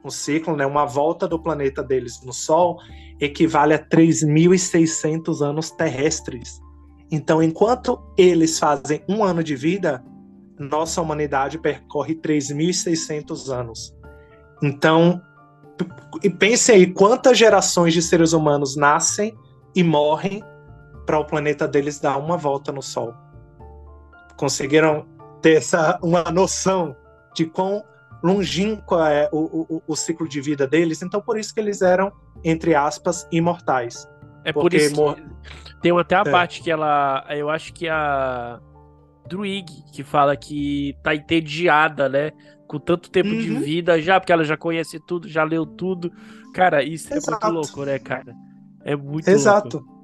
um 0.04 0.11
ciclo, 0.11 0.57
né, 0.57 0.64
uma 0.64 0.86
volta 0.86 1.26
do 1.26 1.38
planeta 1.38 1.82
deles 1.82 2.22
no 2.24 2.32
Sol, 2.32 2.78
equivale 3.20 3.74
a 3.74 3.78
3.600 3.78 5.40
anos 5.40 5.70
terrestres. 5.70 6.60
Então, 7.10 7.42
enquanto 7.42 8.00
eles 8.16 8.58
fazem 8.58 9.02
um 9.08 9.22
ano 9.24 9.42
de 9.42 9.54
vida, 9.54 10.04
nossa 10.58 11.00
humanidade 11.00 11.58
percorre 11.58 12.14
3.600 12.16 13.52
anos. 13.52 13.94
Então, 14.62 15.20
pense 16.38 16.72
aí 16.72 16.92
quantas 16.92 17.38
gerações 17.38 17.92
de 17.92 18.02
seres 18.02 18.32
humanos 18.32 18.76
nascem 18.76 19.36
e 19.74 19.82
morrem 19.82 20.42
para 21.04 21.18
o 21.18 21.24
planeta 21.24 21.68
deles 21.68 22.00
dar 22.00 22.16
uma 22.16 22.36
volta 22.36 22.72
no 22.72 22.82
Sol. 22.82 23.14
Conseguiram 24.36 25.06
ter 25.40 25.58
essa 25.58 25.98
uma 26.02 26.24
noção 26.24 26.96
de 27.34 27.46
quão 27.46 27.84
longínquo 28.22 28.96
é 28.98 29.28
o, 29.32 29.76
o, 29.76 29.82
o, 29.86 29.96
ciclo 29.96 30.28
de 30.28 30.40
vida 30.40 30.66
deles, 30.66 31.02
então 31.02 31.20
por 31.20 31.38
isso 31.38 31.54
que 31.54 31.60
eles 31.60 31.82
eram, 31.82 32.12
entre 32.42 32.74
aspas, 32.74 33.26
imortais. 33.30 34.08
É 34.44 34.52
por 34.52 34.72
isso 34.72 34.94
mor... 34.94 35.18
tem 35.82 35.96
até 35.98 36.16
a 36.16 36.22
é. 36.26 36.30
parte 36.30 36.62
que 36.62 36.70
ela, 36.70 37.24
eu 37.30 37.50
acho 37.50 37.72
que 37.72 37.88
a 37.88 38.60
Druig, 39.28 39.66
que 39.92 40.02
fala 40.02 40.36
que 40.36 40.96
tá 41.02 41.14
entediada, 41.14 42.08
né, 42.08 42.32
com 42.66 42.78
tanto 42.78 43.10
tempo 43.10 43.28
uhum. 43.28 43.38
de 43.38 43.56
vida 43.56 44.00
já, 44.00 44.18
porque 44.20 44.32
ela 44.32 44.44
já 44.44 44.56
conhece 44.56 44.98
tudo, 45.06 45.28
já 45.28 45.44
leu 45.44 45.66
tudo. 45.66 46.12
Cara, 46.54 46.82
isso 46.82 47.12
Exato. 47.12 47.44
é 47.44 47.50
muito 47.50 47.54
louco, 47.54 47.84
né, 47.84 47.98
cara? 47.98 48.34
É 48.84 48.96
muito 48.96 49.28
Exato. 49.28 49.78
louco. 49.78 49.95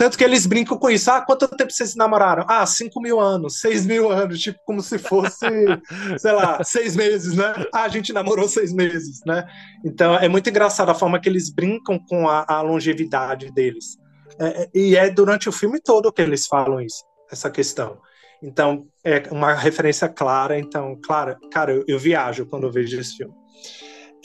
Tanto 0.00 0.16
que 0.16 0.24
eles 0.24 0.46
brincam 0.46 0.78
com 0.78 0.88
isso. 0.88 1.10
Ah, 1.10 1.20
quanto 1.20 1.46
tempo 1.46 1.70
vocês 1.70 1.90
se 1.90 1.98
namoraram? 1.98 2.46
Ah, 2.48 2.64
5 2.64 2.98
mil 3.02 3.20
anos, 3.20 3.60
6 3.60 3.84
mil 3.84 4.10
anos, 4.10 4.40
tipo, 4.40 4.58
como 4.64 4.80
se 4.80 4.98
fosse, 4.98 5.44
sei 6.16 6.32
lá, 6.32 6.64
seis 6.64 6.96
meses, 6.96 7.36
né? 7.36 7.52
Ah, 7.70 7.82
a 7.82 7.88
gente 7.88 8.10
namorou 8.10 8.48
seis 8.48 8.72
meses, 8.72 9.20
né? 9.26 9.46
Então 9.84 10.14
é 10.14 10.26
muito 10.26 10.48
engraçado 10.48 10.88
a 10.88 10.94
forma 10.94 11.20
que 11.20 11.28
eles 11.28 11.50
brincam 11.50 11.98
com 12.08 12.26
a, 12.26 12.46
a 12.48 12.62
longevidade 12.62 13.52
deles. 13.52 13.98
É, 14.38 14.62
é, 14.62 14.70
e 14.74 14.96
é 14.96 15.10
durante 15.10 15.50
o 15.50 15.52
filme 15.52 15.78
todo 15.78 16.10
que 16.10 16.22
eles 16.22 16.46
falam 16.46 16.80
isso, 16.80 17.04
essa 17.30 17.50
questão. 17.50 17.98
Então, 18.42 18.86
é 19.04 19.22
uma 19.30 19.52
referência 19.52 20.08
clara. 20.08 20.58
Então, 20.58 20.98
claro, 21.04 21.36
cara, 21.52 21.74
eu, 21.74 21.84
eu 21.86 21.98
viajo 21.98 22.46
quando 22.46 22.64
eu 22.64 22.72
vejo 22.72 22.98
esse 22.98 23.18
filme. 23.18 23.34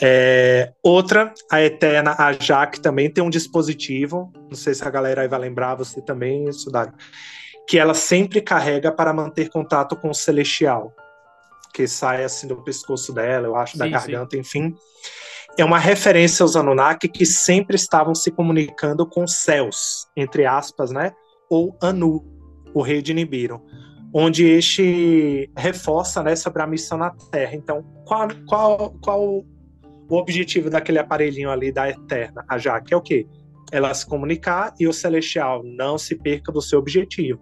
É, 0.01 0.73
outra, 0.83 1.33
a 1.49 1.61
Eterna, 1.61 2.15
a 2.17 2.33
Jaque 2.33 2.81
também 2.81 3.09
tem 3.09 3.23
um 3.23 3.29
dispositivo, 3.29 4.31
não 4.49 4.55
sei 4.55 4.73
se 4.73 4.85
a 4.85 4.89
galera 4.89 5.21
aí 5.21 5.27
vai 5.27 5.39
lembrar, 5.39 5.75
você 5.75 6.01
também, 6.01 6.51
Sudário, 6.51 6.93
que 7.67 7.77
ela 7.77 7.93
sempre 7.93 8.41
carrega 8.41 8.91
para 8.91 9.13
manter 9.13 9.49
contato 9.49 9.95
com 9.95 10.09
o 10.09 10.13
celestial, 10.13 10.93
que 11.73 11.87
sai 11.87 12.23
assim 12.23 12.47
do 12.47 12.61
pescoço 12.61 13.13
dela, 13.13 13.47
eu 13.47 13.55
acho, 13.55 13.73
sim, 13.73 13.79
da 13.79 13.87
garganta, 13.87 14.35
sim. 14.35 14.39
enfim. 14.39 14.75
É 15.57 15.63
uma 15.63 15.79
referência 15.79 16.43
aos 16.43 16.57
Anunnaki 16.57 17.07
que 17.07 17.25
sempre 17.25 17.77
estavam 17.77 18.13
se 18.13 18.29
comunicando 18.29 19.07
com 19.07 19.25
céus, 19.25 20.05
entre 20.15 20.45
aspas, 20.45 20.91
né? 20.91 21.13
Ou 21.49 21.77
Anu, 21.81 22.21
o 22.73 22.81
rei 22.81 23.01
de 23.01 23.13
Nibiru 23.13 23.61
onde 24.17 24.45
este 24.45 25.51
reforça 25.57 26.23
né, 26.23 26.37
sobre 26.37 26.61
a 26.61 26.67
missão 26.67 26.97
na 26.97 27.09
Terra. 27.29 27.53
Então, 27.53 27.83
qual, 28.05 28.29
qual, 28.47 28.95
qual 29.03 29.43
o 30.09 30.17
objetivo 30.17 30.69
daquele 30.69 30.99
aparelhinho 30.99 31.49
ali 31.49 31.71
da 31.71 31.89
Eterna, 31.89 32.45
a 32.47 32.57
Jaque, 32.57 32.93
é 32.93 32.97
o 32.97 33.01
quê? 33.01 33.27
Ela 33.71 33.93
se 33.93 34.05
comunicar 34.05 34.73
e 34.79 34.87
o 34.87 34.93
Celestial 34.93 35.63
não 35.63 35.97
se 35.97 36.15
perca 36.15 36.51
do 36.51 36.61
seu 36.61 36.79
objetivo. 36.79 37.39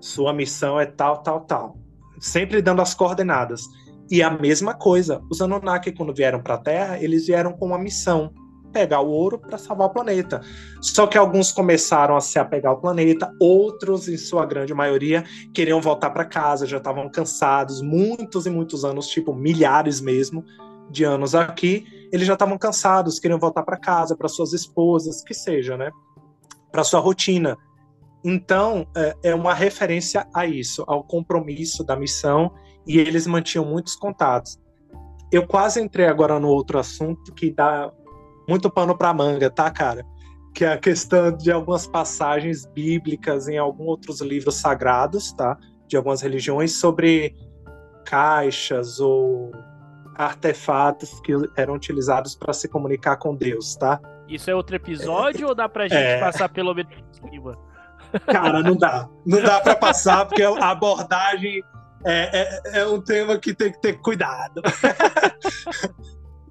Sua 0.00 0.32
missão 0.32 0.78
é 0.78 0.86
tal, 0.86 1.22
tal, 1.22 1.40
tal. 1.40 1.78
Sempre 2.20 2.62
dando 2.62 2.82
as 2.82 2.94
coordenadas. 2.94 3.62
E 4.10 4.22
a 4.22 4.30
mesma 4.30 4.74
coisa, 4.74 5.22
os 5.30 5.40
Anunnaki, 5.40 5.92
quando 5.92 6.14
vieram 6.14 6.40
para 6.42 6.54
a 6.54 6.58
Terra, 6.58 7.02
eles 7.02 7.26
vieram 7.26 7.52
com 7.52 7.66
uma 7.66 7.78
missão: 7.78 8.32
pegar 8.74 9.00
o 9.00 9.08
ouro 9.08 9.38
para 9.38 9.56
salvar 9.56 9.86
o 9.86 9.90
planeta. 9.90 10.42
Só 10.80 11.06
que 11.06 11.16
alguns 11.16 11.50
começaram 11.50 12.16
a 12.16 12.20
se 12.20 12.38
apegar 12.38 12.72
ao 12.72 12.80
planeta, 12.80 13.32
outros, 13.40 14.08
em 14.08 14.18
sua 14.18 14.44
grande 14.44 14.74
maioria, 14.74 15.24
queriam 15.54 15.80
voltar 15.80 16.10
para 16.10 16.24
casa, 16.24 16.66
já 16.66 16.76
estavam 16.76 17.08
cansados, 17.08 17.80
muitos 17.80 18.46
e 18.46 18.50
muitos 18.50 18.84
anos, 18.84 19.08
tipo 19.08 19.34
milhares 19.34 20.00
mesmo, 20.00 20.44
de 20.90 21.04
anos 21.04 21.34
aqui, 21.34 21.86
eles 22.14 22.28
já 22.28 22.34
estavam 22.34 22.56
cansados, 22.56 23.18
queriam 23.18 23.40
voltar 23.40 23.64
para 23.64 23.76
casa, 23.76 24.16
para 24.16 24.28
suas 24.28 24.52
esposas, 24.52 25.24
que 25.24 25.34
seja, 25.34 25.76
né? 25.76 25.90
Para 26.70 26.84
sua 26.84 27.00
rotina. 27.00 27.56
Então, 28.24 28.86
é, 28.96 29.16
é 29.24 29.34
uma 29.34 29.52
referência 29.52 30.24
a 30.32 30.46
isso, 30.46 30.84
ao 30.86 31.02
compromisso 31.02 31.82
da 31.82 31.96
missão, 31.96 32.52
e 32.86 32.98
eles 33.00 33.26
mantinham 33.26 33.64
muitos 33.64 33.96
contatos. 33.96 34.60
Eu 35.32 35.44
quase 35.44 35.82
entrei 35.82 36.06
agora 36.06 36.38
no 36.38 36.46
outro 36.46 36.78
assunto 36.78 37.34
que 37.34 37.50
dá 37.50 37.90
muito 38.48 38.70
pano 38.70 38.96
para 38.96 39.12
manga, 39.12 39.50
tá, 39.50 39.68
cara? 39.68 40.06
Que 40.54 40.64
é 40.64 40.72
a 40.72 40.78
questão 40.78 41.36
de 41.36 41.50
algumas 41.50 41.84
passagens 41.84 42.64
bíblicas 42.64 43.48
em 43.48 43.58
alguns 43.58 43.88
outros 43.88 44.20
livros 44.20 44.54
sagrados, 44.54 45.32
tá? 45.32 45.58
De 45.88 45.96
algumas 45.96 46.22
religiões 46.22 46.76
sobre 46.76 47.34
caixas 48.04 49.00
ou 49.00 49.50
artefatos 50.14 51.20
que 51.20 51.32
eram 51.56 51.74
utilizados 51.74 52.34
para 52.34 52.52
se 52.52 52.68
comunicar 52.68 53.16
com 53.16 53.34
Deus, 53.34 53.76
tá? 53.76 54.00
Isso 54.28 54.50
é 54.50 54.54
outro 54.54 54.76
episódio 54.76 55.46
é, 55.46 55.48
ou 55.48 55.54
dá 55.54 55.68
pra 55.68 55.88
gente 55.88 55.98
é... 55.98 56.20
passar 56.20 56.48
pelo 56.48 56.74
menos? 56.74 56.92
Cara, 58.26 58.62
não 58.62 58.76
dá. 58.76 59.08
Não 59.26 59.42
dá 59.42 59.60
para 59.60 59.74
passar, 59.74 60.26
porque 60.26 60.42
a 60.42 60.70
abordagem 60.70 61.62
é, 62.04 62.70
é, 62.74 62.80
é, 62.80 62.86
um 62.86 63.00
tema 63.00 63.38
que 63.38 63.54
tem 63.54 63.72
que 63.72 63.80
ter 63.80 63.94
cuidado. 64.00 64.62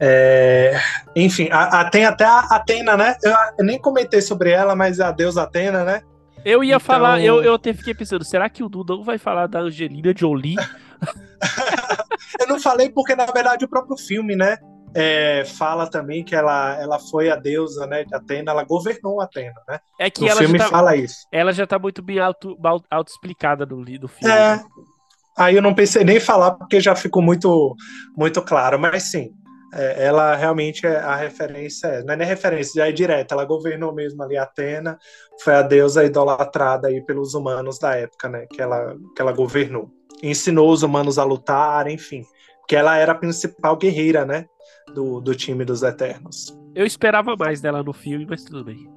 É, 0.06 0.78
enfim, 1.16 1.48
a, 1.50 1.80
a, 1.80 1.90
tem 1.90 2.04
até 2.04 2.26
a 2.26 2.40
Atena, 2.40 2.98
né? 2.98 3.16
Eu, 3.24 3.32
eu, 3.60 3.64
nem 3.64 3.80
comentei 3.80 4.22
sobre 4.22 4.50
ela, 4.50 4.76
mas 4.76 5.00
a 5.00 5.12
deusa 5.12 5.44
Atena, 5.44 5.86
né? 5.86 6.02
Eu 6.44 6.62
ia 6.62 6.76
então... 6.76 6.80
falar, 6.82 7.22
eu, 7.22 7.42
eu 7.42 7.54
até 7.54 7.74
fiquei 7.74 7.94
pensando, 7.94 8.26
será 8.26 8.50
que 8.50 8.64
o 8.64 8.68
Duda 8.68 8.98
vai 8.98 9.18
falar 9.18 9.48
da 9.48 9.62
Angelina 9.62 10.14
Jolie? 10.14 10.58
eu 12.40 12.48
não 12.48 12.60
falei 12.60 12.90
porque, 12.90 13.16
na 13.16 13.26
verdade, 13.26 13.66
o 13.66 13.70
próprio 13.70 13.98
filme, 13.98 14.36
né? 14.36 14.58
É, 14.96 15.44
fala 15.46 15.90
também 15.90 16.24
que 16.24 16.36
ela, 16.36 16.80
ela 16.80 17.00
foi 17.00 17.32
a 17.32 17.36
deusa 17.36 17.88
né, 17.88 18.04
de 18.04 18.14
Atena, 18.14 18.52
ela 18.52 18.64
governou 18.64 19.20
Atena, 19.20 19.60
né? 19.68 19.80
É 20.00 20.10
que 20.10 20.24
o 20.24 20.28
ela 20.28 20.40
filme 20.40 20.60
tá, 20.60 20.68
fala 20.68 20.96
isso. 20.96 21.28
Ela 21.32 21.52
já 21.52 21.66
tá 21.66 21.80
muito 21.80 22.02
bem 22.04 22.20
auto, 22.20 22.56
auto 22.92 23.12
no, 23.68 23.78
no 23.78 24.08
filme. 24.08 24.34
É, 24.34 24.64
aí 25.36 25.56
eu 25.56 25.64
não 25.64 25.74
pensei 25.74 26.04
nem 26.04 26.20
falar 26.20 26.52
porque 26.52 26.80
já 26.80 26.96
ficou 26.96 27.24
muito, 27.24 27.76
muito 28.16 28.40
claro, 28.44 28.78
mas 28.78 29.10
sim, 29.10 29.32
é, 29.74 30.06
ela 30.06 30.36
realmente 30.36 30.86
é 30.86 30.98
a 30.98 31.16
referência, 31.16 32.04
não 32.04 32.14
é 32.14 32.18
nem 32.18 32.28
referência, 32.28 32.74
já 32.76 32.88
é 32.88 32.92
direta, 32.92 33.34
ela 33.34 33.46
governou 33.46 33.92
mesmo 33.92 34.22
ali 34.22 34.38
Atena, 34.38 35.00
foi 35.44 35.56
a 35.56 35.64
deusa 35.64 36.04
idolatrada 36.04 36.88
aí 36.88 37.02
pelos 37.04 37.34
humanos 37.34 37.80
da 37.80 37.96
época, 37.96 38.30
né, 38.30 38.46
que 38.46 38.62
ela, 38.62 38.96
que 39.16 39.22
ela 39.22 39.32
governou 39.32 39.90
ensinou 40.22 40.72
os 40.72 40.84
humanos 40.84 41.18
a 41.18 41.24
lutar, 41.24 41.88
enfim, 41.88 42.26
porque 42.60 42.76
ela 42.76 42.98
era 42.98 43.12
a 43.12 43.16
principal 43.16 43.76
guerreira, 43.76 44.26
né? 44.26 44.46
Do, 44.94 45.22
do 45.22 45.34
time 45.34 45.64
dos 45.64 45.82
Eternos. 45.82 46.58
Eu 46.76 46.86
esperava 46.86 47.36
mais 47.38 47.62
dela 47.62 47.82
no 47.82 47.94
filme, 47.94 48.26
mas 48.30 48.44
tudo 48.44 48.64
bem. 48.64 48.90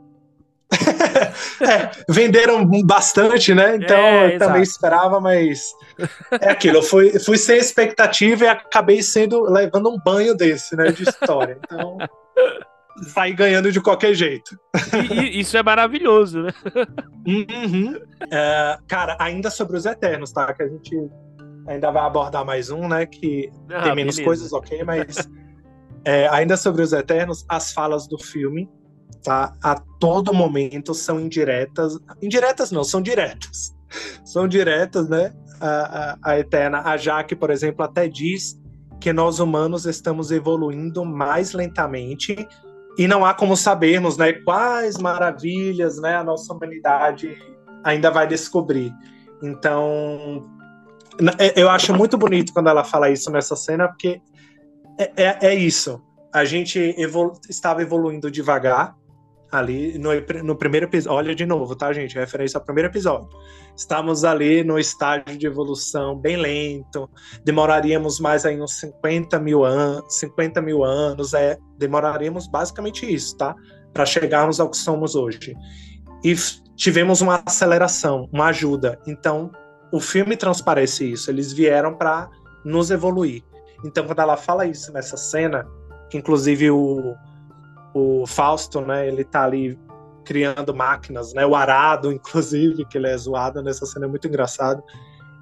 é, 1.61 1.91
venderam 2.09 2.69
bastante, 2.85 3.55
né? 3.55 3.77
Então 3.77 3.97
é, 3.97 4.35
eu 4.35 4.39
também 4.39 4.63
esperava, 4.63 5.21
mas 5.21 5.73
é 6.41 6.51
aquilo. 6.51 6.79
Eu 6.79 6.83
fui, 6.83 7.19
fui 7.21 7.39
sem 7.39 7.59
expectativa 7.59 8.45
e 8.45 8.49
acabei 8.49 9.01
sendo 9.03 9.43
levando 9.43 9.89
um 9.89 9.99
banho 9.99 10.35
desse, 10.35 10.75
né? 10.75 10.91
De 10.91 11.05
história. 11.05 11.59
Então 11.65 11.99
saí 13.03 13.33
ganhando 13.33 13.71
de 13.71 13.81
qualquer 13.81 14.15
jeito. 14.15 14.59
E, 15.11 15.15
e, 15.15 15.41
isso 15.41 15.57
é 15.57 15.63
maravilhoso, 15.63 16.43
né? 16.43 16.53
Uhum. 17.27 18.01
É, 18.31 18.79
cara, 18.87 19.17
ainda 19.19 19.51
sobre 19.51 19.77
os 19.77 19.87
Eternos, 19.87 20.33
tá? 20.33 20.53
Que 20.53 20.63
a 20.63 20.69
gente 20.69 20.97
ainda 21.67 21.91
vai 21.91 22.05
abordar 22.05 22.45
mais 22.45 22.71
um, 22.71 22.89
né? 22.89 23.07
Que 23.07 23.51
ah, 23.71 23.83
tem 23.83 23.95
menos 23.95 24.17
beleza. 24.17 24.25
coisas, 24.25 24.53
ok, 24.53 24.85
mas 24.85 25.29
é, 26.05 26.29
ainda 26.29 26.57
sobre 26.57 26.83
os 26.83 26.93
Eternos, 26.93 27.45
as 27.49 27.73
falas 27.73 28.07
do 28.07 28.19
filme 28.19 28.69
tá? 29.27 29.53
A 29.61 29.75
todo 29.99 30.33
momento 30.33 30.95
são 30.95 31.19
indiretas. 31.19 31.99
Indiretas 32.23 32.71
não, 32.71 32.85
são 32.85 33.03
diretas. 33.03 33.75
São 34.25 34.47
diretas, 34.47 35.09
né? 35.09 35.33
A, 35.61 35.69
a, 35.69 36.19
a 36.23 36.39
Eterna, 36.39 36.83
a 36.83 36.97
Jaque, 36.97 37.35
por 37.35 37.51
exemplo, 37.51 37.85
até 37.85 38.09
diz 38.09 38.61
que 39.01 39.13
nós 39.13 39.41
humanos 39.41 39.85
estamos 39.87 40.31
evoluindo 40.31 41.05
mais 41.05 41.53
lentamente 41.53 42.37
e 42.99 43.07
não 43.07 43.25
há 43.25 43.35
como 43.35 43.57
sabermos, 43.57 44.17
né, 44.17 44.33
quais 44.33 44.97
maravilhas, 44.97 46.01
né, 46.01 46.17
a 46.17 46.25
nossa 46.25 46.53
humanidade 46.53 47.37
ainda 47.85 48.11
vai 48.11 48.27
descobrir. 48.27 48.93
Então, 49.43 50.49
é, 51.39 51.61
eu 51.61 51.69
acho 51.69 51.95
muito 51.95 52.17
bonito 52.17 52.53
quando 52.53 52.69
ela 52.69 52.85
fala 52.85 53.11
isso 53.11 53.31
nessa 53.31 53.55
cena, 53.55 53.89
porque 53.89 54.21
é, 54.99 55.13
é, 55.17 55.39
é 55.49 55.55
isso. 55.55 56.03
A 56.33 56.45
gente 56.45 56.95
evolu 56.99 57.33
estava 57.49 57.83
evoluindo 57.83 58.31
devagar, 58.31 58.95
ali 59.59 59.99
no, 59.99 60.11
no 60.45 60.57
primeiro 60.57 60.87
episódio. 60.87 61.17
Olha 61.17 61.35
de 61.35 61.47
novo, 61.47 61.75
tá, 61.75 61.93
gente? 61.93 62.15
Referência 62.15 62.59
ao 62.59 62.65
primeiro 62.65 62.89
episódio. 62.89 63.29
Estamos 63.77 64.25
ali 64.25 64.65
no 64.65 64.79
estágio 64.79 65.37
de 65.37 65.47
evolução 65.47 66.17
bem 66.17 66.37
lento, 66.37 67.11
demoraríamos 67.45 68.19
mais 68.19 68.47
aí 68.47 68.61
uns 68.61 68.79
50 68.81 69.39
mil, 69.39 69.65
an 69.65 70.03
50 70.09 70.63
mil 70.63 70.83
anos, 70.83 71.35
é, 71.35 71.59
demoraríamos 71.77 72.47
basicamente 72.47 73.13
isso, 73.13 73.37
tá? 73.37 73.55
Para 73.93 74.07
chegarmos 74.07 74.61
ao 74.61 74.71
que 74.71 74.77
somos 74.77 75.15
hoje. 75.15 75.55
E 76.25 76.35
tivemos 76.75 77.21
uma 77.21 77.43
aceleração, 77.45 78.29
uma 78.33 78.47
ajuda. 78.47 78.99
Então, 79.07 79.51
o 79.93 80.01
filme 80.01 80.37
transparece 80.37 81.13
isso. 81.13 81.31
Eles 81.31 81.53
vieram 81.53 81.95
para 81.95 82.29
nos 82.65 82.91
evoluir. 82.91 83.43
Então, 83.85 84.07
quando 84.07 84.21
ela 84.21 84.37
fala 84.37 84.67
isso 84.67 84.93
nessa 84.93 85.17
cena, 85.17 85.67
que 86.11 86.19
inclusive 86.19 86.71
o, 86.71 87.15
o 87.97 88.27
Fausto, 88.27 88.81
né, 88.81 89.09
ele 89.09 89.25
tá 89.25 89.45
ali 89.45 89.79
criando 90.25 90.75
máquinas, 90.75 91.33
né, 91.33 91.47
o 91.47 91.55
arado, 91.55 92.11
inclusive, 92.13 92.85
que 92.85 92.99
ele 92.99 93.09
é 93.09 93.17
zoado 93.17 93.63
nessa 93.63 93.87
cena, 93.87 94.07
é 94.07 94.09
muito 94.09 94.29
engraçado, 94.29 94.83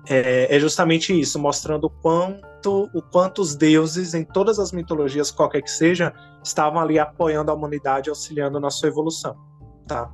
é, 0.06 0.54
é 0.54 0.60
justamente 0.60 1.18
isso, 1.18 1.38
mostrando 1.38 1.84
o 1.84 1.90
quanto, 1.90 2.90
o 2.94 3.02
quanto 3.02 3.40
os 3.40 3.56
deuses, 3.56 4.14
em 4.14 4.22
todas 4.22 4.58
as 4.58 4.70
mitologias, 4.70 5.30
qualquer 5.30 5.62
que 5.62 5.70
seja, 5.70 6.12
estavam 6.42 6.80
ali 6.80 6.98
apoiando 6.98 7.50
a 7.50 7.54
humanidade, 7.54 8.10
auxiliando 8.10 8.60
na 8.60 8.70
sua 8.70 8.88
evolução, 8.88 9.34
tá? 9.88 10.12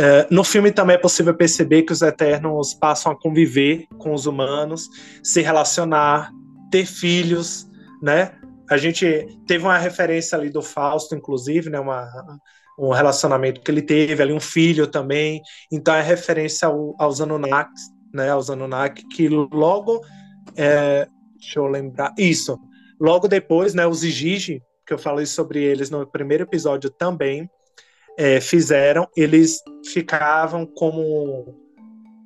É, 0.00 0.26
no 0.28 0.42
filme 0.42 0.72
também 0.72 0.96
é 0.96 0.98
possível 0.98 1.34
perceber 1.34 1.82
que 1.82 1.92
os 1.92 2.02
Eternos 2.02 2.74
passam 2.74 3.12
a 3.12 3.16
conviver 3.16 3.86
com 3.98 4.12
os 4.12 4.26
humanos, 4.26 4.88
se 5.22 5.40
relacionar, 5.40 6.32
ter 6.70 6.84
filhos, 6.84 7.68
né? 8.02 8.32
A 8.70 8.76
gente 8.76 9.26
teve 9.46 9.64
uma 9.64 9.78
referência 9.78 10.38
ali 10.38 10.50
do 10.50 10.62
Fausto, 10.62 11.14
inclusive, 11.14 11.70
né, 11.70 11.78
uma, 11.78 12.08
um 12.78 12.90
relacionamento 12.90 13.60
que 13.60 13.70
ele 13.70 13.82
teve 13.82 14.22
ali, 14.22 14.32
um 14.32 14.40
filho 14.40 14.86
também, 14.86 15.40
então 15.70 15.94
é 15.94 16.02
referência 16.02 16.68
ao, 16.68 16.94
aos 16.98 17.20
Anunnakis, 17.20 17.82
né, 18.12 18.30
aos 18.30 18.50
Anunnaki, 18.50 19.06
que 19.08 19.28
logo, 19.28 20.00
é, 20.56 21.06
deixa 21.38 21.58
eu 21.58 21.66
lembrar, 21.66 22.12
isso, 22.18 22.58
logo 23.00 23.28
depois, 23.28 23.74
né, 23.74 23.86
os 23.86 24.02
Igigi, 24.02 24.62
que 24.86 24.92
eu 24.92 24.98
falei 24.98 25.26
sobre 25.26 25.62
eles 25.62 25.90
no 25.90 26.06
primeiro 26.06 26.44
episódio 26.44 26.90
também, 26.90 27.48
é, 28.16 28.40
fizeram, 28.40 29.08
eles 29.16 29.60
ficavam 29.92 30.64
como 30.66 31.63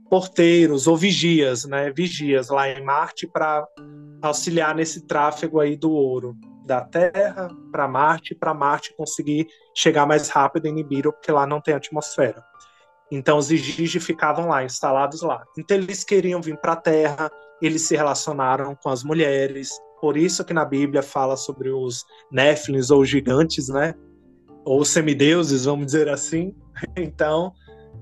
porteiros 0.08 0.86
ou 0.86 0.96
vigias, 0.96 1.64
né, 1.64 1.90
vigias 1.90 2.48
lá 2.48 2.68
em 2.68 2.82
Marte 2.82 3.26
para 3.26 3.66
auxiliar 4.22 4.74
nesse 4.74 5.06
tráfego 5.06 5.60
aí 5.60 5.76
do 5.76 5.90
ouro 5.90 6.36
da 6.68 6.82
Terra 6.82 7.48
para 7.72 7.88
Marte, 7.88 8.34
para 8.34 8.52
Marte 8.52 8.94
conseguir 8.94 9.46
chegar 9.74 10.06
mais 10.06 10.28
rápido 10.28 10.66
em 10.66 10.72
Nibiru, 10.72 11.12
porque 11.12 11.32
lá 11.32 11.46
não 11.46 11.60
tem 11.60 11.74
atmosfera. 11.74 12.44
Então 13.10 13.38
os 13.38 13.50
Igigi 13.50 13.98
ficavam 13.98 14.48
lá, 14.48 14.62
instalados 14.62 15.22
lá. 15.22 15.42
Então 15.58 15.76
eles 15.76 16.04
queriam 16.04 16.42
vir 16.42 16.58
para 16.58 16.74
a 16.74 16.76
Terra, 16.76 17.30
eles 17.62 17.82
se 17.82 17.96
relacionaram 17.96 18.76
com 18.76 18.90
as 18.90 19.02
mulheres. 19.02 19.70
Por 19.98 20.16
isso 20.16 20.44
que 20.44 20.52
na 20.52 20.64
Bíblia 20.64 21.02
fala 21.02 21.36
sobre 21.36 21.70
os 21.70 22.04
Néfilins 22.30 22.90
ou 22.90 23.02
gigantes, 23.04 23.68
né? 23.68 23.94
Ou 24.64 24.84
semideuses, 24.84 25.64
vamos 25.64 25.86
dizer 25.86 26.08
assim. 26.08 26.54
Então, 26.96 27.52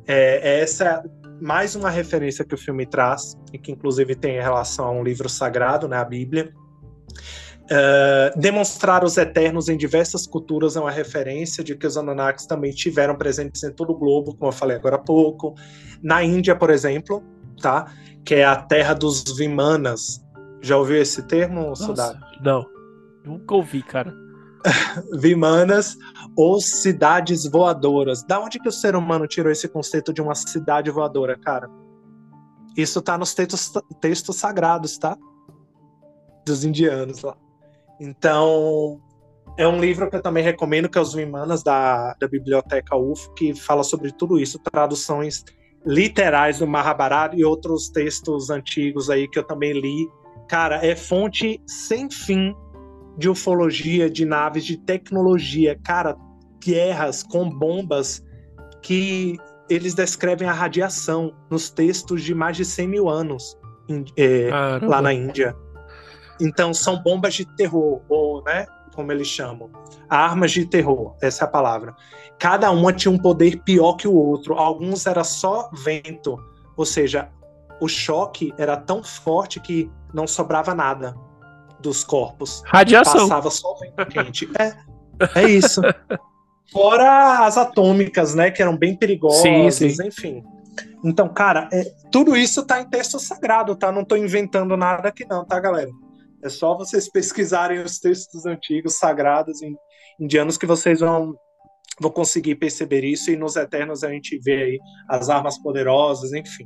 é, 0.07 0.61
essa 0.61 1.03
mais 1.41 1.75
uma 1.75 1.91
referência 1.91 2.45
que 2.45 2.55
o 2.55 2.59
filme 2.59 2.87
traz, 2.87 3.37
e 3.53 3.59
que 3.59 3.73
inclusive 3.73 4.15
tem 4.15 4.41
relação 4.41 4.87
a 4.87 4.91
um 4.91 5.03
livro 5.03 5.29
sagrado, 5.29 5.89
né, 5.89 5.97
a 5.97 6.05
Bíblia. 6.05 6.53
Uh, 7.65 8.39
demonstrar 8.39 9.03
os 9.03 9.17
eternos 9.17 9.69
em 9.69 9.77
diversas 9.77 10.25
culturas 10.25 10.77
é 10.77 10.81
uma 10.81 10.91
referência 10.91 11.65
de 11.65 11.75
que 11.75 11.85
os 11.85 11.97
Anunnakis 11.97 12.47
também 12.47 12.71
tiveram 12.71 13.17
presentes 13.17 13.65
em 13.65 13.73
todo 13.73 13.91
o 13.91 13.99
globo, 13.99 14.37
como 14.37 14.49
eu 14.51 14.53
falei 14.53 14.77
agora 14.77 14.97
há 14.97 15.01
pouco. 15.01 15.55
Na 16.01 16.23
Índia, 16.23 16.55
por 16.55 16.71
exemplo, 16.71 17.25
tá? 17.61 17.93
Que 18.25 18.37
é 18.37 18.45
a 18.45 18.55
terra 18.55 18.95
dos 18.95 19.25
Vimanas. 19.37 20.25
Já 20.63 20.77
ouviu 20.77 20.97
esse 21.03 21.23
termo, 21.23 21.75
Sudar? 21.75 22.15
Não, 22.41 22.65
nunca 23.25 23.55
ouvi, 23.55 23.83
cara. 23.83 24.15
Vimanas 25.19 25.97
ou 26.37 26.61
cidades 26.61 27.47
voadoras. 27.51 28.23
Da 28.23 28.39
onde 28.39 28.59
que 28.59 28.69
o 28.69 28.73
ser 28.73 28.95
humano 28.95 29.27
tirou 29.27 29.51
esse 29.51 29.67
conceito 29.67 30.13
de 30.13 30.21
uma 30.21 30.35
cidade 30.35 30.91
voadora, 30.91 31.37
cara? 31.39 31.69
Isso 32.77 33.01
tá 33.01 33.17
nos 33.17 33.33
textos, 33.35 33.73
textos 34.01 34.37
sagrados, 34.37 34.99
tá? 34.99 35.17
Dos 36.45 36.63
indianos 36.63 37.23
lá. 37.23 37.37
Então, 37.99 39.01
é 39.57 39.67
um 39.67 39.81
livro 39.81 40.11
que 40.11 40.17
eu 40.17 40.23
também 40.23 40.45
recomendo, 40.45 40.89
que 40.89 40.99
é 40.99 41.01
Os 41.01 41.15
Vimanas, 41.15 41.63
da, 41.63 42.15
da 42.21 42.29
Biblioteca 42.29 42.95
UF, 42.95 43.33
que 43.35 43.55
fala 43.55 43.83
sobre 43.83 44.13
tudo 44.13 44.39
isso, 44.39 44.59
traduções 44.59 45.43
literais 45.87 46.59
do 46.59 46.67
Mahabharata 46.67 47.35
e 47.37 47.45
outros 47.45 47.89
textos 47.89 48.51
antigos 48.51 49.09
aí 49.09 49.27
que 49.27 49.39
eu 49.39 49.45
também 49.45 49.73
li. 49.73 50.07
Cara, 50.47 50.85
é 50.85 50.95
fonte 50.95 51.63
sem 51.67 52.11
fim 52.11 52.55
de 53.17 53.31
ufologia, 53.31 54.11
de 54.11 54.27
naves, 54.27 54.65
de 54.65 54.77
tecnologia, 54.77 55.79
cara, 55.83 56.15
guerras 56.67 57.23
com 57.23 57.49
bombas 57.49 58.25
que 58.83 59.39
eles 59.69 59.95
descrevem 59.95 60.49
a 60.49 60.53
radiação 60.53 61.33
nos 61.51 61.71
textos 61.71 62.23
de 62.23 62.35
mais 62.35 62.57
de 62.57 62.65
100 62.65 62.89
mil 62.89 63.09
anos 63.09 63.57
é, 64.17 64.51
lá 64.83 65.01
na 65.01 65.13
Índia. 65.13 65.57
Então 66.41 66.75
são 66.75 67.03
bombas 67.03 67.35
de 67.35 67.45
terror, 67.57 68.01
ou, 68.09 68.43
né, 68.45 68.67
como 68.95 69.13
eles 69.13 69.29
chamam, 69.29 69.71
armas 70.09 70.53
de 70.53 70.67
terror, 70.67 71.17
essa 71.23 71.45
é 71.45 71.47
a 71.47 71.51
palavra. 71.51 71.95
Cada 72.39 72.71
uma 72.71 72.93
tinha 72.93 73.13
um 73.13 73.19
poder 73.19 73.63
pior 73.63 73.95
que 73.95 74.07
o 74.07 74.15
outro. 74.15 74.55
Alguns 74.55 75.07
era 75.07 75.25
só 75.25 75.71
vento, 75.73 76.39
ou 76.77 76.85
seja, 76.85 77.31
o 77.81 77.89
choque 77.89 78.53
era 78.59 78.77
tão 78.77 79.03
forte 79.03 79.61
que 79.61 79.91
não 80.13 80.27
sobrava 80.27 80.75
nada 80.75 81.15
dos 81.81 82.05
corpos. 82.05 82.63
Radiação. 82.67 83.29
Passava 83.29 83.51
só 83.51 83.75
vento 83.79 84.07
quente. 84.07 84.51
É, 84.59 84.77
é 85.41 85.49
isso. 85.49 85.81
Fora 86.73 87.47
as 87.47 87.57
atômicas, 87.57 88.35
né, 88.35 88.51
que 88.51 88.61
eram 88.61 88.77
bem 88.77 88.97
perigosas, 88.97 89.75
sim, 89.75 89.91
sim. 89.91 90.07
enfim. 90.07 90.45
Então, 91.05 91.29
cara, 91.29 91.69
é, 91.73 91.85
tudo 92.11 92.37
isso 92.37 92.65
tá 92.67 92.81
em 92.81 92.89
texto 92.89 93.19
sagrado, 93.19 93.77
tá? 93.77 93.93
Não 93.93 94.05
tô 94.05 94.17
inventando 94.17 94.77
nada 94.77 95.09
aqui 95.09 95.25
não, 95.29 95.45
tá, 95.45 95.59
galera? 95.61 95.91
É 96.43 96.49
só 96.49 96.77
vocês 96.77 97.11
pesquisarem 97.11 97.81
os 97.81 97.99
textos 97.99 98.45
antigos, 98.47 98.99
sagrados, 98.99 99.59
indianos, 100.21 100.59
que 100.59 100.67
vocês 100.67 101.01
vão, 101.01 101.35
vão 102.01 102.11
conseguir 102.11 102.57
perceber 102.57 103.05
isso. 103.05 103.31
E 103.31 103.37
nos 103.37 103.57
Eternos 103.57 104.05
a 104.05 104.11
gente 104.11 104.39
vê 104.39 104.63
aí 104.63 104.79
as 105.09 105.31
armas 105.31 105.59
poderosas, 105.59 106.33
enfim. 106.33 106.65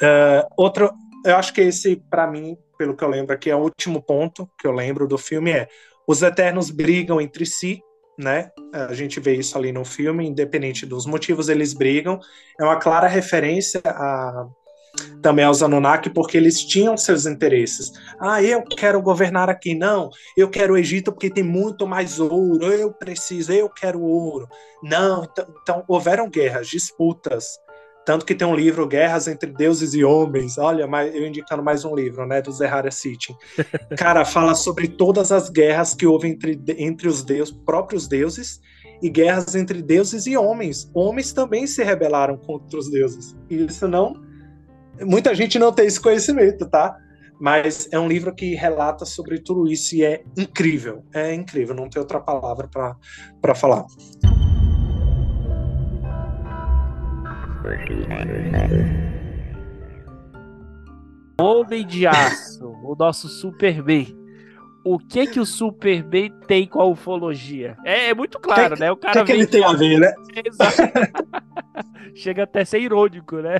Uh, 0.00 0.46
outro, 0.56 0.90
eu 1.24 1.36
acho 1.36 1.52
que 1.52 1.60
esse, 1.60 1.96
para 2.10 2.26
mim, 2.26 2.56
pelo 2.78 2.96
que 2.96 3.04
eu 3.04 3.08
lembro 3.08 3.34
aqui, 3.34 3.50
é 3.50 3.56
o 3.56 3.60
último 3.60 4.02
ponto 4.02 4.48
que 4.58 4.66
eu 4.66 4.72
lembro 4.72 5.06
do 5.06 5.18
filme 5.18 5.50
é 5.50 5.68
os 6.06 6.22
Eternos 6.22 6.70
brigam 6.70 7.20
entre 7.20 7.46
si, 7.46 7.80
né? 8.22 8.50
A 8.72 8.94
gente 8.94 9.18
vê 9.18 9.34
isso 9.34 9.56
ali 9.56 9.72
no 9.72 9.84
filme, 9.84 10.26
independente 10.26 10.86
dos 10.86 11.06
motivos, 11.06 11.48
eles 11.48 11.72
brigam. 11.72 12.20
É 12.58 12.64
uma 12.64 12.78
clara 12.78 13.08
referência 13.08 13.80
a, 13.84 14.46
também 15.22 15.44
aos 15.44 15.62
Anunnaki, 15.62 16.10
porque 16.10 16.36
eles 16.36 16.62
tinham 16.62 16.96
seus 16.96 17.26
interesses. 17.26 17.92
Ah, 18.20 18.42
eu 18.42 18.62
quero 18.62 19.00
governar 19.00 19.48
aqui, 19.48 19.74
não. 19.74 20.10
Eu 20.36 20.48
quero 20.48 20.74
o 20.74 20.78
Egito 20.78 21.12
porque 21.12 21.30
tem 21.30 21.44
muito 21.44 21.86
mais 21.86 22.18
ouro. 22.20 22.64
Eu 22.64 22.92
preciso, 22.92 23.52
eu 23.52 23.68
quero 23.68 24.00
ouro. 24.00 24.48
Não, 24.82 25.24
então, 25.24 25.46
então 25.62 25.84
houveram 25.88 26.28
guerras, 26.28 26.68
disputas. 26.68 27.58
Tanto 28.10 28.26
que 28.26 28.34
tem 28.34 28.44
um 28.44 28.56
livro, 28.56 28.88
Guerras 28.88 29.28
entre 29.28 29.52
Deuses 29.52 29.94
e 29.94 30.02
Homens. 30.02 30.58
Olha, 30.58 30.82
eu 31.14 31.28
indicando 31.28 31.62
mais 31.62 31.84
um 31.84 31.94
livro, 31.94 32.26
né, 32.26 32.42
do 32.42 32.50
Zehara 32.50 32.90
City. 32.90 33.32
Cara, 33.96 34.24
fala 34.24 34.56
sobre 34.56 34.88
todas 34.88 35.30
as 35.30 35.48
guerras 35.48 35.94
que 35.94 36.04
houve 36.04 36.26
entre, 36.26 36.60
entre 36.76 37.06
os 37.06 37.22
deuses, 37.22 37.54
próprios 37.64 38.08
deuses 38.08 38.60
e 39.00 39.08
guerras 39.08 39.54
entre 39.54 39.80
deuses 39.80 40.26
e 40.26 40.36
homens. 40.36 40.90
Homens 40.92 41.32
também 41.32 41.68
se 41.68 41.84
rebelaram 41.84 42.36
contra 42.36 42.80
os 42.80 42.90
deuses. 42.90 43.36
E 43.48 43.64
isso 43.64 43.86
não. 43.86 44.20
Muita 45.00 45.32
gente 45.32 45.56
não 45.56 45.72
tem 45.72 45.86
esse 45.86 46.00
conhecimento, 46.00 46.68
tá? 46.68 46.98
Mas 47.40 47.88
é 47.92 47.98
um 48.00 48.08
livro 48.08 48.34
que 48.34 48.56
relata 48.56 49.04
sobre 49.04 49.38
tudo 49.38 49.70
isso 49.70 49.94
e 49.94 50.04
é 50.04 50.24
incrível. 50.36 51.04
É 51.14 51.32
incrível, 51.32 51.76
não 51.76 51.88
tem 51.88 52.00
outra 52.00 52.18
palavra 52.18 52.68
para 53.40 53.54
falar. 53.54 53.86
Homem 61.40 61.86
de 61.86 62.06
Aço, 62.06 62.68
o 62.84 62.94
nosso 62.98 63.28
Superman 63.28 64.20
o 64.84 64.98
que 64.98 65.26
que 65.26 65.40
o 65.40 65.46
Superman 65.46 66.32
tem 66.46 66.66
com 66.66 66.80
a 66.80 66.86
ufologia? 66.86 67.76
É, 67.84 68.10
é 68.10 68.14
muito 68.14 68.38
claro, 68.38 68.74
que, 68.74 68.80
né? 68.80 68.90
O 68.90 68.96
cara 68.96 69.20
que, 69.20 69.26
que 69.26 69.32
ele 69.32 69.46
tem 69.46 69.64
a 69.64 69.72
ver, 69.72 69.98
né? 69.98 70.12
Chega 72.14 72.44
até 72.44 72.62
a 72.62 72.66
ser 72.66 72.80
irônico, 72.80 73.36
né? 73.36 73.58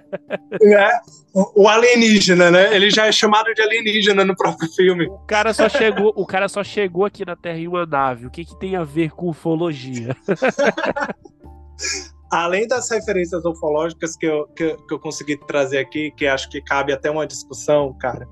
É, 0.62 0.90
o, 1.32 1.62
o 1.62 1.68
alienígena, 1.68 2.50
né? 2.50 2.74
Ele 2.74 2.90
já 2.90 3.06
é 3.06 3.12
chamado 3.12 3.52
de 3.54 3.62
alienígena 3.62 4.24
no 4.24 4.34
próprio 4.34 4.68
filme. 4.72 5.06
O 5.06 5.18
cara 5.20 5.52
só 5.52 5.68
chegou, 5.68 6.12
o 6.16 6.26
cara 6.26 6.48
só 6.48 6.64
chegou 6.64 7.04
aqui 7.04 7.24
na 7.24 7.36
Terra 7.36 7.58
em 7.58 7.68
uma 7.68 7.86
nave. 7.86 8.26
O 8.26 8.30
que 8.30 8.44
que 8.44 8.58
tem 8.58 8.76
a 8.76 8.82
ver 8.82 9.10
com 9.10 9.28
ufologia? 9.28 10.16
Além 12.30 12.66
das 12.66 12.88
referências 12.88 13.44
ufológicas 13.44 14.16
que 14.16 14.26
eu, 14.26 14.46
que, 14.48 14.76
que 14.76 14.94
eu 14.94 14.98
consegui 14.98 15.36
trazer 15.36 15.78
aqui, 15.78 16.12
que 16.12 16.26
acho 16.26 16.48
que 16.48 16.62
cabe 16.62 16.92
até 16.92 17.10
uma 17.10 17.26
discussão, 17.26 17.92
cara 17.98 18.28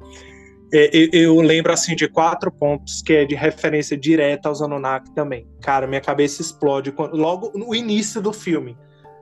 é, 0.72 0.90
eu 1.12 1.40
lembro 1.40 1.72
assim 1.72 1.96
de 1.96 2.06
quatro 2.08 2.52
pontos 2.52 3.00
que 3.00 3.12
é 3.12 3.24
de 3.24 3.34
referência 3.34 3.96
direta 3.96 4.48
aos 4.48 4.60
Anunnaki 4.60 5.10
também. 5.14 5.46
Cara, 5.62 5.86
minha 5.86 6.00
cabeça 6.00 6.42
explode 6.42 6.92
quando, 6.92 7.16
logo 7.16 7.52
no 7.54 7.74
início 7.74 8.20
do 8.20 8.32
filme. 8.32 8.76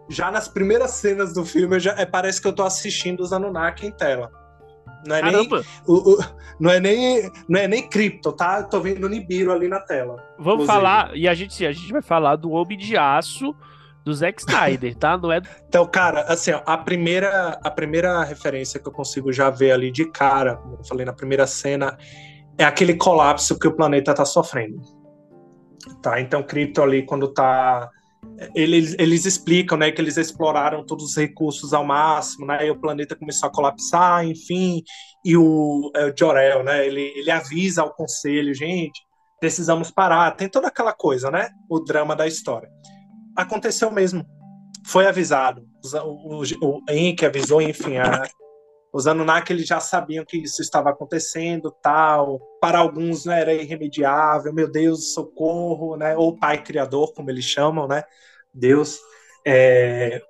Já 0.08 0.30
nas 0.30 0.48
primeiras 0.48 0.92
cenas 0.92 1.32
do 1.32 1.44
filme, 1.44 1.78
já, 1.78 1.92
é, 1.92 2.04
parece 2.04 2.40
que 2.40 2.48
eu 2.48 2.52
tô 2.52 2.64
assistindo 2.64 3.20
os 3.20 3.32
Anunnaki 3.32 3.86
em 3.86 3.90
tela. 3.92 4.30
Não 5.06 5.14
é 5.14 5.20
Caramba. 5.20 5.56
nem 5.58 5.66
o, 5.86 6.14
o, 6.14 6.18
não 6.58 6.70
é 6.70 6.80
nem 6.80 7.30
não 7.48 7.60
é 7.60 7.68
nem 7.68 7.88
cripto, 7.88 8.32
tá? 8.32 8.60
Eu 8.60 8.68
tô 8.68 8.80
vendo 8.80 9.04
o 9.04 9.08
Nibiru 9.08 9.52
ali 9.52 9.68
na 9.68 9.78
tela. 9.78 10.16
Vamos 10.36 10.64
inclusive. 10.64 10.66
falar 10.66 11.16
e 11.16 11.28
a 11.28 11.34
gente 11.34 11.64
a 11.64 11.70
gente 11.70 11.92
vai 11.92 12.02
falar 12.02 12.34
do 12.34 12.50
Homem 12.50 12.76
de 12.76 12.96
Aço 12.96 13.54
do 14.06 14.14
Zack 14.14 14.40
Snyder, 14.40 14.94
tá? 14.94 15.18
Não 15.18 15.32
é. 15.32 15.42
Então, 15.68 15.84
cara, 15.84 16.22
assim, 16.28 16.52
ó, 16.52 16.62
a 16.64 16.78
primeira, 16.78 17.58
a 17.60 17.68
primeira 17.68 18.22
referência 18.22 18.78
que 18.78 18.86
eu 18.86 18.92
consigo 18.92 19.32
já 19.32 19.50
ver 19.50 19.72
ali 19.72 19.90
de 19.90 20.08
cara, 20.08 20.56
como 20.56 20.76
eu 20.76 20.84
falei 20.84 21.04
na 21.04 21.12
primeira 21.12 21.44
cena, 21.44 21.98
é 22.56 22.64
aquele 22.64 22.94
colapso 22.94 23.58
que 23.58 23.66
o 23.66 23.74
planeta 23.74 24.14
tá 24.14 24.24
sofrendo. 24.24 24.80
Tá? 26.00 26.20
Então, 26.20 26.40
Krypton 26.44 26.84
ali, 26.84 27.04
quando 27.04 27.34
tá. 27.34 27.90
Eles, 28.54 28.94
eles 28.98 29.24
explicam 29.24 29.78
né, 29.78 29.90
que 29.90 30.00
eles 30.00 30.16
exploraram 30.16 30.84
todos 30.84 31.04
os 31.06 31.16
recursos 31.16 31.72
ao 31.72 31.84
máximo, 31.84 32.46
né, 32.46 32.66
e 32.66 32.70
o 32.70 32.78
planeta 32.78 33.14
começou 33.14 33.48
a 33.48 33.52
colapsar, 33.52 34.24
enfim, 34.24 34.82
e 35.24 35.36
o, 35.36 35.92
é, 35.94 36.12
o 36.24 36.62
né, 36.64 36.86
ele, 36.86 37.12
ele 37.16 37.30
avisa 37.30 37.82
ao 37.82 37.94
conselho, 37.94 38.52
gente, 38.52 39.00
precisamos 39.38 39.92
parar, 39.92 40.32
tem 40.32 40.48
toda 40.48 40.66
aquela 40.66 40.92
coisa, 40.92 41.30
né, 41.30 41.48
o 41.70 41.78
drama 41.78 42.16
da 42.16 42.26
história 42.26 42.68
aconteceu 43.36 43.90
mesmo. 43.90 44.24
Foi 44.84 45.06
avisado. 45.06 45.66
O, 46.04 46.42
o, 46.42 46.78
o 46.78 46.80
avisou, 47.24 47.60
enfim, 47.60 47.98
a, 47.98 48.22
os 48.92 49.06
Anunnaki 49.06 49.52
eles 49.52 49.66
já 49.66 49.78
sabiam 49.78 50.24
que 50.24 50.38
isso 50.38 50.62
estava 50.62 50.90
acontecendo, 50.90 51.74
tal. 51.82 52.40
Para 52.60 52.78
alguns 52.78 53.26
né, 53.26 53.40
era 53.40 53.52
irremediável, 53.52 54.52
meu 54.54 54.70
Deus, 54.70 55.12
socorro, 55.12 55.96
né? 55.96 56.16
Ou 56.16 56.36
Pai 56.36 56.62
Criador, 56.62 57.12
como 57.12 57.30
eles 57.30 57.44
chamam, 57.44 57.86
né? 57.86 58.04
Deus. 58.54 58.98
É... 59.46 60.20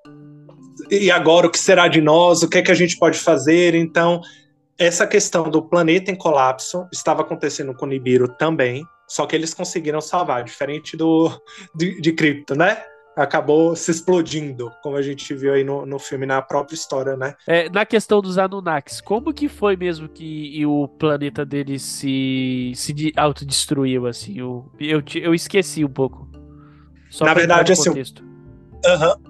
E 0.90 1.10
agora 1.10 1.46
o 1.46 1.50
que 1.50 1.58
será 1.58 1.86
de 1.86 2.00
nós? 2.00 2.42
O 2.42 2.48
que 2.48 2.58
é 2.58 2.62
que 2.62 2.72
a 2.72 2.74
gente 2.74 2.98
pode 2.98 3.18
fazer? 3.18 3.74
Então, 3.74 4.20
essa 4.78 5.06
questão 5.06 5.48
do 5.48 5.62
planeta 5.62 6.10
em 6.10 6.16
colapso 6.16 6.86
estava 6.92 7.22
acontecendo 7.22 7.74
com 7.74 7.86
Nibiru 7.86 8.28
também, 8.36 8.84
só 9.08 9.26
que 9.26 9.34
eles 9.34 9.54
conseguiram 9.54 10.00
salvar, 10.00 10.44
diferente 10.44 10.96
do 10.96 11.30
de, 11.74 12.00
de 12.00 12.12
Krypton, 12.12 12.56
né? 12.56 12.82
Acabou 13.16 13.74
se 13.74 13.90
explodindo, 13.90 14.70
como 14.82 14.96
a 14.96 15.02
gente 15.02 15.34
viu 15.34 15.54
aí 15.54 15.64
no, 15.64 15.86
no 15.86 15.98
filme, 15.98 16.26
na 16.26 16.42
própria 16.42 16.74
história, 16.74 17.16
né? 17.16 17.34
É, 17.46 17.70
na 17.70 17.86
questão 17.86 18.20
dos 18.20 18.36
Anunnakis, 18.36 19.00
como 19.00 19.32
que 19.32 19.48
foi 19.48 19.74
mesmo 19.74 20.06
que 20.06 20.64
o 20.66 20.86
planeta 20.86 21.44
deles 21.44 21.80
se, 21.82 22.72
se 22.74 23.12
autodestruiu, 23.16 24.06
assim? 24.06 24.38
Eu, 24.38 24.70
eu, 24.78 25.02
eu 25.14 25.34
esqueci 25.34 25.82
um 25.82 25.88
pouco. 25.88 26.28
Só 27.08 27.24
na 27.24 27.32
verdade, 27.32 27.72
assim, 27.72 27.90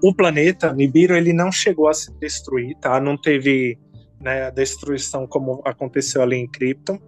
o 0.03 0.12
planeta 0.12 0.72
Nibiru, 0.72 1.14
ele 1.14 1.32
não 1.32 1.53
chegou 1.53 1.89
a 1.89 1.95
se 1.95 2.12
destruir, 2.18 2.76
tá? 2.80 3.01
Não 3.01 3.16
teve 3.16 3.78
né, 4.20 4.47
a 4.47 4.51
destruição 4.51 5.26
como 5.28 5.62
aconteceu 5.64 6.22
ali 6.22 6.37
em 6.37 6.49
Krypton, 6.49 6.99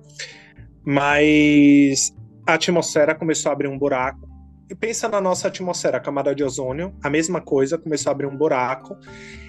mas 0.85 2.15
a 2.47 2.55
atmosfera 2.55 3.17
começou 3.17 3.51
a 3.51 3.53
abrir 3.53 3.67
um 3.67 3.77
buraco 3.77 4.28
e 4.71 4.75
pensa 4.75 5.09
na 5.09 5.21
nossa 5.21 5.49
atmosfera, 5.49 5.97
a 5.97 6.01
camada 6.01 6.35
de 6.35 6.45
ozônio, 6.45 6.95
a 7.03 7.09
mesma 7.09 7.41
coisa, 7.41 7.79
começou 7.79 8.11
a 8.11 8.13
abrir 8.13 8.27
um 8.27 8.37
buraco 8.37 8.97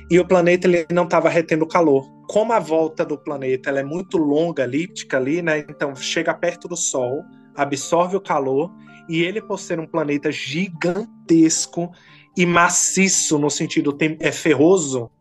e 0.09 0.19
o 0.19 0.25
planeta 0.25 0.67
ele 0.67 0.85
não 0.91 1.03
estava 1.03 1.29
retendo 1.29 1.67
calor. 1.67 2.09
Como 2.27 2.53
a 2.53 2.59
volta 2.59 3.05
do 3.05 3.17
planeta 3.17 3.69
ela 3.69 3.79
é 3.79 3.83
muito 3.83 4.17
longa, 4.17 4.63
elíptica 4.63 5.17
ali, 5.17 5.41
né? 5.41 5.59
Então 5.59 5.95
chega 5.95 6.33
perto 6.33 6.67
do 6.67 6.75
Sol, 6.77 7.23
absorve 7.55 8.15
o 8.15 8.21
calor 8.21 8.71
e 9.09 9.21
ele 9.21 9.41
por 9.41 9.59
ser 9.59 9.79
um 9.79 9.87
planeta 9.87 10.31
gigantesco 10.31 11.91
e 12.37 12.45
maciço 12.45 13.37
no 13.37 13.49
sentido 13.49 13.97
é 14.19 14.31
ferroso, 14.31 15.11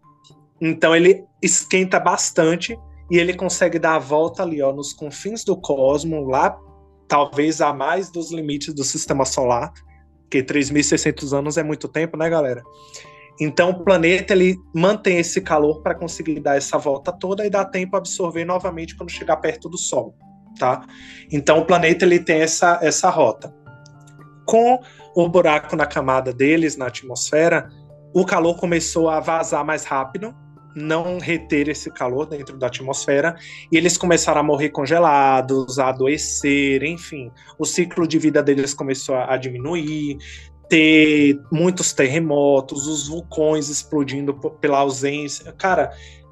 então 0.61 0.95
ele 0.95 1.25
esquenta 1.43 1.99
bastante 1.99 2.79
e 3.11 3.17
ele 3.17 3.35
consegue 3.35 3.79
dar 3.79 3.95
a 3.95 3.99
volta 3.99 4.43
ali, 4.43 4.61
ó, 4.61 4.73
nos 4.73 4.93
confins 4.93 5.43
do 5.43 5.57
cosmo, 5.57 6.27
lá 6.27 6.59
talvez 7.09 7.61
a 7.61 7.73
mais 7.73 8.11
dos 8.11 8.31
limites 8.31 8.75
do 8.75 8.85
sistema 8.85 9.25
solar, 9.25 9.73
porque 10.29 10.43
3.600 10.43 11.37
anos 11.37 11.57
é 11.57 11.63
muito 11.63 11.89
tempo, 11.89 12.17
né, 12.17 12.29
galera? 12.29 12.63
Então 13.41 13.71
o 13.71 13.85
planeta 13.85 14.35
ele 14.35 14.57
mantém 14.75 15.19
esse 15.19 15.41
calor 15.41 15.81
para 15.81 15.95
conseguir 15.95 16.39
dar 16.41 16.57
essa 16.57 16.77
volta 16.77 17.11
toda 17.11 17.47
e 17.47 17.51
dar 17.51 17.65
tempo 17.65 17.97
a 17.97 17.99
absorver 17.99 18.45
novamente 18.45 18.95
quando 18.95 19.11
chegar 19.11 19.37
perto 19.39 19.69
do 19.69 19.79
Sol, 19.79 20.15
tá? 20.59 20.85
Então 21.33 21.61
o 21.61 21.65
planeta 21.65 22.05
ele 22.05 22.19
tem 22.19 22.43
essa 22.43 22.79
essa 22.83 23.09
rota. 23.09 23.55
Com 24.45 24.81
o 25.15 25.29
buraco 25.29 25.77
na 25.77 25.87
camada 25.87 26.33
deles 26.33 26.77
na 26.77 26.87
atmosfera, 26.87 27.71
o 28.13 28.25
calor 28.25 28.59
começou 28.59 29.09
a 29.09 29.21
vazar 29.21 29.65
mais 29.65 29.85
rápido 29.85 30.35
não 30.79 31.19
reter 31.19 31.69
esse 31.69 31.91
calor 31.91 32.27
dentro 32.27 32.57
da 32.57 32.69
atmosfera 32.69 33.37
e 33.71 33.77
eles 33.77 33.97
começaram 33.97 34.41
a 34.41 34.45
morrer 34.45 34.71
congelados, 34.71 35.79
a 35.79 35.89
adoecer, 35.89 36.83
enfim, 36.85 37.31
o 37.59 37.65
ciclo 37.65 38.07
de 38.07 38.19
vida 38.19 38.43
deles 38.43 38.73
começou 38.73 39.17
a, 39.17 39.37
diminuir, 39.37 40.19
ter 40.69 41.39
muitos 41.51 41.93
terremotos, 41.93 42.87
os 42.87 43.09
vulcões 43.09 43.69
explodindo 43.69 44.35
pela 44.61 44.79
ausência, 44.79 45.53
cara, 45.53 45.91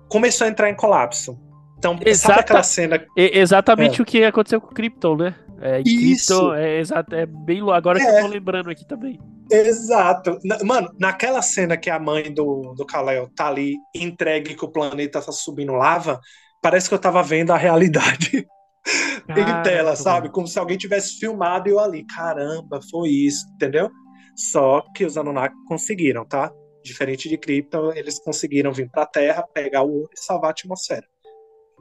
começou 0.09 0.47
a 0.47 0.51
entrar 0.51 0.71
em 0.71 0.75
colapso. 0.75 1.39
Então, 1.79 1.99
Exata, 2.05 2.41
aquela 2.41 2.63
cena? 2.63 3.05
Exatamente 3.17 4.01
é. 4.01 4.03
o 4.03 4.07
que 4.07 4.25
aconteceu 4.25 4.61
com 4.61 4.69
o 4.69 4.75
Krypton, 4.75 5.17
né? 5.17 5.35
É, 5.61 5.83
Isso. 5.85 6.51
Krypton 6.51 6.55
é, 6.55 6.83
é 7.21 7.27
bem 7.27 7.61
agora 7.71 7.99
é. 7.99 8.05
que 8.05 8.11
eu 8.11 8.23
tô 8.23 8.29
lembrando 8.29 8.71
aqui 8.71 8.87
também. 8.87 9.19
Exato. 9.51 10.39
Mano, 10.65 10.91
naquela 10.99 11.41
cena 11.41 11.77
que 11.77 11.89
a 11.91 11.99
mãe 11.99 12.33
do, 12.33 12.75
do 12.77 12.85
Kal-El 12.85 13.29
tá 13.35 13.49
ali 13.49 13.77
entregue 13.95 14.55
que 14.55 14.65
o 14.65 14.71
planeta 14.71 15.23
tá 15.23 15.33
subindo 15.33 15.73
lava, 15.73 16.21
parece 16.61 16.89
que 16.89 16.95
eu 16.95 16.99
tava 16.99 17.23
vendo 17.23 17.53
a 17.53 17.57
realidade 17.57 18.47
em 19.31 19.63
tela, 19.63 19.95
sabe? 19.95 20.31
Como 20.31 20.47
se 20.47 20.59
alguém 20.59 20.77
tivesse 20.77 21.19
filmado 21.19 21.69
eu 21.69 21.79
ali. 21.79 22.05
Caramba, 22.05 22.81
foi 22.91 23.09
isso, 23.11 23.47
entendeu? 23.55 23.91
Só 24.37 24.83
que 24.95 25.05
os 25.05 25.17
Anunnaki 25.17 25.57
conseguiram, 25.67 26.25
tá? 26.25 26.53
Diferente 26.83 27.29
de 27.29 27.39
Krypton, 27.39 27.93
eles 27.93 28.19
conseguiram 28.21 28.73
vir 28.73 28.91
pra 28.91 29.07
Terra, 29.07 29.45
pegar 29.55 29.83
o 29.83 29.93
ouro 29.93 30.11
e 30.13 30.21
salvar 30.21 30.49
a 30.49 30.51
atmosfera. 30.51 31.07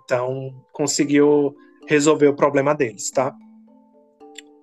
Então, 0.03 0.51
conseguiu 0.71 1.53
resolver 1.87 2.27
o 2.27 2.35
problema 2.35 2.73
deles, 2.73 3.11
tá? 3.11 3.35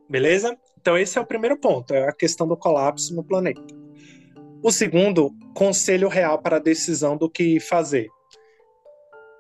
Beleza? 0.09 0.57
Então, 0.83 0.99
esse 0.99 1.17
é 1.17 1.21
o 1.21 1.25
primeiro 1.25 1.57
ponto, 1.57 1.95
é 1.95 2.09
a 2.09 2.13
questão 2.13 2.47
do 2.47 2.57
colapso 2.57 3.15
no 3.15 3.23
planeta. 3.23 3.63
O 4.61 4.73
segundo, 4.73 5.31
conselho 5.55 6.09
real 6.09 6.43
para 6.43 6.57
a 6.57 6.61
decisão 6.61 7.17
do 7.17 7.31
que 7.31 7.61
fazer. 7.61 8.09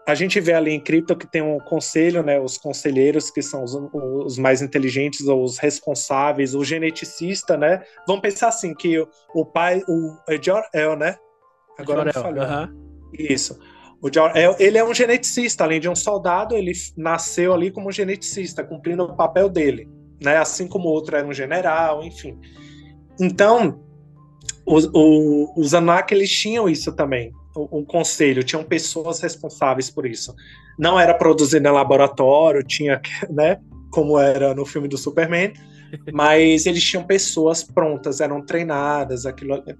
a 0.06 0.14
gente 0.14 0.40
vê 0.40 0.52
ali 0.52 0.72
em 0.72 0.80
Krypton 0.80 1.16
que 1.16 1.30
tem 1.30 1.42
um 1.42 1.58
conselho, 1.58 2.22
né, 2.22 2.40
os 2.40 2.58
conselheiros 2.58 3.30
que 3.30 3.42
são 3.42 3.64
os, 3.64 3.74
os 3.92 4.38
mais 4.38 4.62
inteligentes 4.62 5.26
ou 5.26 5.42
os 5.42 5.58
responsáveis, 5.58 6.54
o 6.54 6.64
geneticista, 6.64 7.56
né? 7.56 7.82
Vamos 8.06 8.22
pensar 8.22 8.48
assim 8.48 8.72
que 8.74 8.98
o, 8.98 9.08
o 9.34 9.44
pai, 9.44 9.82
o 9.88 10.16
é 10.28 10.40
Jor-El, 10.40 10.96
né? 10.96 11.16
Agora 11.78 12.04
me 12.04 12.12
falhou. 12.12 12.44
Uh 12.44 12.48
-huh. 12.48 12.68
Isso. 13.18 13.58
O 14.00 14.12
Jor-El, 14.12 14.56
ele 14.60 14.78
é 14.78 14.84
um 14.84 14.94
geneticista, 14.94 15.64
além 15.64 15.80
de 15.80 15.88
um 15.88 15.94
soldado, 15.94 16.56
ele 16.56 16.72
nasceu 16.96 17.52
ali 17.52 17.70
como 17.70 17.88
um 17.88 17.92
geneticista, 17.92 18.64
cumprindo 18.64 19.04
o 19.04 19.16
papel 19.16 19.48
dele, 19.48 19.88
né? 20.22 20.38
Assim 20.38 20.66
como 20.66 20.88
o 20.88 20.92
outro 20.92 21.16
era 21.16 21.26
um 21.26 21.32
general, 21.32 22.02
enfim. 22.02 22.38
Então, 23.20 23.80
os, 24.66 24.88
os 25.56 25.74
Anak, 25.74 26.12
eles 26.14 26.30
tinham 26.30 26.68
isso 26.68 26.92
também 26.92 27.32
um 27.54 27.84
conselho, 27.84 28.42
tinham 28.42 28.64
pessoas 28.64 29.20
responsáveis 29.20 29.90
por 29.90 30.06
isso. 30.06 30.34
Não 30.78 30.98
era 30.98 31.14
produzido 31.14 31.68
em 31.68 31.70
laboratório, 31.70 32.62
tinha, 32.62 33.00
né, 33.30 33.58
como 33.90 34.18
era 34.18 34.54
no 34.54 34.64
filme 34.64 34.88
do 34.88 34.96
Superman, 34.96 35.52
mas 36.12 36.64
eles 36.64 36.82
tinham 36.82 37.04
pessoas 37.04 37.62
prontas, 37.62 38.20
eram 38.20 38.44
treinadas 38.44 39.24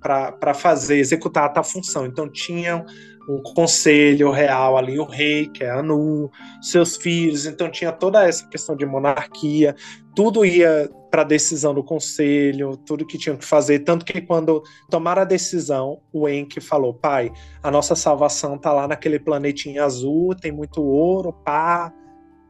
para 0.01 0.55
fazer, 0.55 0.99
executar 0.99 1.45
a 1.45 1.49
tal 1.49 1.65
função. 1.65 2.05
Então 2.05 2.29
tinham 2.29 2.85
um 3.29 3.41
conselho 3.41 4.31
real 4.31 4.77
ali, 4.77 4.99
o 4.99 5.05
rei, 5.05 5.47
que 5.47 5.63
é 5.63 5.71
Anu, 5.71 6.31
seus 6.61 6.97
filhos, 6.97 7.47
então 7.47 7.71
tinha 7.71 7.93
toda 7.93 8.27
essa 8.27 8.47
questão 8.49 8.77
de 8.77 8.85
monarquia, 8.85 9.77
tudo 10.15 10.45
ia 10.45 10.91
para 11.11 11.23
a 11.23 11.27
decisão 11.27 11.75
do 11.75 11.85
conselho, 11.85 12.77
tudo 12.77 13.07
que 13.07 13.19
tinham 13.19 13.37
que 13.37 13.45
fazer, 13.45 13.81
tanto 13.81 14.05
que 14.05 14.21
quando 14.21 14.63
tomaram 14.89 15.23
a 15.23 15.27
decisão, 15.27 16.01
o 16.11 16.27
Enki 16.27 16.59
falou, 16.59 16.95
pai, 16.95 17.31
a 17.63 17.71
nossa 17.71 17.95
salvação 17.95 18.57
tá 18.57 18.73
lá 18.73 18.89
naquele 18.89 19.19
planetinha 19.19 19.85
azul, 19.85 20.35
tem 20.35 20.51
muito 20.51 20.83
ouro, 20.83 21.33
pá, 21.33 21.93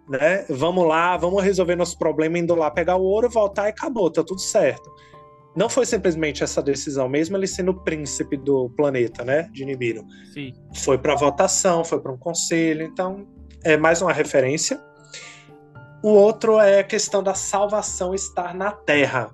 né? 0.08 0.44
Vamos 0.48 0.86
lá, 0.86 1.16
vamos 1.16 1.42
resolver 1.42 1.74
nosso 1.74 1.98
problema 1.98 2.38
indo 2.38 2.54
lá 2.54 2.70
pegar 2.70 2.96
o 2.96 3.02
ouro, 3.02 3.28
voltar 3.28 3.66
e 3.66 3.70
acabou, 3.70 4.10
tá 4.10 4.22
tudo 4.22 4.40
certo. 4.40 4.88
Não 5.56 5.68
foi 5.68 5.84
simplesmente 5.84 6.42
essa 6.42 6.62
decisão, 6.62 7.08
mesmo 7.08 7.36
ele 7.36 7.46
sendo 7.46 7.72
o 7.72 7.80
príncipe 7.82 8.36
do 8.36 8.70
planeta, 8.70 9.24
né, 9.24 9.48
de 9.52 9.64
Nibiru. 9.64 10.04
Sim. 10.32 10.52
Foi 10.76 10.96
para 10.96 11.14
votação, 11.14 11.84
foi 11.84 12.00
para 12.00 12.12
um 12.12 12.16
conselho, 12.16 12.84
então 12.84 13.26
é 13.64 13.76
mais 13.76 14.00
uma 14.00 14.12
referência. 14.12 14.80
O 16.02 16.10
outro 16.10 16.58
é 16.58 16.80
a 16.80 16.84
questão 16.84 17.22
da 17.22 17.34
salvação 17.34 18.14
estar 18.14 18.54
na 18.54 18.72
Terra, 18.72 19.30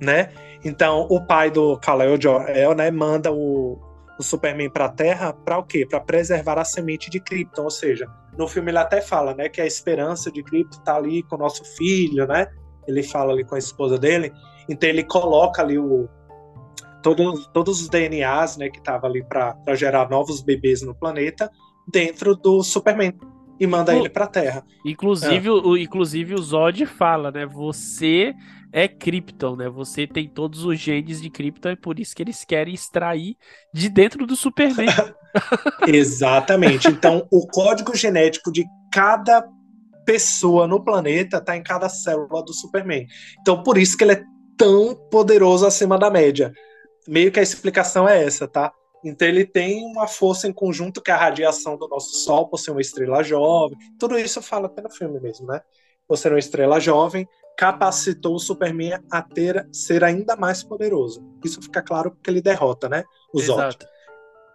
né? 0.00 0.30
Então, 0.64 1.06
o 1.10 1.24
pai 1.26 1.50
do 1.50 1.78
Kal-El 1.78 2.20
Jor-El, 2.20 2.74
né, 2.74 2.90
manda 2.90 3.32
o, 3.32 3.80
o 4.18 4.22
Superman 4.22 4.70
para 4.70 4.84
a 4.84 4.88
Terra 4.90 5.32
para 5.32 5.58
o 5.58 5.64
quê? 5.64 5.86
Para 5.88 6.00
preservar 6.00 6.58
a 6.58 6.64
semente 6.64 7.10
de 7.10 7.18
Krypton, 7.18 7.62
ou 7.64 7.70
seja, 7.70 8.06
no 8.36 8.46
filme 8.46 8.70
ele 8.70 8.78
até 8.78 9.00
fala, 9.00 9.34
né, 9.34 9.48
que 9.48 9.60
a 9.60 9.66
esperança 9.66 10.30
de 10.30 10.42
Krypton 10.42 10.78
está 10.78 10.96
ali 10.96 11.22
com 11.22 11.36
o 11.36 11.38
nosso 11.38 11.64
filho, 11.76 12.26
né? 12.26 12.46
Ele 12.86 13.02
fala 13.02 13.32
ali 13.32 13.44
com 13.44 13.54
a 13.54 13.58
esposa 13.58 13.98
dele. 13.98 14.32
Então 14.68 14.88
ele 14.88 15.04
coloca 15.04 15.62
ali 15.62 15.78
o 15.78 16.08
todos, 17.02 17.46
todos 17.48 17.80
os 17.80 17.88
DNAs, 17.88 18.56
né, 18.56 18.68
que 18.68 18.78
estavam 18.78 19.10
ali 19.10 19.24
para 19.24 19.74
gerar 19.74 20.08
novos 20.08 20.40
bebês 20.42 20.82
no 20.82 20.94
planeta 20.94 21.50
dentro 21.86 22.36
do 22.36 22.62
Superman 22.62 23.12
e 23.62 23.66
manda 23.66 23.94
ele 23.94 24.08
para 24.08 24.26
Terra. 24.26 24.64
Inclusive, 24.84 25.46
é. 25.46 25.50
o, 25.50 25.76
inclusive 25.76 26.34
o 26.34 26.42
Zod 26.42 26.84
fala, 26.84 27.30
né? 27.30 27.46
Você 27.46 28.34
é 28.72 28.88
Krypton, 28.88 29.54
né? 29.54 29.68
Você 29.68 30.04
tem 30.04 30.28
todos 30.28 30.64
os 30.64 30.80
genes 30.80 31.22
de 31.22 31.30
Krypton, 31.30 31.68
é 31.68 31.76
por 31.76 32.00
isso 32.00 32.12
que 32.16 32.22
eles 32.24 32.44
querem 32.44 32.74
extrair 32.74 33.36
de 33.72 33.88
dentro 33.88 34.26
do 34.26 34.34
Superman. 34.34 34.88
Exatamente. 35.86 36.88
Então, 36.88 37.24
o 37.30 37.46
código 37.46 37.96
genético 37.96 38.50
de 38.50 38.64
cada 38.92 39.46
pessoa 40.04 40.66
no 40.66 40.82
planeta 40.82 41.36
está 41.36 41.56
em 41.56 41.62
cada 41.62 41.88
célula 41.88 42.42
do 42.42 42.52
Superman. 42.52 43.06
Então, 43.40 43.62
por 43.62 43.78
isso 43.78 43.96
que 43.96 44.02
ele 44.02 44.14
é 44.14 44.22
tão 44.58 44.92
poderoso 45.08 45.64
acima 45.64 45.96
da 45.96 46.10
média. 46.10 46.52
Meio 47.06 47.30
que 47.30 47.38
a 47.38 47.42
explicação 47.42 48.08
é 48.08 48.24
essa, 48.24 48.48
tá? 48.48 48.72
Então 49.04 49.26
ele 49.26 49.44
tem 49.44 49.84
uma 49.84 50.06
força 50.06 50.46
em 50.46 50.52
conjunto 50.52 51.00
que 51.00 51.10
é 51.10 51.14
a 51.14 51.18
radiação 51.18 51.76
do 51.76 51.88
nosso 51.88 52.14
Sol, 52.16 52.48
por 52.48 52.58
ser 52.58 52.70
uma 52.70 52.80
estrela 52.80 53.22
jovem. 53.22 53.76
Tudo 53.98 54.18
isso 54.18 54.40
fala 54.40 54.66
até 54.66 54.82
no 54.82 54.90
filme 54.90 55.18
mesmo, 55.20 55.46
né? 55.46 55.60
Por 56.06 56.16
ser 56.16 56.32
uma 56.32 56.38
estrela 56.38 56.78
jovem, 56.78 57.26
capacitou 57.56 58.34
o 58.34 58.38
Superman 58.38 58.98
a 59.10 59.22
ter, 59.22 59.66
ser 59.72 60.04
ainda 60.04 60.36
mais 60.36 60.62
poderoso. 60.62 61.24
Isso 61.44 61.60
fica 61.60 61.82
claro 61.82 62.10
porque 62.12 62.30
ele 62.30 62.40
derrota, 62.40 62.88
né? 62.88 63.04
O 63.32 63.40
Zod. 63.40 63.78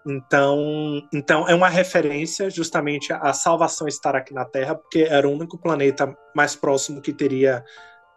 Então, 0.06 1.02
então 1.14 1.50
é 1.50 1.54
uma 1.54 1.68
referência 1.68 2.50
justamente 2.50 3.12
à 3.12 3.34
salvação 3.34 3.88
estar 3.88 4.16
aqui 4.16 4.34
na 4.34 4.45
Terra, 4.45 4.74
porque 4.74 5.02
era 5.02 5.28
o 5.28 5.32
único 5.32 5.58
planeta 5.58 6.16
mais 6.34 6.56
próximo 6.56 7.02
que 7.02 7.12
teria 7.12 7.64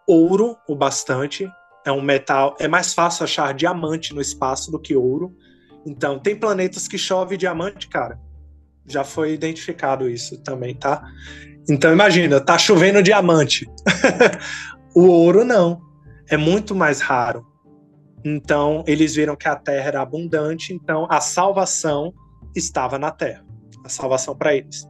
ouro 0.07 0.57
o 0.69 0.77
bastante. 0.77 1.51
É 1.85 1.91
um 1.91 2.01
metal, 2.01 2.57
é 2.61 2.69
mais 2.69 2.95
fácil 2.95 3.25
achar 3.25 3.53
diamante 3.55 4.15
no 4.15 4.21
espaço 4.21 4.71
do 4.71 4.79
que 4.79 4.95
ouro. 4.95 5.35
Então, 5.87 6.19
tem 6.19 6.37
planetas 6.37 6.87
que 6.87 6.99
chove 6.99 7.37
diamante, 7.37 7.89
cara. 7.89 8.19
Já 8.87 9.05
foi 9.05 9.33
identificado 9.33 10.09
isso 10.09 10.39
também, 10.43 10.75
tá? 10.75 11.03
Então, 11.69 11.93
imagina, 11.93 12.41
tá 12.41 12.59
chovendo 12.59 13.03
diamante. 13.03 13.69
o 14.95 15.07
ouro 15.07 15.45
não. 15.45 15.81
É 16.29 16.37
muito 16.37 16.75
mais 16.75 17.01
raro. 17.01 17.47
Então, 18.25 18.85
eles 18.87 19.15
viram 19.15 19.37
que 19.37 19.49
a 19.49 19.57
terra 19.57 19.89
era 19.89 20.03
abundante, 20.03 20.75
então 20.75 21.07
a 21.11 21.21
salvação 21.21 22.13
estava 22.55 22.99
na 22.99 23.11
terra. 23.11 23.45
A 23.85 23.89
salvação 23.89 24.37
para 24.37 24.55
eles. 24.55 24.87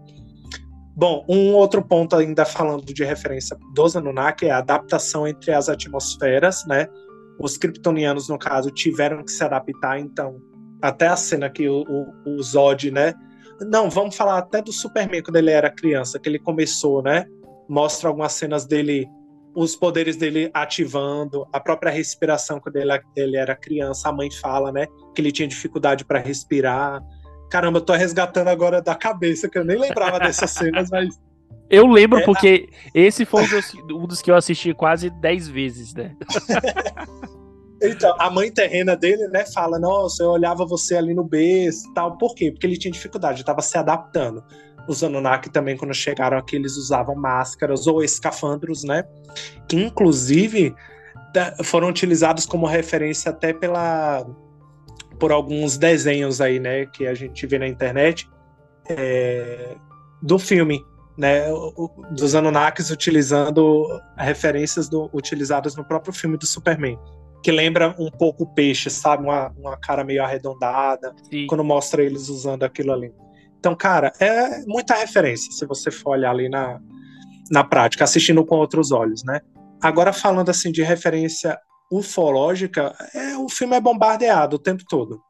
Bom, 0.96 1.24
um 1.28 1.54
outro 1.54 1.82
ponto 1.82 2.16
ainda 2.16 2.44
falando 2.44 2.92
de 2.92 3.04
referência 3.04 3.56
dos 3.72 3.96
Anunnaki 3.96 4.46
é 4.46 4.50
a 4.50 4.58
adaptação 4.58 5.26
entre 5.26 5.52
as 5.52 5.68
atmosferas, 5.68 6.66
né? 6.66 6.88
Os 7.38 7.56
kryptonianos, 7.56 8.28
no 8.28 8.38
caso, 8.38 8.70
tiveram 8.70 9.24
que 9.24 9.30
se 9.30 9.42
adaptar, 9.42 9.98
então 9.98 10.40
até 10.82 11.08
a 11.08 11.16
cena 11.16 11.50
que 11.50 11.68
o, 11.68 11.82
o, 11.82 12.36
o, 12.36 12.42
Zod, 12.42 12.90
né? 12.90 13.14
Não, 13.60 13.90
vamos 13.90 14.16
falar 14.16 14.38
até 14.38 14.62
do 14.62 14.72
Superman 14.72 15.22
quando 15.22 15.36
ele 15.36 15.50
era 15.50 15.70
criança, 15.70 16.18
que 16.18 16.28
ele 16.28 16.38
começou, 16.38 17.02
né? 17.02 17.26
Mostra 17.68 18.08
algumas 18.08 18.32
cenas 18.32 18.66
dele, 18.66 19.06
os 19.54 19.76
poderes 19.76 20.16
dele 20.16 20.50
ativando, 20.54 21.46
a 21.52 21.60
própria 21.60 21.92
respiração 21.92 22.58
quando 22.58 22.76
ele, 22.76 22.92
ele 23.14 23.36
era 23.36 23.54
criança. 23.54 24.08
A 24.08 24.12
mãe 24.12 24.30
fala, 24.30 24.72
né? 24.72 24.86
Que 25.14 25.20
ele 25.20 25.30
tinha 25.30 25.46
dificuldade 25.46 26.04
para 26.04 26.18
respirar. 26.18 27.02
Caramba, 27.50 27.78
eu 27.78 27.84
tô 27.84 27.92
resgatando 27.92 28.48
agora 28.48 28.80
da 28.80 28.94
cabeça, 28.94 29.48
que 29.48 29.58
eu 29.58 29.64
nem 29.64 29.78
lembrava 29.78 30.18
dessas 30.18 30.50
cenas, 30.50 30.88
mas. 30.92 31.20
Eu 31.68 31.86
lembro 31.86 32.18
é, 32.18 32.24
porque 32.24 32.68
a... 32.72 32.90
esse 32.98 33.24
foi 33.24 33.44
um 33.44 33.48
dos, 33.48 33.74
um 33.74 34.06
dos, 34.06 34.20
que 34.20 34.30
eu 34.30 34.34
assisti 34.34 34.74
quase 34.74 35.08
10 35.08 35.48
vezes, 35.48 35.94
né? 35.94 36.16
Então, 37.82 38.14
a 38.18 38.30
mãe 38.30 38.50
terrena 38.50 38.94
dele, 38.94 39.26
né, 39.28 39.44
fala: 39.46 39.78
Nossa, 39.78 40.22
eu 40.22 40.30
olhava 40.30 40.66
você 40.66 40.96
ali 40.96 41.14
no 41.14 41.24
berço 41.24 41.92
tal. 41.94 42.18
Por 42.18 42.34
quê? 42.34 42.50
Porque 42.50 42.66
ele 42.66 42.76
tinha 42.76 42.92
dificuldade, 42.92 43.40
estava 43.40 43.62
se 43.62 43.76
adaptando. 43.78 44.44
Os 44.86 45.02
Anunnaki 45.02 45.50
também, 45.50 45.76
quando 45.76 45.94
chegaram 45.94 46.36
aqui, 46.36 46.56
eles 46.56 46.76
usavam 46.76 47.14
máscaras 47.14 47.86
ou 47.86 48.02
escafandros, 48.02 48.84
né? 48.84 49.04
Que 49.68 49.76
inclusive 49.76 50.74
foram 51.62 51.88
utilizados 51.88 52.44
como 52.44 52.66
referência 52.66 53.30
até 53.30 53.52
pela 53.52 54.26
por 55.18 55.30
alguns 55.30 55.76
desenhos 55.76 56.40
aí, 56.40 56.58
né, 56.58 56.86
que 56.86 57.06
a 57.06 57.12
gente 57.12 57.46
vê 57.46 57.58
na 57.58 57.68
internet 57.68 58.26
é, 58.88 59.76
do 60.22 60.38
filme, 60.38 60.82
né, 61.16 61.44
dos 62.12 62.34
Anunnakis 62.34 62.90
utilizando 62.90 63.86
referências 64.16 64.88
do, 64.88 65.10
utilizadas 65.12 65.76
no 65.76 65.84
próprio 65.84 66.10
filme 66.10 66.38
do 66.38 66.46
Superman 66.46 66.98
que 67.42 67.50
lembra 67.50 67.94
um 67.98 68.10
pouco 68.10 68.44
o 68.44 68.54
peixe, 68.54 68.90
sabe? 68.90 69.24
Uma, 69.24 69.48
uma 69.56 69.76
cara 69.76 70.04
meio 70.04 70.22
arredondada, 70.22 71.14
Sim. 71.30 71.46
quando 71.46 71.64
mostra 71.64 72.02
eles 72.02 72.28
usando 72.28 72.62
aquilo 72.64 72.92
ali. 72.92 73.12
Então, 73.58 73.74
cara, 73.74 74.12
é 74.20 74.64
muita 74.66 74.94
referência 74.94 75.52
se 75.52 75.66
você 75.66 75.90
for 75.90 76.10
olhar 76.12 76.30
ali 76.30 76.48
na, 76.48 76.80
na 77.50 77.64
prática, 77.64 78.04
assistindo 78.04 78.44
com 78.44 78.56
outros 78.56 78.90
olhos, 78.90 79.22
né? 79.24 79.40
Agora, 79.82 80.12
falando 80.12 80.50
assim 80.50 80.70
de 80.70 80.82
referência 80.82 81.58
ufológica, 81.90 82.94
é, 83.14 83.36
o 83.36 83.48
filme 83.48 83.76
é 83.76 83.80
bombardeado 83.80 84.56
o 84.56 84.58
tempo 84.58 84.84
todo. 84.88 85.20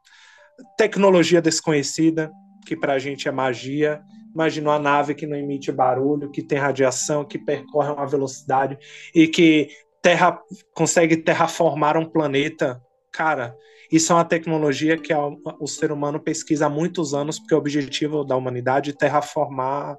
Tecnologia 0.77 1.41
desconhecida, 1.41 2.31
que 2.65 2.75
pra 2.75 2.99
gente 2.99 3.27
é 3.27 3.31
magia. 3.31 4.01
Imagina 4.33 4.69
uma 4.69 4.79
nave 4.79 5.15
que 5.15 5.25
não 5.25 5.35
emite 5.35 5.71
barulho, 5.71 6.29
que 6.29 6.41
tem 6.41 6.57
radiação, 6.57 7.25
que 7.25 7.39
percorre 7.39 7.91
uma 7.91 8.05
velocidade 8.05 8.77
e 9.15 9.27
que 9.27 9.69
terra, 10.01 10.39
consegue 10.73 11.17
terraformar 11.17 11.97
um 11.97 12.05
planeta, 12.05 12.81
cara, 13.11 13.55
isso 13.91 14.11
é 14.13 14.15
uma 14.15 14.25
tecnologia 14.25 14.97
que 14.97 15.13
o, 15.13 15.67
ser 15.67 15.91
humano 15.91 16.19
pesquisa 16.19 16.65
há 16.65 16.69
muitos 16.69 17.13
anos, 17.13 17.37
porque 17.39 17.53
o 17.53 17.57
objetivo 17.57 18.23
da 18.23 18.35
humanidade 18.35 18.91
é 18.91 18.93
terraformar 18.93 19.97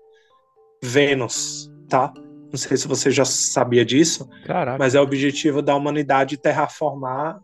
Vênus, 0.82 1.70
tá? 1.88 2.12
Não 2.50 2.58
sei 2.58 2.76
se 2.76 2.88
você 2.88 3.10
já 3.10 3.24
sabia 3.24 3.84
disso, 3.84 4.28
Caraca. 4.46 4.78
mas 4.78 4.94
é 4.94 5.00
o 5.00 5.02
objetivo 5.02 5.62
da 5.62 5.74
humanidade 5.74 6.36
terraformar 6.36 7.38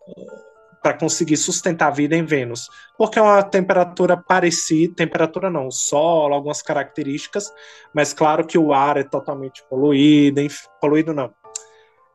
para 0.83 0.95
conseguir 0.95 1.37
sustentar 1.37 1.89
a 1.89 1.91
vida 1.91 2.17
em 2.17 2.25
Vênus, 2.25 2.69
porque 2.97 3.19
é 3.19 3.23
uma 3.23 3.43
temperatura 3.43 4.17
parecida, 4.17 4.95
temperatura 4.95 5.51
não, 5.51 5.71
solo, 5.71 6.35
algumas 6.35 6.63
características, 6.63 7.53
mas 7.95 8.15
claro 8.15 8.47
que 8.47 8.57
o 8.57 8.73
ar 8.73 8.97
é 8.97 9.03
totalmente 9.03 9.63
poluído, 9.69 10.41
poluído 10.81 11.13
não, 11.13 11.31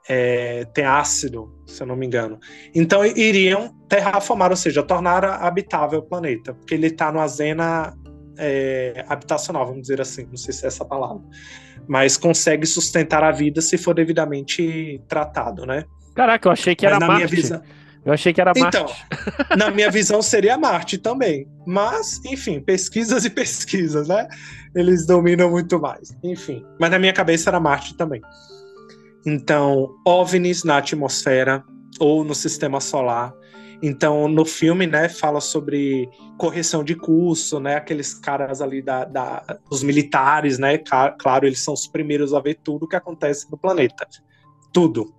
é, 0.08 0.66
tem 0.74 0.86
ácido, 0.86 1.54
se 1.66 1.82
eu 1.82 1.88
não 1.88 1.96
me 1.96 2.06
engano. 2.06 2.40
Então 2.74 3.06
iriam 3.06 3.74
terraformar, 3.88 4.52
ou 4.52 4.58
seja, 4.58 4.84
tornar 4.84 5.24
habitável 5.24 6.00
o 6.00 6.04
planeta, 6.04 6.54
porque 6.54 6.74
ele 6.74 6.88
está 6.88 7.12
numa 7.12 7.28
zona 7.28 7.94
é, 8.38 9.06
habitacional, 9.08 9.66
vamos 9.66 9.82
dizer 9.84 10.02
assim, 10.02 10.26
não 10.26 10.38
sei 10.38 10.54
se 10.54 10.66
é 10.66 10.68
essa 10.68 10.84
palavra, 10.84 11.22
mas 11.88 12.18
consegue 12.18 12.66
sustentar 12.66 13.24
a 13.24 13.32
vida 13.32 13.62
se 13.62 13.78
for 13.78 13.94
devidamente 13.94 15.02
tratado, 15.08 15.66
né? 15.66 15.86
Caraca, 16.16 16.48
eu 16.48 16.52
achei 16.52 16.76
que 16.76 16.86
era 16.86 17.00
Marte. 17.00 17.36
Visão... 17.36 17.62
Eu 18.06 18.12
achei 18.12 18.34
que 18.34 18.42
era 18.42 18.54
Marte. 18.56 18.78
Então, 18.78 18.96
na 19.58 19.72
minha 19.72 19.90
visão 19.90 20.22
seria 20.22 20.58
Marte 20.58 20.98
também. 20.98 21.48
Mas, 21.66 22.20
enfim, 22.26 22.60
pesquisas 22.60 23.24
e 23.26 23.30
pesquisas, 23.30 24.08
né? 24.08 24.28
Eles 24.76 25.06
dominam 25.06 25.50
muito 25.50 25.80
mais. 25.80 26.16
Enfim, 26.24 26.66
mas 26.80 26.92
na 26.92 27.00
minha 27.00 27.14
cabeça 27.14 27.50
era 27.50 27.60
Marte 27.60 27.96
também. 27.96 28.22
Então, 29.26 29.96
OVNIs 30.06 30.64
na 30.64 30.78
atmosfera 30.78 31.64
ou 32.00 32.24
no 32.24 32.36
sistema 32.36 32.80
solar. 32.80 33.34
Então, 33.82 34.28
no 34.30 34.46
filme, 34.46 34.88
né, 34.88 35.10
fala 35.10 35.42
sobre 35.42 36.10
correção 36.38 36.84
de 36.84 36.96
curso, 36.96 37.60
né, 37.60 37.76
aqueles 37.76 38.14
caras 38.14 38.62
ali 38.62 38.82
da, 38.82 39.04
da 39.04 39.60
os 39.70 39.84
militares, 39.84 40.58
né, 40.58 40.78
claro, 41.20 41.46
eles 41.46 41.62
são 41.62 41.74
os 41.74 41.86
primeiros 41.86 42.34
a 42.34 42.40
ver 42.40 42.60
tudo 42.64 42.84
o 42.84 42.88
que 42.88 42.96
acontece 42.96 43.52
no 43.52 43.58
planeta. 43.58 44.08
Tudo. 44.72 45.14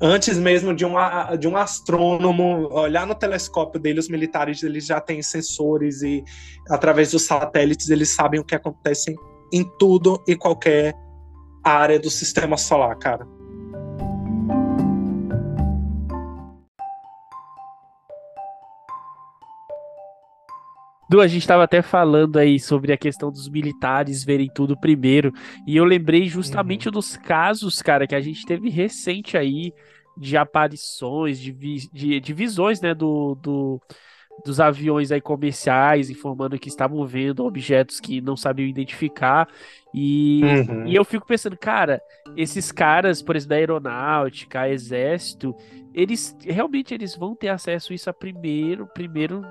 Antes 0.00 0.38
mesmo 0.38 0.74
de, 0.74 0.86
uma, 0.86 1.36
de 1.36 1.46
um 1.46 1.58
astrônomo 1.58 2.72
olhar 2.72 3.06
no 3.06 3.14
telescópio 3.14 3.78
dele, 3.78 4.00
os 4.00 4.08
militares 4.08 4.62
eles 4.62 4.86
já 4.86 4.98
têm 4.98 5.22
sensores 5.22 6.00
e 6.00 6.24
através 6.70 7.10
dos 7.10 7.26
satélites 7.26 7.90
eles 7.90 8.08
sabem 8.08 8.40
o 8.40 8.44
que 8.44 8.54
acontece 8.54 9.14
em 9.52 9.62
tudo 9.78 10.22
e 10.26 10.34
qualquer 10.34 10.94
área 11.64 11.98
do 11.98 12.10
sistema 12.10 12.56
solar, 12.56 12.96
cara. 12.96 13.26
Du, 21.10 21.20
a 21.20 21.26
gente 21.26 21.42
estava 21.42 21.64
até 21.64 21.82
falando 21.82 22.38
aí 22.38 22.60
sobre 22.60 22.92
a 22.92 22.96
questão 22.96 23.32
dos 23.32 23.48
militares 23.48 24.22
verem 24.22 24.48
tudo 24.54 24.78
primeiro, 24.78 25.32
e 25.66 25.76
eu 25.76 25.84
lembrei 25.84 26.28
justamente 26.28 26.86
uhum. 26.86 26.92
dos 26.92 27.16
casos, 27.16 27.82
cara, 27.82 28.06
que 28.06 28.14
a 28.14 28.20
gente 28.20 28.46
teve 28.46 28.70
recente 28.70 29.36
aí 29.36 29.72
de 30.16 30.36
aparições, 30.36 31.40
de, 31.40 31.50
vi 31.50 31.88
de, 31.92 32.20
de 32.20 32.32
visões, 32.32 32.80
né, 32.80 32.94
do, 32.94 33.34
do, 33.42 33.80
dos 34.44 34.60
aviões 34.60 35.12
aí 35.12 35.20
comerciais 35.20 36.10
informando 36.10 36.58
que 36.58 36.68
estavam 36.68 37.04
vendo 37.06 37.44
objetos 37.44 38.00
que 38.00 38.20
não 38.20 38.36
sabiam 38.36 38.68
identificar. 38.68 39.48
E, 39.94 40.40
uhum. 40.42 40.86
e 40.86 40.94
eu 40.94 41.04
fico 41.04 41.26
pensando, 41.26 41.56
cara, 41.56 42.00
esses 42.36 42.70
caras, 42.70 43.22
por 43.22 43.36
exemplo, 43.36 43.50
da 43.50 43.56
aeronáutica, 43.56 44.68
exército, 44.68 45.54
eles 45.92 46.36
realmente 46.42 46.94
eles 46.94 47.16
vão 47.16 47.34
ter 47.34 47.48
acesso 47.48 47.92
a 47.92 47.96
isso 47.96 48.10
a 48.10 48.12
primeiro, 48.12 48.86
primeiro, 48.86 49.44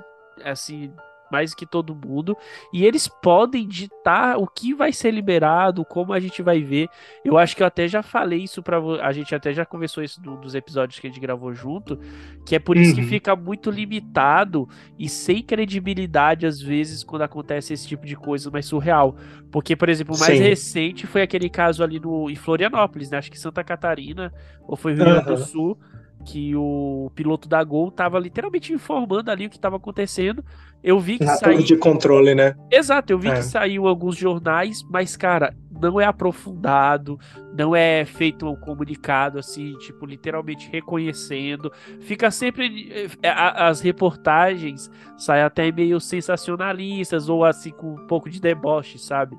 assim, 0.43 0.91
mais 1.31 1.53
que 1.53 1.65
todo 1.65 1.95
mundo, 1.95 2.35
e 2.73 2.85
eles 2.85 3.07
podem 3.07 3.67
ditar 3.67 4.37
o 4.37 4.47
que 4.47 4.73
vai 4.73 4.91
ser 4.91 5.11
liberado, 5.11 5.85
como 5.85 6.13
a 6.13 6.19
gente 6.19 6.41
vai 6.41 6.61
ver. 6.61 6.89
Eu 7.23 7.37
acho 7.37 7.55
que 7.55 7.63
eu 7.63 7.67
até 7.67 7.87
já 7.87 8.01
falei 8.01 8.43
isso 8.43 8.61
para 8.61 8.79
a 9.01 9.11
gente 9.11 9.33
até 9.33 9.53
já 9.53 9.65
conversou 9.65 10.03
isso 10.03 10.21
no, 10.21 10.37
dos 10.37 10.55
episódios 10.55 10.99
que 10.99 11.07
a 11.07 11.09
gente 11.09 11.19
gravou 11.19 11.53
junto, 11.53 11.99
que 12.45 12.55
é 12.55 12.59
por 12.59 12.77
isso 12.77 12.91
uhum. 12.91 13.03
que 13.03 13.03
fica 13.03 13.35
muito 13.35 13.69
limitado 13.69 14.67
e 14.97 15.07
sem 15.07 15.41
credibilidade 15.41 16.45
às 16.45 16.61
vezes 16.61 17.03
quando 17.03 17.23
acontece 17.23 17.73
esse 17.73 17.87
tipo 17.87 18.05
de 18.05 18.15
coisa 18.15 18.49
mais 18.49 18.65
surreal. 18.65 19.15
Porque, 19.51 19.75
por 19.75 19.89
exemplo, 19.89 20.15
o 20.15 20.19
mais 20.19 20.37
Sim. 20.37 20.43
recente 20.43 21.07
foi 21.07 21.21
aquele 21.21 21.49
caso 21.49 21.83
ali 21.83 21.99
no 21.99 22.29
em 22.29 22.35
Florianópolis, 22.35 23.09
né? 23.09 23.17
Acho 23.17 23.31
que 23.31 23.39
Santa 23.39 23.63
Catarina 23.63 24.33
ou 24.67 24.75
foi 24.75 24.93
Rio 24.93 25.05
Grande 25.05 25.29
uhum. 25.29 25.35
do 25.35 25.41
Sul 25.41 25.77
que 26.25 26.55
o 26.55 27.11
piloto 27.15 27.47
da 27.47 27.63
Gol 27.63 27.87
estava 27.87 28.19
literalmente 28.19 28.73
informando 28.73 29.31
ali 29.31 29.45
o 29.45 29.49
que 29.49 29.55
estava 29.55 29.77
acontecendo. 29.77 30.43
Eu 30.83 30.99
vi 30.99 31.17
que 31.17 31.25
Na 31.25 31.35
saiu 31.35 31.61
de 31.61 31.75
controle, 31.75 32.33
né? 32.33 32.55
Exato, 32.71 33.11
eu 33.11 33.19
vi 33.19 33.29
é. 33.29 33.35
que 33.35 33.43
saiu 33.43 33.87
alguns 33.87 34.15
jornais, 34.15 34.81
mas 34.89 35.17
cara, 35.17 35.53
não 35.81 35.99
é 35.99 36.05
aprofundado, 36.05 37.19
não 37.57 37.75
é 37.75 38.05
feito 38.05 38.47
um 38.47 38.55
comunicado 38.55 39.39
assim, 39.39 39.73
tipo, 39.79 40.05
literalmente 40.05 40.69
reconhecendo. 40.71 41.71
Fica 42.01 42.31
sempre 42.31 42.89
eh, 43.21 43.29
as 43.29 43.81
reportagens 43.81 44.89
saem 45.17 45.43
até 45.43 45.71
meio 45.71 45.99
sensacionalistas 45.99 47.29
ou 47.29 47.43
assim 47.43 47.71
com 47.71 47.93
um 47.93 48.07
pouco 48.07 48.29
de 48.29 48.39
deboche, 48.39 48.97
sabe? 48.97 49.37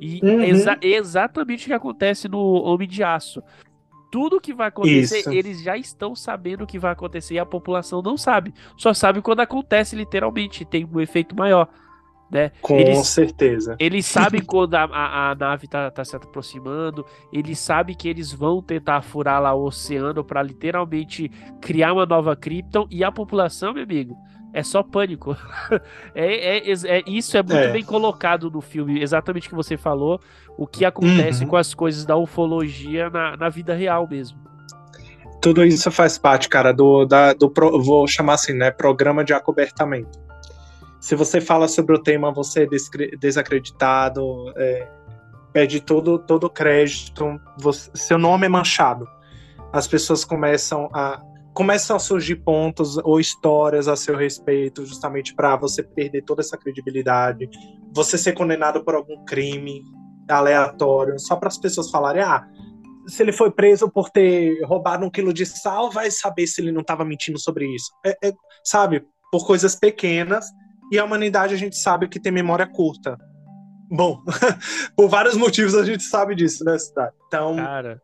E 0.00 0.20
uhum. 0.22 0.42
exa 0.42 0.78
exatamente 0.80 1.64
o 1.64 1.66
que 1.68 1.74
acontece 1.74 2.26
no 2.26 2.38
Homem 2.38 2.88
de 2.88 3.02
Aço 3.02 3.42
tudo 4.10 4.40
que 4.40 4.52
vai 4.52 4.68
acontecer, 4.68 5.20
Isso. 5.20 5.30
eles 5.30 5.62
já 5.62 5.76
estão 5.76 6.14
sabendo 6.14 6.64
o 6.64 6.66
que 6.66 6.78
vai 6.78 6.92
acontecer 6.92 7.34
e 7.34 7.38
a 7.38 7.46
população 7.46 8.02
não 8.02 8.16
sabe. 8.16 8.52
Só 8.76 8.92
sabe 8.92 9.22
quando 9.22 9.40
acontece 9.40 9.94
literalmente, 9.94 10.64
tem 10.64 10.84
um 10.84 11.00
efeito 11.00 11.36
maior. 11.36 11.68
Né? 12.30 12.52
Com 12.62 12.76
eles, 12.76 13.08
certeza. 13.08 13.76
Eles 13.78 14.06
sabem 14.06 14.40
quando 14.46 14.74
a, 14.74 14.84
a, 14.84 15.30
a 15.30 15.34
nave 15.34 15.64
está 15.64 15.90
tá 15.90 16.04
se 16.04 16.14
aproximando, 16.14 17.04
eles 17.32 17.58
sabem 17.58 17.96
que 17.96 18.08
eles 18.08 18.32
vão 18.32 18.62
tentar 18.62 19.02
furar 19.02 19.42
lá 19.42 19.52
o 19.52 19.64
oceano 19.64 20.22
para 20.22 20.42
literalmente 20.42 21.28
criar 21.60 21.92
uma 21.92 22.06
nova 22.06 22.36
Krypton 22.36 22.86
e 22.88 23.02
a 23.02 23.10
população, 23.10 23.72
meu 23.72 23.82
amigo, 23.82 24.16
é 24.52 24.62
só 24.62 24.82
pânico. 24.82 25.36
é, 26.14 26.58
é, 26.58 26.72
é, 26.72 27.02
isso 27.06 27.36
é 27.36 27.42
muito 27.42 27.56
é. 27.56 27.72
bem 27.72 27.84
colocado 27.84 28.50
no 28.50 28.60
filme, 28.60 29.00
exatamente 29.00 29.46
o 29.46 29.50
que 29.50 29.56
você 29.56 29.76
falou, 29.76 30.20
o 30.56 30.66
que 30.66 30.84
acontece 30.84 31.44
uhum. 31.44 31.50
com 31.50 31.56
as 31.56 31.74
coisas 31.74 32.04
da 32.04 32.16
ufologia 32.16 33.08
na, 33.10 33.36
na 33.36 33.48
vida 33.48 33.74
real 33.74 34.08
mesmo. 34.08 34.38
Tudo 35.40 35.64
isso 35.64 35.90
faz 35.90 36.18
parte, 36.18 36.48
cara, 36.48 36.72
do, 36.72 37.06
da, 37.06 37.32
do 37.32 37.50
vou 37.82 38.06
chamar 38.06 38.34
assim, 38.34 38.52
né, 38.52 38.70
programa 38.70 39.24
de 39.24 39.32
acobertamento. 39.32 40.18
Se 41.00 41.14
você 41.14 41.40
fala 41.40 41.66
sobre 41.66 41.96
o 41.96 41.98
tema, 41.98 42.30
você 42.30 42.64
é 42.64 43.16
desacreditado, 43.16 44.52
é, 44.54 44.86
perde 45.50 45.80
todo 45.80 46.18
todo 46.18 46.44
o 46.44 46.50
crédito, 46.50 47.40
você, 47.58 47.90
seu 47.94 48.18
nome 48.18 48.44
é 48.44 48.48
manchado. 48.50 49.08
As 49.72 49.86
pessoas 49.86 50.26
começam 50.26 50.90
a 50.92 51.22
começam 51.54 51.96
a 51.96 51.98
surgir 51.98 52.36
pontos 52.36 52.96
ou 52.98 53.18
histórias 53.18 53.88
a 53.88 53.96
seu 53.96 54.16
respeito, 54.16 54.86
justamente 54.86 55.34
para 55.34 55.56
você 55.56 55.82
perder 55.82 56.22
toda 56.22 56.40
essa 56.40 56.56
credibilidade, 56.56 57.48
você 57.92 58.16
ser 58.16 58.32
condenado 58.32 58.84
por 58.84 58.94
algum 58.94 59.24
crime 59.24 59.82
aleatório, 60.28 61.18
só 61.18 61.36
para 61.36 61.48
as 61.48 61.58
pessoas 61.58 61.90
falarem, 61.90 62.22
ah, 62.22 62.46
se 63.06 63.22
ele 63.22 63.32
foi 63.32 63.50
preso 63.50 63.90
por 63.90 64.10
ter 64.10 64.62
roubado 64.64 65.04
um 65.04 65.10
quilo 65.10 65.32
de 65.32 65.44
sal, 65.44 65.90
vai 65.90 66.10
saber 66.10 66.46
se 66.46 66.60
ele 66.60 66.72
não 66.72 66.82
estava 66.82 67.04
mentindo 67.04 67.38
sobre 67.38 67.66
isso. 67.74 67.90
É, 68.06 68.28
é, 68.28 68.32
sabe, 68.64 69.04
por 69.32 69.46
coisas 69.46 69.74
pequenas, 69.74 70.46
e 70.92 70.98
a 70.98 71.04
humanidade 71.04 71.54
a 71.54 71.56
gente 71.56 71.76
sabe 71.76 72.08
que 72.08 72.20
tem 72.20 72.32
memória 72.32 72.66
curta. 72.66 73.16
Bom, 73.90 74.22
por 74.94 75.08
vários 75.08 75.36
motivos 75.36 75.74
a 75.74 75.84
gente 75.84 76.04
sabe 76.04 76.34
disso, 76.34 76.64
né, 76.64 76.78
Cidade? 76.78 77.12
Então, 77.26 77.56
Cara, 77.56 78.00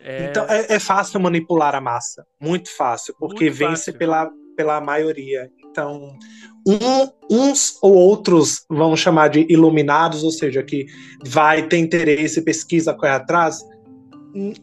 é... 0.00 0.24
Então 0.24 0.46
é, 0.48 0.74
é, 0.74 0.78
fácil 0.78 1.20
manipular 1.20 1.74
a 1.74 1.80
massa, 1.80 2.26
muito 2.40 2.74
fácil, 2.74 3.14
porque 3.18 3.44
muito 3.44 3.58
vence 3.58 3.92
fácil. 3.92 3.98
Pela, 3.98 4.30
pela 4.56 4.80
maioria. 4.80 5.50
Então, 5.70 6.16
um, 6.66 7.08
uns 7.30 7.78
ou 7.82 7.94
outros, 7.94 8.64
vamos 8.68 9.00
chamar 9.00 9.28
de 9.28 9.46
iluminados, 9.48 10.24
ou 10.24 10.30
seja, 10.30 10.62
que 10.62 10.86
vai 11.24 11.66
ter 11.66 11.78
interesse, 11.78 12.42
pesquisa, 12.42 12.94
corre 12.94 13.12
atrás, 13.12 13.62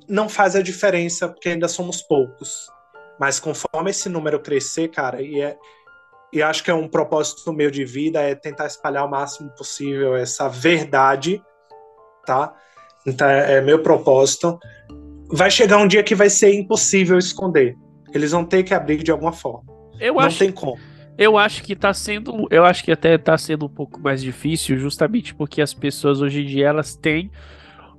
não 0.08 0.28
faz 0.28 0.56
a 0.56 0.62
diferença, 0.62 1.28
porque 1.28 1.50
ainda 1.50 1.68
somos 1.68 2.02
poucos. 2.02 2.68
Mas 3.20 3.40
conforme 3.40 3.92
esse 3.92 4.10
número 4.10 4.40
crescer, 4.40 4.90
cara, 4.90 5.22
e, 5.22 5.42
é, 5.42 5.58
e 6.32 6.42
acho 6.42 6.64
que 6.64 6.72
é 6.72 6.74
um 6.74 6.88
propósito 6.88 7.52
meu 7.54 7.72
de 7.72 7.86
vida, 7.86 8.22
é 8.22 8.36
tentar 8.36 8.68
espalhar 8.68 9.06
o 9.06 9.10
máximo 9.10 9.50
possível 9.52 10.16
essa 10.16 10.48
verdade, 10.48 11.42
tá? 12.26 12.54
Então 13.06 13.28
é, 13.28 13.56
é 13.56 13.62
meu 13.62 13.82
propósito 13.82 14.60
vai 15.30 15.52
chegar 15.52 15.78
um 15.78 15.88
dia 15.88 16.04
que 16.04 16.16
vai 16.16 16.30
ser 16.30 16.54
impossível 16.54 17.18
esconder. 17.18 17.76
Eles 18.14 18.32
vão 18.32 18.44
ter 18.44 18.64
que 18.64 18.74
abrir 18.74 19.04
de 19.04 19.12
alguma 19.12 19.32
forma. 19.32 19.64
Eu 20.00 20.16
Não 20.16 20.22
acho, 20.22 20.40
tem 20.40 20.52
como. 20.52 20.78
Eu 21.18 21.38
acho 21.38 21.64
que 21.64 21.76
tá 21.76 21.94
sendo. 21.94 22.48
Eu 22.50 22.64
acho 22.64 22.84
que 22.84 22.92
até 22.92 23.18
tá 23.18 23.38
sendo 23.38 23.66
um 23.66 23.70
pouco 23.70 24.00
mais 24.00 24.22
difícil, 24.22 24.78
justamente 24.78 25.34
porque 25.34 25.62
as 25.62 25.74
pessoas 25.74 26.22
hoje 26.22 26.44
em 26.44 26.46
dia 26.46 26.68
elas 26.68 26.96
têm. 26.96 27.32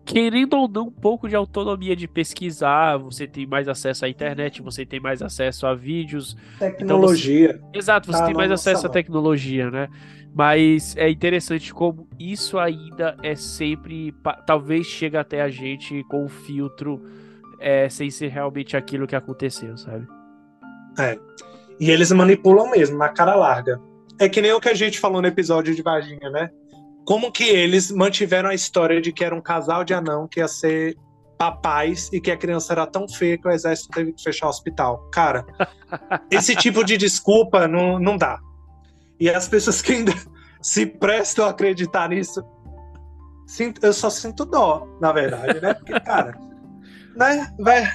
Querendo 0.05 0.55
ou 0.55 0.67
não, 0.67 0.87
um 0.87 0.91
pouco 0.91 1.29
de 1.29 1.37
autonomia 1.37 1.95
de 1.95 2.09
pesquisar, 2.09 2.97
você 2.97 3.27
tem 3.27 3.47
mais 3.47 3.69
acesso 3.69 4.07
à 4.07 4.09
internet, 4.09 4.63
você 4.63 4.87
tem 4.87 4.99
mais 4.99 5.21
acesso 5.21 5.67
a 5.67 5.75
vídeos. 5.75 6.35
Tecnologia. 6.59 7.51
Então 7.51 7.69
você... 7.71 7.79
Exato, 7.79 8.07
você 8.07 8.19
tá 8.19 8.25
tem 8.25 8.35
mais 8.35 8.51
acesso 8.51 8.87
à 8.87 8.89
tecnologia, 8.89 9.71
né? 9.71 9.89
Mas 10.35 10.97
é 10.97 11.11
interessante 11.11 11.73
como 11.73 12.09
isso 12.19 12.59
ainda 12.59 13.17
é 13.23 13.35
sempre. 13.35 14.15
Talvez 14.47 14.87
chega 14.87 15.21
até 15.21 15.43
a 15.43 15.49
gente 15.49 16.05
com 16.05 16.25
um 16.25 16.29
filtro 16.29 17.03
é, 17.59 17.89
sem 17.89 18.11
ser 18.11 18.29
realmente 18.29 18.77
aquilo 18.77 19.07
que 19.07 19.17
aconteceu, 19.17 19.77
sabe? 19.77 20.07
É. 20.99 21.19
E 21.81 21.91
eles 21.91 22.11
manipulam 22.13 22.71
mesmo, 22.71 22.97
na 22.99 23.09
cara 23.09 23.35
larga. 23.35 23.81
É 24.19 24.29
que 24.29 24.41
nem 24.43 24.53
o 24.53 24.61
que 24.61 24.69
a 24.69 24.75
gente 24.75 24.99
falou 24.99 25.23
no 25.23 25.29
episódio 25.29 25.75
de 25.75 25.83
Varginha, 25.83 26.31
né? 26.31 26.51
Como 27.05 27.31
que 27.33 27.45
eles 27.45 27.91
mantiveram 27.91 28.51
a 28.51 28.55
história 28.55 29.01
de 29.01 29.13
que 29.13 29.25
era 29.25 29.35
um 29.35 29.41
casal 29.41 29.85
de 29.85 29.95
anão 29.95 30.27
que 30.29 30.41
ia 30.41 30.49
ser 30.49 30.97
papais 31.39 32.11
e 32.13 32.21
que 32.21 32.31
a 32.31 32.37
criança 32.37 32.73
era 32.73 32.87
tão 32.87 33.09
feia 33.09 33.39
que 33.39 33.47
o 33.47 33.51
exército 33.51 33.91
teve 33.91 34.13
que 34.13 34.23
fechar 34.23 34.47
o 34.47 34.51
hospital. 34.51 35.09
Cara, 35.13 35.47
esse 36.31 36.55
tipo 36.57 36.85
de 36.85 36.97
desculpa 36.97 37.69
não, 37.69 37.99
não 37.99 38.17
dá. 38.17 38.41
E 39.21 39.29
as 39.29 39.49
pessoas 39.49 39.83
que 39.83 39.93
ainda 39.93 40.13
se 40.63 40.87
prestam 40.87 41.47
a 41.47 41.51
acreditar 41.51 42.09
nisso, 42.09 42.43
eu 43.83 43.93
só 43.93 44.11
sinto 44.11 44.45
dó, 44.45 44.87
na 45.01 45.13
verdade, 45.13 45.61
né? 45.61 45.75
Porque, 45.75 45.99
cara, 46.01 46.39
né? 47.17 47.53
Vai, 47.59 47.91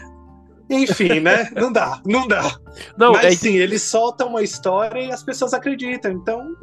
enfim, 0.70 1.20
né? 1.20 1.50
Não 1.56 1.72
dá, 1.72 2.02
não 2.06 2.28
dá. 2.28 2.52
Não, 2.98 3.14
Mas 3.14 3.26
é... 3.26 3.32
sim, 3.32 3.56
eles 3.56 3.82
soltam 3.82 4.30
uma 4.30 4.42
história 4.42 5.00
e 5.00 5.12
as 5.12 5.24
pessoas 5.24 5.54
acreditam, 5.54 6.12
então 6.12 6.56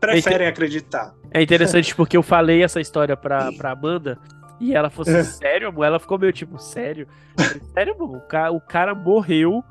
preferem 0.00 0.46
é 0.46 0.50
acreditar. 0.50 1.14
É 1.30 1.42
interessante 1.42 1.94
porque 1.94 2.16
eu 2.16 2.22
falei 2.22 2.62
essa 2.62 2.80
história 2.80 3.16
pra, 3.16 3.52
pra 3.52 3.72
Amanda 3.72 4.18
e 4.60 4.74
ela 4.74 4.90
fosse 4.90 5.14
é. 5.14 5.22
sério, 5.22 5.68
amor, 5.68 5.84
ela 5.84 6.00
ficou 6.00 6.18
meio 6.18 6.32
tipo, 6.32 6.58
sério? 6.58 7.06
sério, 7.72 7.94
amor, 7.94 8.16
o 8.16 8.20
cara, 8.20 8.52
o 8.52 8.60
cara 8.60 8.94
morreu 8.94 9.62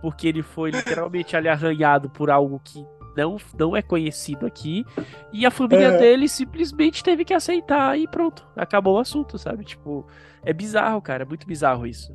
porque 0.00 0.28
ele 0.28 0.42
foi 0.42 0.70
literalmente 0.70 1.36
ali 1.36 1.48
arranhado 1.48 2.08
por 2.08 2.30
algo 2.30 2.60
que 2.62 2.84
não, 3.18 3.36
não 3.58 3.76
é 3.76 3.82
conhecido 3.82 4.46
aqui. 4.46 4.84
E 5.32 5.44
a 5.44 5.50
família 5.50 5.88
é. 5.88 5.98
dele 5.98 6.28
simplesmente 6.28 7.02
teve 7.02 7.24
que 7.24 7.34
aceitar 7.34 7.98
e 7.98 8.06
pronto, 8.06 8.46
acabou 8.56 8.96
o 8.96 8.98
assunto, 8.98 9.38
sabe? 9.38 9.64
Tipo, 9.64 10.06
é 10.44 10.52
bizarro, 10.52 11.02
cara, 11.02 11.24
é 11.24 11.26
muito 11.26 11.46
bizarro 11.46 11.86
isso. 11.86 12.12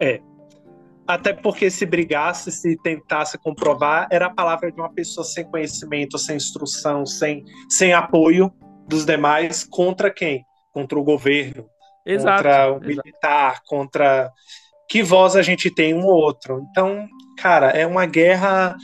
É. 0.00 0.20
Até 1.06 1.34
porque 1.34 1.70
se 1.70 1.84
brigasse, 1.84 2.50
se 2.50 2.76
tentasse 2.82 3.36
comprovar, 3.38 4.08
era 4.10 4.26
a 4.26 4.34
palavra 4.34 4.72
de 4.72 4.80
uma 4.80 4.90
pessoa 4.92 5.22
sem 5.22 5.44
conhecimento, 5.44 6.18
sem 6.18 6.36
instrução, 6.36 7.04
sem, 7.04 7.44
sem 7.68 7.92
apoio 7.92 8.50
dos 8.88 9.04
demais 9.04 9.64
contra 9.64 10.10
quem? 10.10 10.44
Contra 10.72 10.98
o 10.98 11.04
governo, 11.04 11.66
exato, 12.04 12.42
contra 12.42 12.72
o 12.72 12.80
militar, 12.80 13.52
exato. 13.52 13.62
contra 13.66 14.32
que 14.88 15.02
voz 15.02 15.36
a 15.36 15.42
gente 15.42 15.70
tem 15.70 15.94
um 15.94 16.04
ou 16.04 16.14
outro. 16.14 16.66
Então, 16.70 17.06
cara, 17.38 17.68
é 17.70 17.86
uma 17.86 18.06
guerra. 18.06 18.76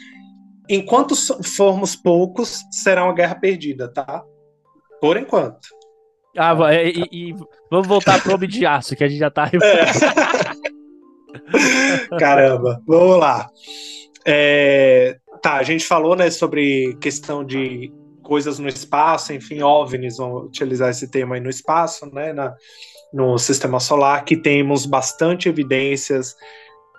Enquanto 0.72 1.16
formos 1.42 1.96
poucos, 1.96 2.60
será 2.70 3.02
uma 3.04 3.12
guerra 3.12 3.34
perdida, 3.34 3.92
tá? 3.92 4.22
Por 5.00 5.16
enquanto. 5.16 5.68
Ah, 6.38 6.54
e, 6.72 7.08
e 7.10 7.34
vamos 7.68 7.88
voltar 7.88 8.22
pro 8.22 8.34
Homem 8.34 8.48
de 8.48 8.64
Aço, 8.64 8.94
que 8.94 9.02
a 9.02 9.08
gente 9.08 9.18
já 9.18 9.32
tá. 9.32 9.50
É. 9.52 9.58
Caramba, 12.18 12.80
vamos 12.86 13.18
lá. 13.18 13.50
É, 14.24 15.16
tá, 15.42 15.56
a 15.56 15.64
gente 15.64 15.84
falou 15.84 16.14
né, 16.14 16.30
sobre 16.30 16.96
questão 17.00 17.44
de 17.44 17.92
coisas 18.22 18.60
no 18.60 18.68
espaço, 18.68 19.32
enfim, 19.32 19.60
OVNIs, 19.62 20.18
vamos 20.18 20.44
utilizar 20.44 20.90
esse 20.90 21.10
termo 21.10 21.34
aí 21.34 21.40
no 21.40 21.50
espaço, 21.50 22.06
né, 22.14 22.32
na, 22.32 22.54
no 23.12 23.36
sistema 23.38 23.80
solar, 23.80 24.24
que 24.24 24.36
temos 24.36 24.86
bastante 24.86 25.48
evidências, 25.48 26.36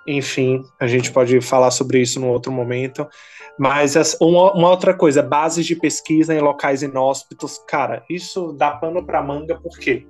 enfim, 0.05 0.61
a 0.80 0.88
gente 0.88 1.09
pode 1.11 1.39
falar 1.39 1.72
sobre 1.72 2.01
isso 2.01 2.19
no 2.19 2.28
outro 2.28 2.51
momento. 2.51 3.07
Mas 3.62 3.95
uma, 4.20 4.53
uma, 4.53 4.70
outra 4.72 4.91
coisa, 4.91 5.22
bases 5.22 5.68
de 5.68 5.76
pesquisa 5.76 6.34
em 6.34 6.39
locais 6.39 6.82
inóspitos, 6.82 7.59
cara, 7.68 8.03
isso 8.09 8.51
dá 8.53 8.72
pano 8.72 9.05
para 9.05 9.22
manga, 9.22 9.55
porque 9.62 10.03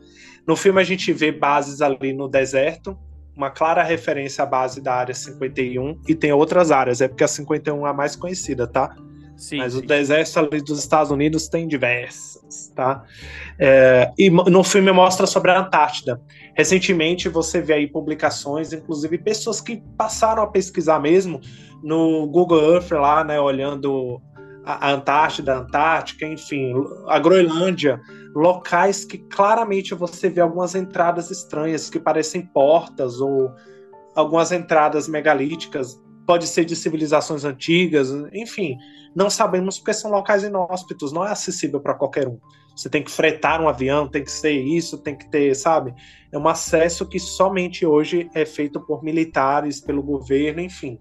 no 0.48 0.56
filme 0.56 0.80
a 0.80 0.86
gente 0.86 1.12
vê 1.12 1.34
bases 1.34 1.82
ali 1.82 2.14
no 2.14 2.30
deserto, 2.30 2.98
uma 3.36 3.52
clara 3.52 3.84
referência 3.84 4.42
à 4.46 4.48
base 4.48 4.80
da 4.80 4.94
área 4.94 5.14
51 5.14 6.00
e 6.08 6.16
tem 6.16 6.32
outras 6.32 6.72
áreas, 6.72 7.02
é 7.02 7.10
porque 7.10 7.26
a 7.26 7.28
51 7.28 7.86
é 7.86 7.90
a 7.90 7.94
mais 7.94 8.16
conhecida, 8.16 8.66
tá? 8.66 8.96
Sim, 9.42 9.58
Mas 9.58 9.74
sim. 9.74 9.80
o 9.80 9.82
deserto 9.82 10.38
ali 10.38 10.62
dos 10.62 10.78
Estados 10.78 11.12
Unidos 11.12 11.48
tem 11.48 11.68
diversas, 11.68 12.72
tá? 12.76 13.04
É, 13.58 14.12
e 14.16 14.30
no 14.30 14.64
filme 14.64 14.92
mostra 14.92 15.26
sobre 15.26 15.50
a 15.50 15.60
Antártida. 15.60 16.22
Recentemente 16.56 17.28
você 17.28 17.60
vê 17.60 17.74
aí 17.74 17.88
publicações, 17.88 18.72
inclusive 18.72 19.18
pessoas 19.18 19.60
que 19.60 19.82
passaram 19.98 20.44
a 20.44 20.48
pesquisar 20.48 21.00
mesmo 21.00 21.42
no 21.82 22.28
Google 22.28 22.76
Earth 22.76 22.92
lá, 22.92 23.24
né, 23.24 23.40
olhando 23.40 24.22
a 24.64 24.92
Antártida, 24.92 25.56
a 25.56 25.58
Antártica, 25.58 26.28
enfim, 26.28 26.74
a 27.08 27.18
Groenlândia, 27.18 28.00
locais 28.36 29.04
que 29.04 29.18
claramente 29.18 29.96
você 29.96 30.30
vê 30.30 30.42
algumas 30.42 30.76
entradas 30.76 31.32
estranhas 31.32 31.90
que 31.90 32.00
parecem 32.00 32.46
portas 32.46 33.20
ou 33.20 33.52
algumas 34.14 34.52
entradas 34.52 35.08
megalíticas, 35.08 36.00
pode 36.26 36.48
ser 36.48 36.66
de 36.66 36.76
civilizações 36.76 37.44
antigas, 37.44 38.10
enfim, 38.34 38.78
não 39.16 39.30
sabemos 39.30 39.78
porque 39.78 39.94
são 39.94 40.12
locais 40.12 40.44
inóspitos, 40.44 41.12
não 41.12 41.26
é 41.26 41.32
acessível 41.32 41.80
para 41.80 41.94
qualquer 41.94 42.28
um. 42.28 42.40
Você 42.76 42.90
tem 42.90 43.04
que 43.04 43.12
fretar 43.12 43.62
um 43.62 43.68
avião, 43.68 44.08
tem 44.08 44.24
que 44.24 44.32
ser 44.32 44.54
isso, 44.54 44.98
tem 44.98 45.16
que 45.16 45.30
ter, 45.30 45.54
sabe? 45.56 45.94
É 46.32 46.38
um 46.38 46.48
acesso 46.48 47.06
que 47.08 47.20
somente 47.20 47.86
hoje 47.86 48.30
é 48.34 48.46
feito 48.46 48.80
por 48.80 49.04
militares, 49.04 49.82
pelo 49.82 50.02
governo, 50.02 50.62
enfim. 50.62 50.98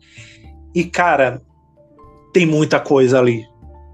E 0.74 0.84
cara, 0.84 1.42
tem 2.32 2.44
muita 2.44 2.80
coisa 2.80 3.18
ali. 3.18 3.46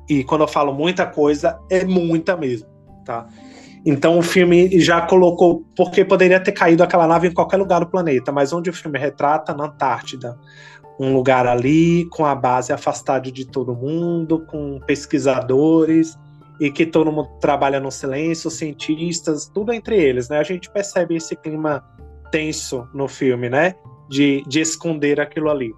E 0.09 0.25
quando 0.25 0.43
eu 0.43 0.49
falo 0.49 0.73
muita 0.73 1.05
coisa, 1.05 1.59
é 1.71 1.85
muita 1.85 2.37
mesmo, 2.37 2.69
tá? 3.05 3.27
Então 3.85 4.19
o 4.19 4.23
filme 4.23 4.81
já 4.81 5.03
colocou, 5.03 5.65
porque 5.77 6.05
poderia 6.05 6.41
ter 6.41 6.51
caído 6.51 6.83
aquela 6.83 7.07
nave 7.07 7.29
em 7.29 7.33
qualquer 7.33 7.57
lugar 7.57 7.81
do 7.81 7.87
planeta, 7.87 8.33
mas 8.33 8.53
onde 8.53 8.69
o 8.69 8.73
filme 8.73 8.99
retrata, 8.99 9.55
na 9.55 9.67
Antártida. 9.67 10.37
Um 10.99 11.15
lugar 11.15 11.47
ali, 11.47 12.07
com 12.07 12.25
a 12.25 12.35
base 12.35 12.73
afastada 12.73 13.31
de 13.31 13.45
todo 13.45 13.75
mundo, 13.75 14.47
com 14.47 14.81
pesquisadores, 14.87 16.19
e 16.59 16.71
que 16.71 16.87
todo 16.87 17.13
mundo 17.13 17.29
trabalha 17.41 17.79
no 17.79 17.91
silêncio, 17.91 18.51
cientistas, 18.51 19.47
tudo 19.47 19.73
entre 19.73 19.97
eles, 19.97 20.29
né? 20.29 20.39
A 20.39 20.43
gente 20.43 20.71
percebe 20.71 21.17
esse 21.17 21.37
clima 21.37 21.85
tenso 22.31 22.89
no 22.95 23.07
filme, 23.07 23.51
né? 23.51 23.75
De, 24.09 24.43
de 24.47 24.61
esconder 24.61 25.21
aquilo 25.21 25.51
ali. 25.51 25.75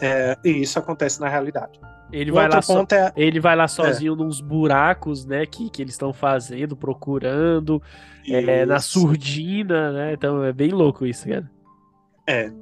É, 0.00 0.36
e 0.44 0.62
isso 0.62 0.78
acontece 0.78 1.20
na 1.20 1.28
realidade. 1.28 1.78
Ele 2.12 2.30
vai, 2.30 2.48
lá 2.48 2.62
so... 2.62 2.86
é... 2.92 3.12
ele 3.16 3.40
vai 3.40 3.56
lá 3.56 3.66
sozinho 3.66 4.12
é. 4.12 4.16
nos 4.16 4.40
buracos, 4.40 5.26
né, 5.26 5.44
que, 5.44 5.68
que 5.68 5.82
eles 5.82 5.94
estão 5.94 6.12
fazendo, 6.12 6.76
procurando, 6.76 7.82
é, 8.28 8.64
na 8.64 8.78
surdina, 8.78 9.92
né? 9.92 10.12
Então 10.12 10.44
é 10.44 10.52
bem 10.52 10.70
louco 10.70 11.04
isso, 11.04 11.28
cara. 11.28 11.50
É. 12.28 12.52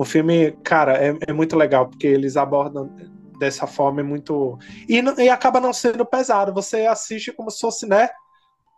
O 0.00 0.04
filme, 0.06 0.52
cara, 0.64 0.96
é, 0.96 1.14
é 1.28 1.30
muito 1.30 1.54
legal, 1.54 1.86
porque 1.86 2.06
eles 2.06 2.34
abordam 2.34 2.90
dessa 3.38 3.66
forma 3.66 4.00
é 4.00 4.02
muito. 4.02 4.58
E, 4.88 4.98
e 4.98 5.28
acaba 5.28 5.60
não 5.60 5.74
sendo 5.74 6.06
pesado. 6.06 6.54
Você 6.54 6.86
assiste 6.86 7.30
como 7.32 7.50
se 7.50 7.60
fosse, 7.60 7.86
né? 7.86 8.08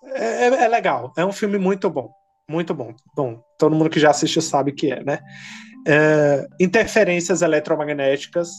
É, 0.03 0.49
é, 0.49 0.65
é 0.65 0.67
legal. 0.67 1.13
É 1.17 1.25
um 1.25 1.31
filme 1.31 1.59
muito 1.59 1.89
bom. 1.89 2.11
Muito 2.51 2.75
bom. 2.75 2.93
Bom, 3.15 3.41
todo 3.57 3.73
mundo 3.73 3.89
que 3.89 4.01
já 4.01 4.11
assistiu 4.11 4.43
sabe 4.43 4.73
que 4.73 4.91
é, 4.91 5.05
né? 5.05 5.21
É, 5.87 6.45
interferências 6.59 7.41
eletromagnéticas. 7.41 8.51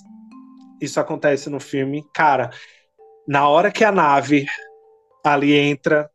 Isso 0.80 1.02
acontece 1.02 1.50
no 1.50 1.60
filme. 1.60 2.02
Cara, 2.16 2.50
na 3.28 3.46
hora 3.50 3.74
que 3.74 3.84
a 3.84 3.92
nave 3.92 4.46
ali 5.22 5.52
entra 5.54 6.10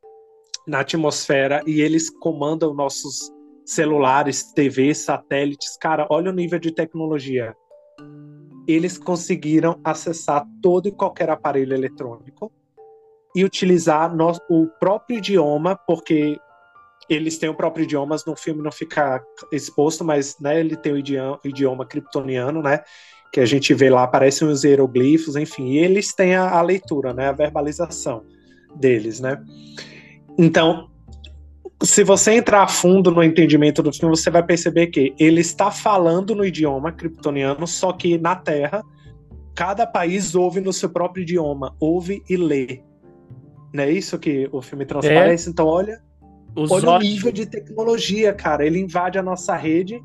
na 0.67 0.81
atmosfera 0.81 1.61
e 1.67 1.83
eles 1.83 2.09
comandam 2.09 2.73
nossos 2.73 3.31
celulares, 3.69 4.51
TVs, 4.55 5.05
satélites, 5.05 5.77
cara, 5.77 6.07
olha 6.09 6.31
o 6.31 6.35
nível 6.35 6.59
de 6.59 6.73
tecnologia. 6.73 7.55
Eles 8.67 8.97
conseguiram 8.97 9.79
acessar 9.85 10.43
todo 10.63 10.89
e 10.89 10.93
qualquer 10.93 11.29
aparelho 11.29 11.75
eletrônico 11.75 12.51
e 13.37 13.45
utilizar 13.45 14.11
o 14.49 14.67
próprio 14.81 15.19
idioma, 15.19 15.79
porque 15.87 16.39
eles 17.11 17.37
têm 17.37 17.51
o 17.51 17.55
próprio 17.55 17.85
idioma, 17.85 18.17
no 18.27 18.35
filme 18.35 18.63
não 18.63 18.73
fica 18.73 19.23
exposto, 19.53 20.03
mas 20.03 20.39
né, 20.41 20.59
ele 20.59 20.75
tem 20.75 20.95
o 20.95 20.99
idioma, 20.99 21.39
idioma 21.45 21.85
kryptoniano, 21.85 22.63
né? 22.63 22.81
Que 23.31 23.41
a 23.41 23.47
gente 23.47 23.75
vê 23.75 23.91
lá, 23.91 24.03
aparecem 24.03 24.49
os 24.49 24.65
hieroglifos, 24.65 25.37
enfim, 25.37 25.73
e 25.73 25.79
eles 25.79 26.15
têm 26.15 26.35
a, 26.35 26.49
a 26.53 26.63
leitura, 26.63 27.13
né? 27.13 27.29
A 27.29 27.33
verbalização 27.33 28.25
deles, 28.75 29.21
né? 29.21 29.43
Então, 30.39 30.89
se 31.83 32.03
você 32.03 32.33
entrar 32.33 32.63
a 32.63 32.69
fundo 32.69 33.11
no 33.11 33.23
entendimento 33.23 33.83
do 33.83 33.93
filme, 33.93 34.17
você 34.17 34.31
vai 34.31 34.43
perceber 34.43 34.89
que 34.89 35.15
ele 35.19 35.41
está 35.41 35.71
falando 35.71 36.35
no 36.35 36.45
idioma 36.45 36.91
kryptoniano, 36.93 37.67
só 37.67 37.93
que 37.93 38.19
na 38.19 38.35
Terra, 38.35 38.83
cada 39.55 39.87
país 39.87 40.35
ouve 40.35 40.61
no 40.61 40.73
seu 40.73 40.91
próprio 40.91 41.23
idioma, 41.23 41.75
ouve 41.79 42.23
e 42.29 42.37
lê. 42.37 42.83
Não 43.73 43.85
é 43.85 43.91
isso 43.91 44.19
que 44.19 44.49
o 44.51 44.61
filme 44.61 44.85
transparece? 44.85 45.49
É. 45.49 45.51
Então, 45.51 45.67
olha 45.67 46.01
os 46.57 46.71
Olha 46.71 46.91
o 46.91 46.99
nível 46.99 47.31
de 47.31 47.47
tecnologia, 47.47 48.33
cara. 48.33 48.67
Ele 48.67 48.81
invade 48.81 49.19
a 49.19 49.23
nossa 49.23 49.55
rede, 49.55 50.03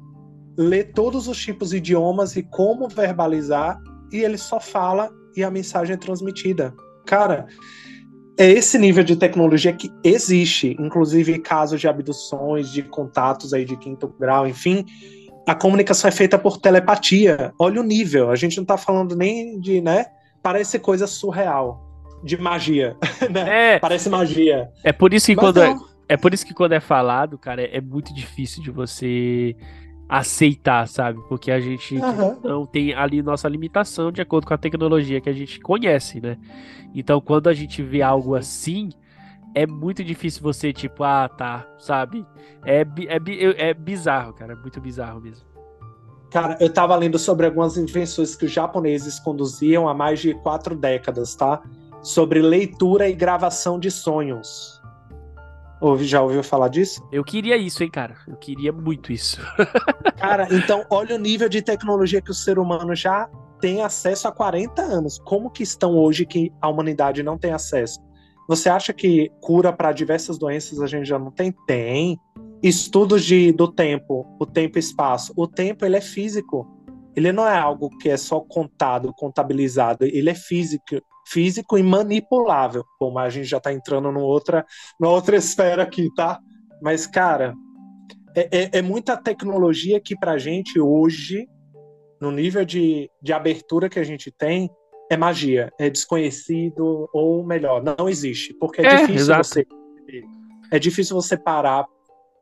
lê 0.57 0.83
todos 0.83 1.27
os 1.27 1.37
tipos 1.37 1.71
de 1.71 1.77
idiomas 1.77 2.35
e 2.35 2.43
como 2.43 2.87
verbalizar, 2.87 3.79
e 4.11 4.19
ele 4.19 4.37
só 4.37 4.59
fala 4.59 5.09
e 5.35 5.43
a 5.43 5.49
mensagem 5.49 5.95
é 5.95 5.97
transmitida. 5.97 6.73
Cara, 7.05 7.47
é 8.37 8.49
esse 8.49 8.77
nível 8.77 9.03
de 9.03 9.15
tecnologia 9.15 9.71
que 9.73 9.91
existe, 10.03 10.75
inclusive 10.79 11.39
casos 11.39 11.79
de 11.79 11.87
abduções, 11.87 12.71
de 12.71 12.81
contatos 12.81 13.53
aí 13.53 13.63
de 13.65 13.77
quinto 13.77 14.07
grau, 14.19 14.47
enfim, 14.47 14.85
a 15.47 15.53
comunicação 15.53 16.07
é 16.07 16.11
feita 16.11 16.37
por 16.39 16.57
telepatia. 16.57 17.53
Olha 17.59 17.81
o 17.81 17.83
nível. 17.83 18.31
A 18.31 18.35
gente 18.35 18.57
não 18.57 18.63
está 18.63 18.77
falando 18.77 19.15
nem 19.15 19.59
de, 19.59 19.81
né? 19.81 20.05
Parece 20.41 20.79
coisa 20.79 21.05
surreal. 21.05 21.81
De 22.23 22.37
magia. 22.37 22.95
Né? 23.29 23.75
É, 23.75 23.79
Parece 23.79 24.09
magia. 24.09 24.69
É 24.83 24.91
por 24.91 25.13
isso 25.13 25.27
que 25.27 25.35
Mas 25.35 25.45
quando 25.45 25.61
é, 25.61 25.75
é, 26.09 26.17
por 26.17 26.33
isso 26.33 26.45
que 26.45 26.53
quando 26.53 26.73
é 26.73 26.79
falado, 26.79 27.37
cara, 27.37 27.61
é, 27.61 27.77
é 27.77 27.81
muito 27.81 28.13
difícil 28.13 28.61
de 28.61 28.69
você 28.69 29.55
aceitar, 30.07 30.87
sabe? 30.87 31.19
Porque 31.27 31.51
a 31.51 31.59
gente 31.59 31.95
uhum. 31.95 32.37
não 32.43 32.65
tem 32.65 32.93
ali 32.93 33.21
nossa 33.21 33.47
limitação 33.47 34.11
de 34.11 34.21
acordo 34.21 34.47
com 34.47 34.53
a 34.53 34.57
tecnologia 34.57 35.21
que 35.21 35.29
a 35.29 35.33
gente 35.33 35.59
conhece, 35.59 36.21
né? 36.21 36.37
Então, 36.93 37.19
quando 37.19 37.47
a 37.47 37.53
gente 37.53 37.81
vê 37.81 38.01
algo 38.01 38.35
assim, 38.35 38.89
é 39.55 39.65
muito 39.65 40.03
difícil 40.03 40.41
você, 40.41 40.73
tipo, 40.73 41.03
ah, 41.03 41.27
tá, 41.29 41.67
sabe? 41.77 42.25
É, 42.65 42.81
é, 42.81 43.69
é 43.69 43.73
bizarro, 43.73 44.33
cara, 44.33 44.53
é 44.53 44.55
muito 44.55 44.79
bizarro 44.79 45.21
mesmo. 45.21 45.45
Cara, 46.29 46.57
eu 46.59 46.73
tava 46.73 46.95
lendo 46.95 47.19
sobre 47.19 47.45
algumas 47.45 47.77
invenções 47.77 48.35
que 48.35 48.45
os 48.45 48.51
japoneses 48.51 49.19
conduziam 49.19 49.87
há 49.87 49.93
mais 49.93 50.19
de 50.19 50.33
quatro 50.33 50.75
décadas, 50.75 51.35
tá? 51.35 51.61
Sobre 52.01 52.41
leitura 52.41 53.07
e 53.07 53.13
gravação 53.13 53.79
de 53.79 53.91
sonhos. 53.91 54.72
Ouvi, 55.83 56.05
já 56.05 56.21
ouviu 56.21 56.41
falar 56.41 56.69
disso? 56.69 57.05
Eu 57.11 57.25
queria 57.25 57.57
isso, 57.57 57.83
hein, 57.83 57.91
cara? 57.91 58.15
Eu 58.25 58.37
queria 58.37 58.71
muito 58.71 59.11
isso. 59.11 59.41
cara, 60.15 60.47
então 60.49 60.85
olha 60.89 61.17
o 61.17 61.19
nível 61.19 61.49
de 61.49 61.61
tecnologia 61.61 62.21
que 62.21 62.31
o 62.31 62.33
ser 62.33 62.57
humano 62.57 62.95
já 62.95 63.29
tem 63.59 63.81
acesso 63.81 64.25
há 64.25 64.31
40 64.31 64.81
anos. 64.81 65.19
Como 65.25 65.49
que 65.49 65.61
estão 65.61 65.97
hoje 65.97 66.25
que 66.25 66.53
a 66.61 66.69
humanidade 66.69 67.21
não 67.21 67.37
tem 67.37 67.51
acesso? 67.51 67.99
Você 68.47 68.69
acha 68.69 68.93
que 68.93 69.29
cura 69.41 69.73
para 69.73 69.91
diversas 69.91 70.37
doenças 70.37 70.79
a 70.79 70.87
gente 70.87 71.05
já 71.05 71.19
não 71.19 71.31
tem? 71.31 71.53
Tem. 71.67 72.17
Estudos 72.61 73.25
de, 73.25 73.51
do 73.51 73.67
tempo, 73.67 74.25
o 74.39 74.45
tempo 74.45 74.77
e 74.77 74.79
espaço. 74.79 75.33
O 75.35 75.45
tempo 75.45 75.85
ele 75.85 75.97
é 75.97 76.01
físico. 76.01 76.65
Ele 77.13 77.33
não 77.33 77.45
é 77.45 77.57
algo 77.57 77.89
que 77.97 78.09
é 78.09 78.15
só 78.15 78.39
contado, 78.39 79.13
contabilizado. 79.13 80.05
Ele 80.05 80.29
é 80.29 80.35
físico, 80.35 81.01
físico 81.25 81.77
e 81.77 81.83
manipulável. 81.83 82.83
Bom, 82.99 83.17
a 83.17 83.29
gente 83.29 83.45
já 83.45 83.57
está 83.57 83.71
entrando 83.71 84.11
numa 84.11 84.25
outra, 84.25 84.65
numa 84.99 85.11
outra 85.11 85.35
esfera 85.37 85.83
aqui, 85.83 86.09
tá? 86.15 86.39
Mas, 86.81 87.07
cara, 87.07 87.53
é, 88.35 88.49
é, 88.51 88.69
é 88.79 88.81
muita 88.81 89.15
tecnologia 89.15 89.99
que 89.99 90.17
para 90.17 90.33
a 90.33 90.37
gente 90.37 90.79
hoje, 90.79 91.47
no 92.19 92.31
nível 92.31 92.65
de, 92.65 93.09
de 93.21 93.33
abertura 93.33 93.89
que 93.89 93.99
a 93.99 94.03
gente 94.03 94.31
tem, 94.31 94.69
é 95.09 95.17
magia, 95.17 95.71
é 95.79 95.89
desconhecido, 95.89 97.09
ou 97.13 97.45
melhor, 97.45 97.83
não 97.83 98.09
existe. 98.09 98.53
Porque 98.55 98.81
é, 98.81 98.85
é 98.85 98.95
difícil 98.97 99.15
exato. 99.15 99.47
você. 99.47 99.67
É 100.71 100.79
difícil 100.79 101.15
você 101.15 101.37
parar 101.37 101.85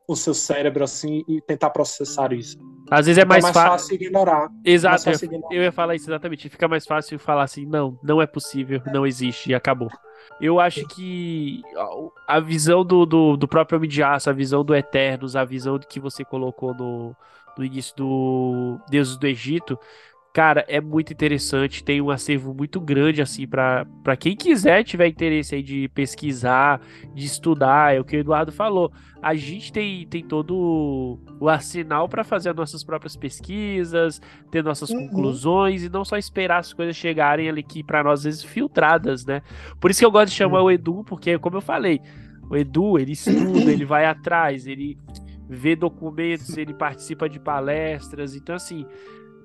o 0.08 0.16
seu 0.16 0.34
cérebro 0.34 0.82
assim 0.82 1.22
e 1.28 1.40
tentar 1.42 1.70
processar 1.70 2.32
isso. 2.32 2.56
Às 2.92 3.06
vezes 3.06 3.22
é 3.22 3.24
mais, 3.24 3.42
mais 3.42 3.56
fácil 3.56 3.94
ignorar. 3.94 4.50
Exato, 4.62 5.04
fácil 5.04 5.24
eu, 5.24 5.32
ignorar. 5.32 5.54
eu 5.56 5.62
ia 5.62 5.72
falar 5.72 5.94
isso 5.94 6.10
exatamente. 6.10 6.48
Fica 6.50 6.68
mais 6.68 6.86
fácil 6.86 7.18
falar 7.18 7.44
assim, 7.44 7.64
não, 7.64 7.98
não 8.02 8.20
é 8.20 8.26
possível, 8.26 8.82
não 8.92 9.06
existe 9.06 9.50
e 9.50 9.54
acabou. 9.54 9.88
Eu 10.38 10.60
acho 10.60 10.86
que 10.88 11.62
a 12.28 12.38
visão 12.38 12.84
do, 12.84 13.06
do, 13.06 13.36
do 13.36 13.48
próprio 13.48 13.78
Homem 13.78 13.88
de 13.88 14.02
Aço, 14.02 14.28
a 14.28 14.32
visão 14.32 14.62
do 14.62 14.74
Eternos, 14.74 15.36
a 15.36 15.44
visão 15.44 15.78
que 15.78 15.98
você 15.98 16.22
colocou 16.22 16.74
no, 16.74 17.16
no 17.56 17.64
início 17.64 17.96
do 17.96 18.78
Deuses 18.90 19.16
do 19.16 19.26
Egito, 19.26 19.78
Cara, 20.32 20.64
é 20.66 20.80
muito 20.80 21.12
interessante, 21.12 21.84
tem 21.84 22.00
um 22.00 22.08
acervo 22.08 22.54
muito 22.54 22.80
grande, 22.80 23.20
assim, 23.20 23.46
para 23.46 24.16
quem 24.18 24.34
quiser, 24.34 24.82
tiver 24.82 25.06
interesse 25.06 25.54
aí 25.54 25.62
de 25.62 25.88
pesquisar, 25.90 26.80
de 27.14 27.26
estudar, 27.26 27.94
é 27.94 28.00
o 28.00 28.04
que 28.04 28.16
o 28.16 28.20
Eduardo 28.20 28.50
falou. 28.50 28.90
A 29.20 29.34
gente 29.34 29.70
tem, 29.70 30.06
tem 30.06 30.24
todo 30.24 31.18
o 31.38 31.48
arsenal 31.50 32.08
para 32.08 32.24
fazer 32.24 32.48
as 32.48 32.56
nossas 32.56 32.82
próprias 32.82 33.14
pesquisas, 33.14 34.22
ter 34.50 34.64
nossas 34.64 34.88
uhum. 34.88 35.06
conclusões 35.06 35.84
e 35.84 35.90
não 35.90 36.02
só 36.02 36.16
esperar 36.16 36.60
as 36.60 36.72
coisas 36.72 36.96
chegarem 36.96 37.50
ali 37.50 37.60
aqui 37.60 37.84
para 37.84 38.02
nós, 38.02 38.20
às 38.20 38.24
vezes, 38.24 38.42
filtradas, 38.42 39.26
né? 39.26 39.42
Por 39.78 39.90
isso 39.90 40.00
que 40.00 40.06
eu 40.06 40.10
gosto 40.10 40.28
de 40.30 40.34
chamar 40.34 40.60
uhum. 40.60 40.66
o 40.66 40.70
Edu, 40.70 41.04
porque, 41.04 41.38
como 41.38 41.58
eu 41.58 41.62
falei, 41.62 42.00
o 42.48 42.56
Edu, 42.56 42.98
ele 42.98 43.12
estuda, 43.12 43.70
ele 43.70 43.84
vai 43.84 44.06
atrás, 44.06 44.66
ele 44.66 44.96
vê 45.46 45.76
documentos, 45.76 46.56
ele 46.56 46.72
participa 46.72 47.28
de 47.28 47.38
palestras, 47.38 48.34
então, 48.34 48.54
assim 48.54 48.86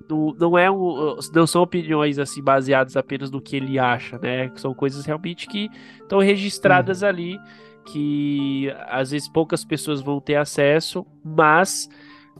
não, 0.08 0.34
não 0.38 0.58
é 0.58 0.70
um, 0.70 1.16
não 1.34 1.46
são 1.46 1.62
opiniões 1.62 2.18
assim 2.18 2.42
baseadas 2.42 2.96
apenas 2.96 3.30
no 3.30 3.40
que 3.40 3.56
ele 3.56 3.78
acha, 3.78 4.18
né? 4.18 4.50
São 4.56 4.74
coisas 4.74 5.04
realmente 5.04 5.46
que 5.46 5.68
estão 6.00 6.18
registradas 6.18 7.02
uhum. 7.02 7.08
ali, 7.08 7.38
que 7.92 8.72
às 8.88 9.10
vezes 9.10 9.28
poucas 9.28 9.64
pessoas 9.64 10.00
vão 10.00 10.20
ter 10.20 10.36
acesso, 10.36 11.06
mas 11.24 11.88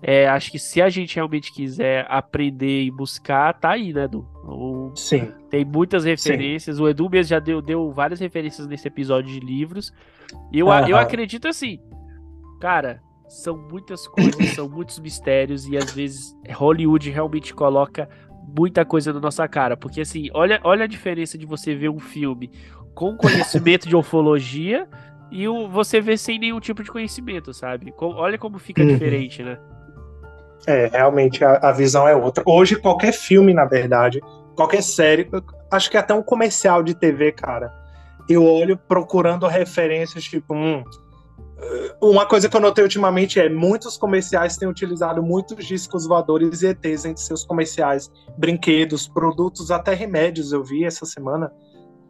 é, 0.02 0.28
acho 0.28 0.50
que 0.50 0.58
se 0.58 0.80
a 0.80 0.88
gente 0.88 1.16
realmente 1.16 1.52
quiser 1.52 2.06
aprender 2.08 2.84
e 2.84 2.90
buscar, 2.90 3.52
tá 3.54 3.70
aí, 3.70 3.92
né, 3.92 4.04
Edu? 4.04 4.26
O, 4.44 4.92
Sim. 4.94 5.32
Tem 5.50 5.64
muitas 5.64 6.04
referências. 6.04 6.76
Sim. 6.76 6.82
O 6.82 6.88
Edu 6.88 7.08
mesmo 7.10 7.30
já 7.30 7.38
deu, 7.38 7.60
deu 7.60 7.90
várias 7.92 8.20
referências 8.20 8.66
nesse 8.66 8.86
episódio 8.86 9.32
de 9.32 9.40
livros. 9.40 9.92
E 10.52 10.58
eu, 10.58 10.66
uhum. 10.66 10.88
eu 10.88 10.96
acredito 10.96 11.48
assim, 11.48 11.80
cara, 12.60 13.02
são 13.28 13.56
muitas 13.56 14.06
coisas, 14.08 14.50
são 14.54 14.68
muitos 14.68 14.98
mistérios 14.98 15.66
e 15.68 15.76
às 15.76 15.92
vezes 15.92 16.34
Hollywood 16.50 17.10
realmente 17.10 17.54
coloca 17.54 18.08
muita 18.56 18.84
coisa 18.84 19.12
na 19.12 19.20
nossa 19.20 19.46
cara, 19.46 19.76
porque 19.76 20.00
assim, 20.00 20.28
olha, 20.32 20.60
olha 20.64 20.84
a 20.84 20.88
diferença 20.88 21.36
de 21.36 21.44
você 21.44 21.74
ver 21.74 21.90
um 21.90 21.98
filme 21.98 22.50
com 22.94 23.16
conhecimento 23.16 23.88
de 23.88 23.94
ufologia 23.94 24.88
e 25.30 25.46
o, 25.46 25.68
você 25.68 26.00
ver 26.00 26.16
sem 26.16 26.38
nenhum 26.38 26.58
tipo 26.58 26.82
de 26.82 26.90
conhecimento, 26.90 27.52
sabe? 27.52 27.92
Com, 27.92 28.06
olha 28.06 28.38
como 28.38 28.58
fica 28.58 28.82
uhum. 28.82 28.88
diferente, 28.88 29.42
né? 29.42 29.58
É, 30.66 30.86
realmente 30.86 31.44
a, 31.44 31.56
a, 31.56 31.72
visão 31.72 32.08
é 32.08 32.16
outra. 32.16 32.42
Hoje 32.46 32.76
qualquer 32.76 33.12
filme, 33.12 33.54
na 33.54 33.64
verdade, 33.64 34.20
qualquer 34.56 34.82
série, 34.82 35.28
acho 35.70 35.90
que 35.90 35.96
até 35.96 36.12
um 36.14 36.22
comercial 36.22 36.82
de 36.82 36.94
TV, 36.94 37.32
cara, 37.32 37.72
eu 38.28 38.44
olho 38.44 38.76
procurando 38.76 39.46
referências 39.46 40.24
tipo, 40.24 40.54
hum, 40.54 40.82
uma 42.00 42.24
coisa 42.24 42.48
que 42.48 42.56
eu 42.56 42.60
notei 42.60 42.84
ultimamente 42.84 43.40
é 43.40 43.48
muitos 43.48 43.96
comerciais 43.96 44.56
têm 44.56 44.68
utilizado 44.68 45.22
muitos 45.22 45.66
discos 45.66 46.06
voadores 46.06 46.62
e 46.62 46.68
ETs 46.68 47.04
entre 47.04 47.22
seus 47.22 47.44
comerciais, 47.44 48.10
brinquedos, 48.36 49.08
produtos, 49.08 49.70
até 49.70 49.92
remédios. 49.92 50.52
Eu 50.52 50.62
vi 50.62 50.84
essa 50.84 51.04
semana. 51.04 51.50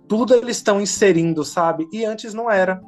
Tudo 0.06 0.34
eles 0.34 0.58
estão 0.58 0.80
inserindo, 0.80 1.44
sabe? 1.44 1.88
E 1.92 2.04
antes 2.04 2.34
não 2.34 2.50
era. 2.50 2.80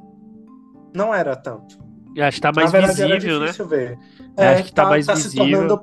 Não 0.95 1.15
era 1.15 1.35
tanto. 1.35 1.79
E 2.15 2.21
acho 2.21 2.37
que 2.37 2.43
tá 2.43 2.53
mais 2.53 2.73
verdade, 2.73 2.95
visível, 2.95 3.41
né? 3.41 3.53
Ver. 3.53 3.99
É, 4.37 4.49
acho 4.49 4.65
que 4.65 4.73
tá, 4.73 4.83
tá 4.83 4.89
mais 4.91 5.07
tá 5.07 5.15
visível. 5.15 5.45
Se 5.45 5.53
tornando... 5.53 5.83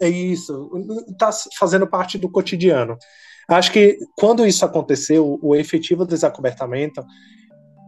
É 0.00 0.08
isso. 0.08 0.70
Tá 1.18 1.30
fazendo 1.58 1.86
parte 1.86 2.16
do 2.16 2.30
cotidiano. 2.30 2.96
Acho 3.48 3.72
que 3.72 3.98
quando 4.16 4.46
isso 4.46 4.64
aconteceu, 4.64 5.38
o 5.42 5.56
efetivo 5.56 6.06
desacobertamento 6.06 7.04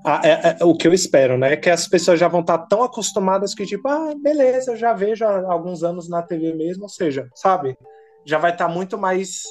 ah, 0.04 0.20
é, 0.24 0.56
é, 0.60 0.64
o 0.64 0.74
que 0.74 0.88
eu 0.88 0.94
espero, 0.94 1.36
né? 1.36 1.52
É 1.52 1.56
que 1.56 1.68
as 1.68 1.86
pessoas 1.86 2.18
já 2.18 2.26
vão 2.26 2.40
estar 2.40 2.58
tão 2.58 2.82
acostumadas 2.82 3.54
que, 3.54 3.66
tipo, 3.66 3.86
ah, 3.86 4.14
beleza, 4.16 4.72
eu 4.72 4.76
já 4.76 4.92
vejo 4.92 5.24
há 5.24 5.52
alguns 5.52 5.82
anos 5.82 6.08
na 6.08 6.22
TV 6.22 6.54
mesmo, 6.54 6.84
ou 6.84 6.88
seja, 6.88 7.28
sabe? 7.34 7.76
Já 8.24 8.38
vai 8.38 8.52
estar 8.52 8.68
muito 8.68 8.96
mais 8.96 9.42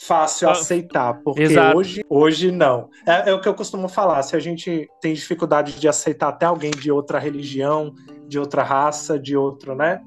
fácil 0.00 0.48
ah, 0.48 0.52
aceitar, 0.52 1.20
porque 1.24 1.42
Exato. 1.42 1.76
hoje, 1.76 2.04
hoje 2.08 2.50
não. 2.52 2.88
É, 3.06 3.30
é, 3.30 3.34
o 3.34 3.40
que 3.40 3.48
eu 3.48 3.54
costumo 3.54 3.88
falar, 3.88 4.22
se 4.22 4.36
a 4.36 4.38
gente 4.38 4.88
tem 5.00 5.14
dificuldade 5.14 5.80
de 5.80 5.88
aceitar 5.88 6.28
até 6.28 6.46
alguém 6.46 6.70
de 6.70 6.92
outra 6.92 7.18
religião, 7.18 7.92
de 8.26 8.38
outra 8.38 8.62
raça, 8.62 9.18
de 9.18 9.36
outro, 9.36 9.74
né? 9.74 10.00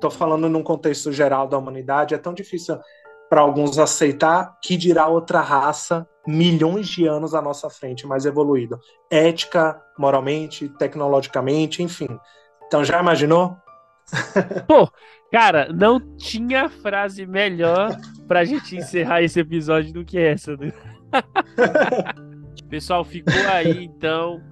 Tô 0.00 0.10
falando 0.10 0.48
num 0.48 0.62
contexto 0.62 1.12
geral 1.12 1.46
da 1.46 1.58
humanidade, 1.58 2.14
é 2.14 2.18
tão 2.18 2.32
difícil 2.32 2.78
para 3.28 3.40
alguns 3.40 3.78
aceitar 3.78 4.56
que 4.62 4.76
dirá 4.76 5.06
outra 5.06 5.40
raça 5.40 6.06
milhões 6.26 6.88
de 6.88 7.06
anos 7.06 7.34
à 7.34 7.40
nossa 7.40 7.70
frente, 7.70 8.06
mais 8.06 8.26
evoluída. 8.26 8.78
Ética, 9.10 9.80
moralmente, 9.98 10.68
tecnologicamente, 10.68 11.82
enfim. 11.82 12.08
Então 12.66 12.84
já 12.84 13.00
imaginou? 13.00 13.56
Pô, 14.68 14.88
cara, 15.32 15.70
não 15.72 15.98
tinha 16.16 16.68
frase 16.68 17.26
melhor 17.26 17.96
pra 18.26 18.44
gente 18.44 18.76
encerrar 18.76 19.22
esse 19.22 19.40
episódio 19.40 19.92
do 19.92 20.04
que 20.04 20.18
essa, 20.18 20.56
né? 20.56 20.72
Pessoal, 22.68 23.02
ficou 23.04 23.32
aí 23.50 23.84
então 23.84 24.42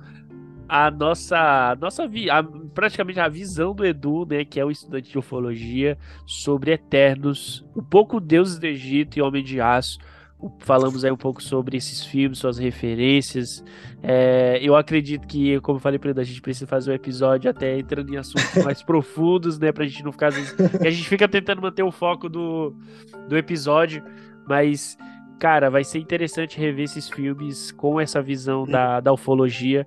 a 0.68 0.90
nossa, 0.90 1.70
a 1.70 1.76
nossa 1.76 2.04
a, 2.04 2.42
praticamente 2.74 3.20
a 3.20 3.28
visão 3.28 3.74
do 3.74 3.84
Edu, 3.84 4.26
né, 4.26 4.44
que 4.44 4.58
é 4.58 4.64
o 4.64 4.70
estudante 4.70 5.10
de 5.10 5.18
ufologia, 5.18 5.96
sobre 6.26 6.72
Eternos, 6.72 7.64
um 7.74 7.82
pouco 7.82 8.20
deuses 8.20 8.58
do 8.58 8.66
Egito 8.66 9.18
e 9.18 9.22
Homem 9.22 9.42
de 9.42 9.60
Aço. 9.60 9.98
Falamos 10.58 11.02
aí 11.02 11.10
um 11.10 11.16
pouco 11.16 11.42
sobre 11.42 11.78
esses 11.78 12.04
filmes, 12.04 12.38
suas 12.38 12.58
referências. 12.58 13.64
É, 14.02 14.58
eu 14.60 14.76
acredito 14.76 15.26
que, 15.26 15.58
como 15.60 15.78
eu 15.78 15.80
falei 15.80 15.98
para 15.98 16.10
ele, 16.10 16.20
a 16.20 16.24
gente 16.24 16.42
precisa 16.42 16.66
fazer 16.66 16.90
um 16.90 16.94
episódio 16.94 17.50
até 17.50 17.78
entrando 17.78 18.12
em 18.12 18.18
assuntos 18.18 18.54
mais 18.62 18.82
profundos, 18.82 19.58
né? 19.58 19.72
Pra 19.72 19.86
gente 19.86 20.04
não 20.04 20.12
ficar. 20.12 20.28
a 20.28 20.90
gente 20.90 21.08
fica 21.08 21.26
tentando 21.26 21.62
manter 21.62 21.82
o 21.82 21.90
foco 21.90 22.28
do, 22.28 22.76
do 23.26 23.36
episódio, 23.36 24.04
mas, 24.46 24.98
cara, 25.40 25.70
vai 25.70 25.82
ser 25.82 26.00
interessante 26.00 26.58
rever 26.60 26.84
esses 26.84 27.08
filmes 27.08 27.72
com 27.72 27.98
essa 27.98 28.20
visão 28.20 28.66
da, 28.66 29.00
da 29.00 29.12
ufologia. 29.14 29.86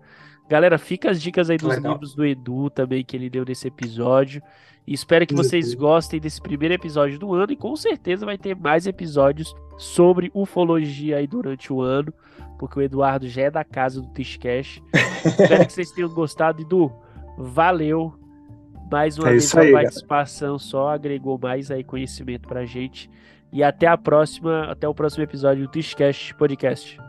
Galera, 0.49 0.79
fica 0.79 1.11
as 1.11 1.21
dicas 1.21 1.49
aí 1.49 1.57
dos 1.57 1.69
Legal. 1.69 1.93
livros 1.93 2.15
do 2.15 2.25
Edu 2.25 2.71
também 2.71 3.05
que 3.05 3.15
ele 3.15 3.29
deu 3.29 3.45
nesse 3.45 3.67
episódio. 3.67 4.41
E 4.87 4.93
espero 4.93 5.27
que 5.27 5.35
vocês 5.35 5.75
gostem 5.75 6.19
desse 6.19 6.41
primeiro 6.41 6.73
episódio 6.73 7.19
do 7.19 7.31
ano 7.35 7.53
e 7.53 7.55
com 7.55 7.75
certeza 7.75 8.25
vai 8.25 8.39
ter 8.39 8.55
mais 8.55 8.87
episódios 8.87 9.53
sobre 9.77 10.31
ufologia 10.33 11.17
aí 11.17 11.27
durante 11.27 11.71
o 11.71 11.79
ano, 11.79 12.11
porque 12.57 12.79
o 12.79 12.81
Eduardo 12.81 13.29
já 13.29 13.43
é 13.43 13.51
da 13.51 13.63
casa 13.63 14.01
do 14.01 14.07
Tishcash. 14.07 14.81
espero 15.23 15.67
que 15.67 15.73
vocês 15.73 15.91
tenham 15.91 16.09
gostado, 16.09 16.63
Edu. 16.63 16.91
Valeu. 17.37 18.15
Mais 18.91 19.19
uma 19.19 19.27
é 19.27 19.31
vez 19.33 19.55
a 19.55 19.71
participação 19.71 20.57
só 20.57 20.89
agregou 20.89 21.37
mais 21.37 21.69
aí 21.69 21.83
conhecimento 21.83 22.47
pra 22.47 22.65
gente. 22.65 23.07
E 23.53 23.61
até 23.61 23.85
a 23.85 23.95
próxima, 23.95 24.63
até 24.63 24.87
o 24.87 24.95
próximo 24.95 25.23
episódio 25.23 25.67
do 25.67 25.71
Tishcast 25.71 26.33
Podcast. 26.33 27.08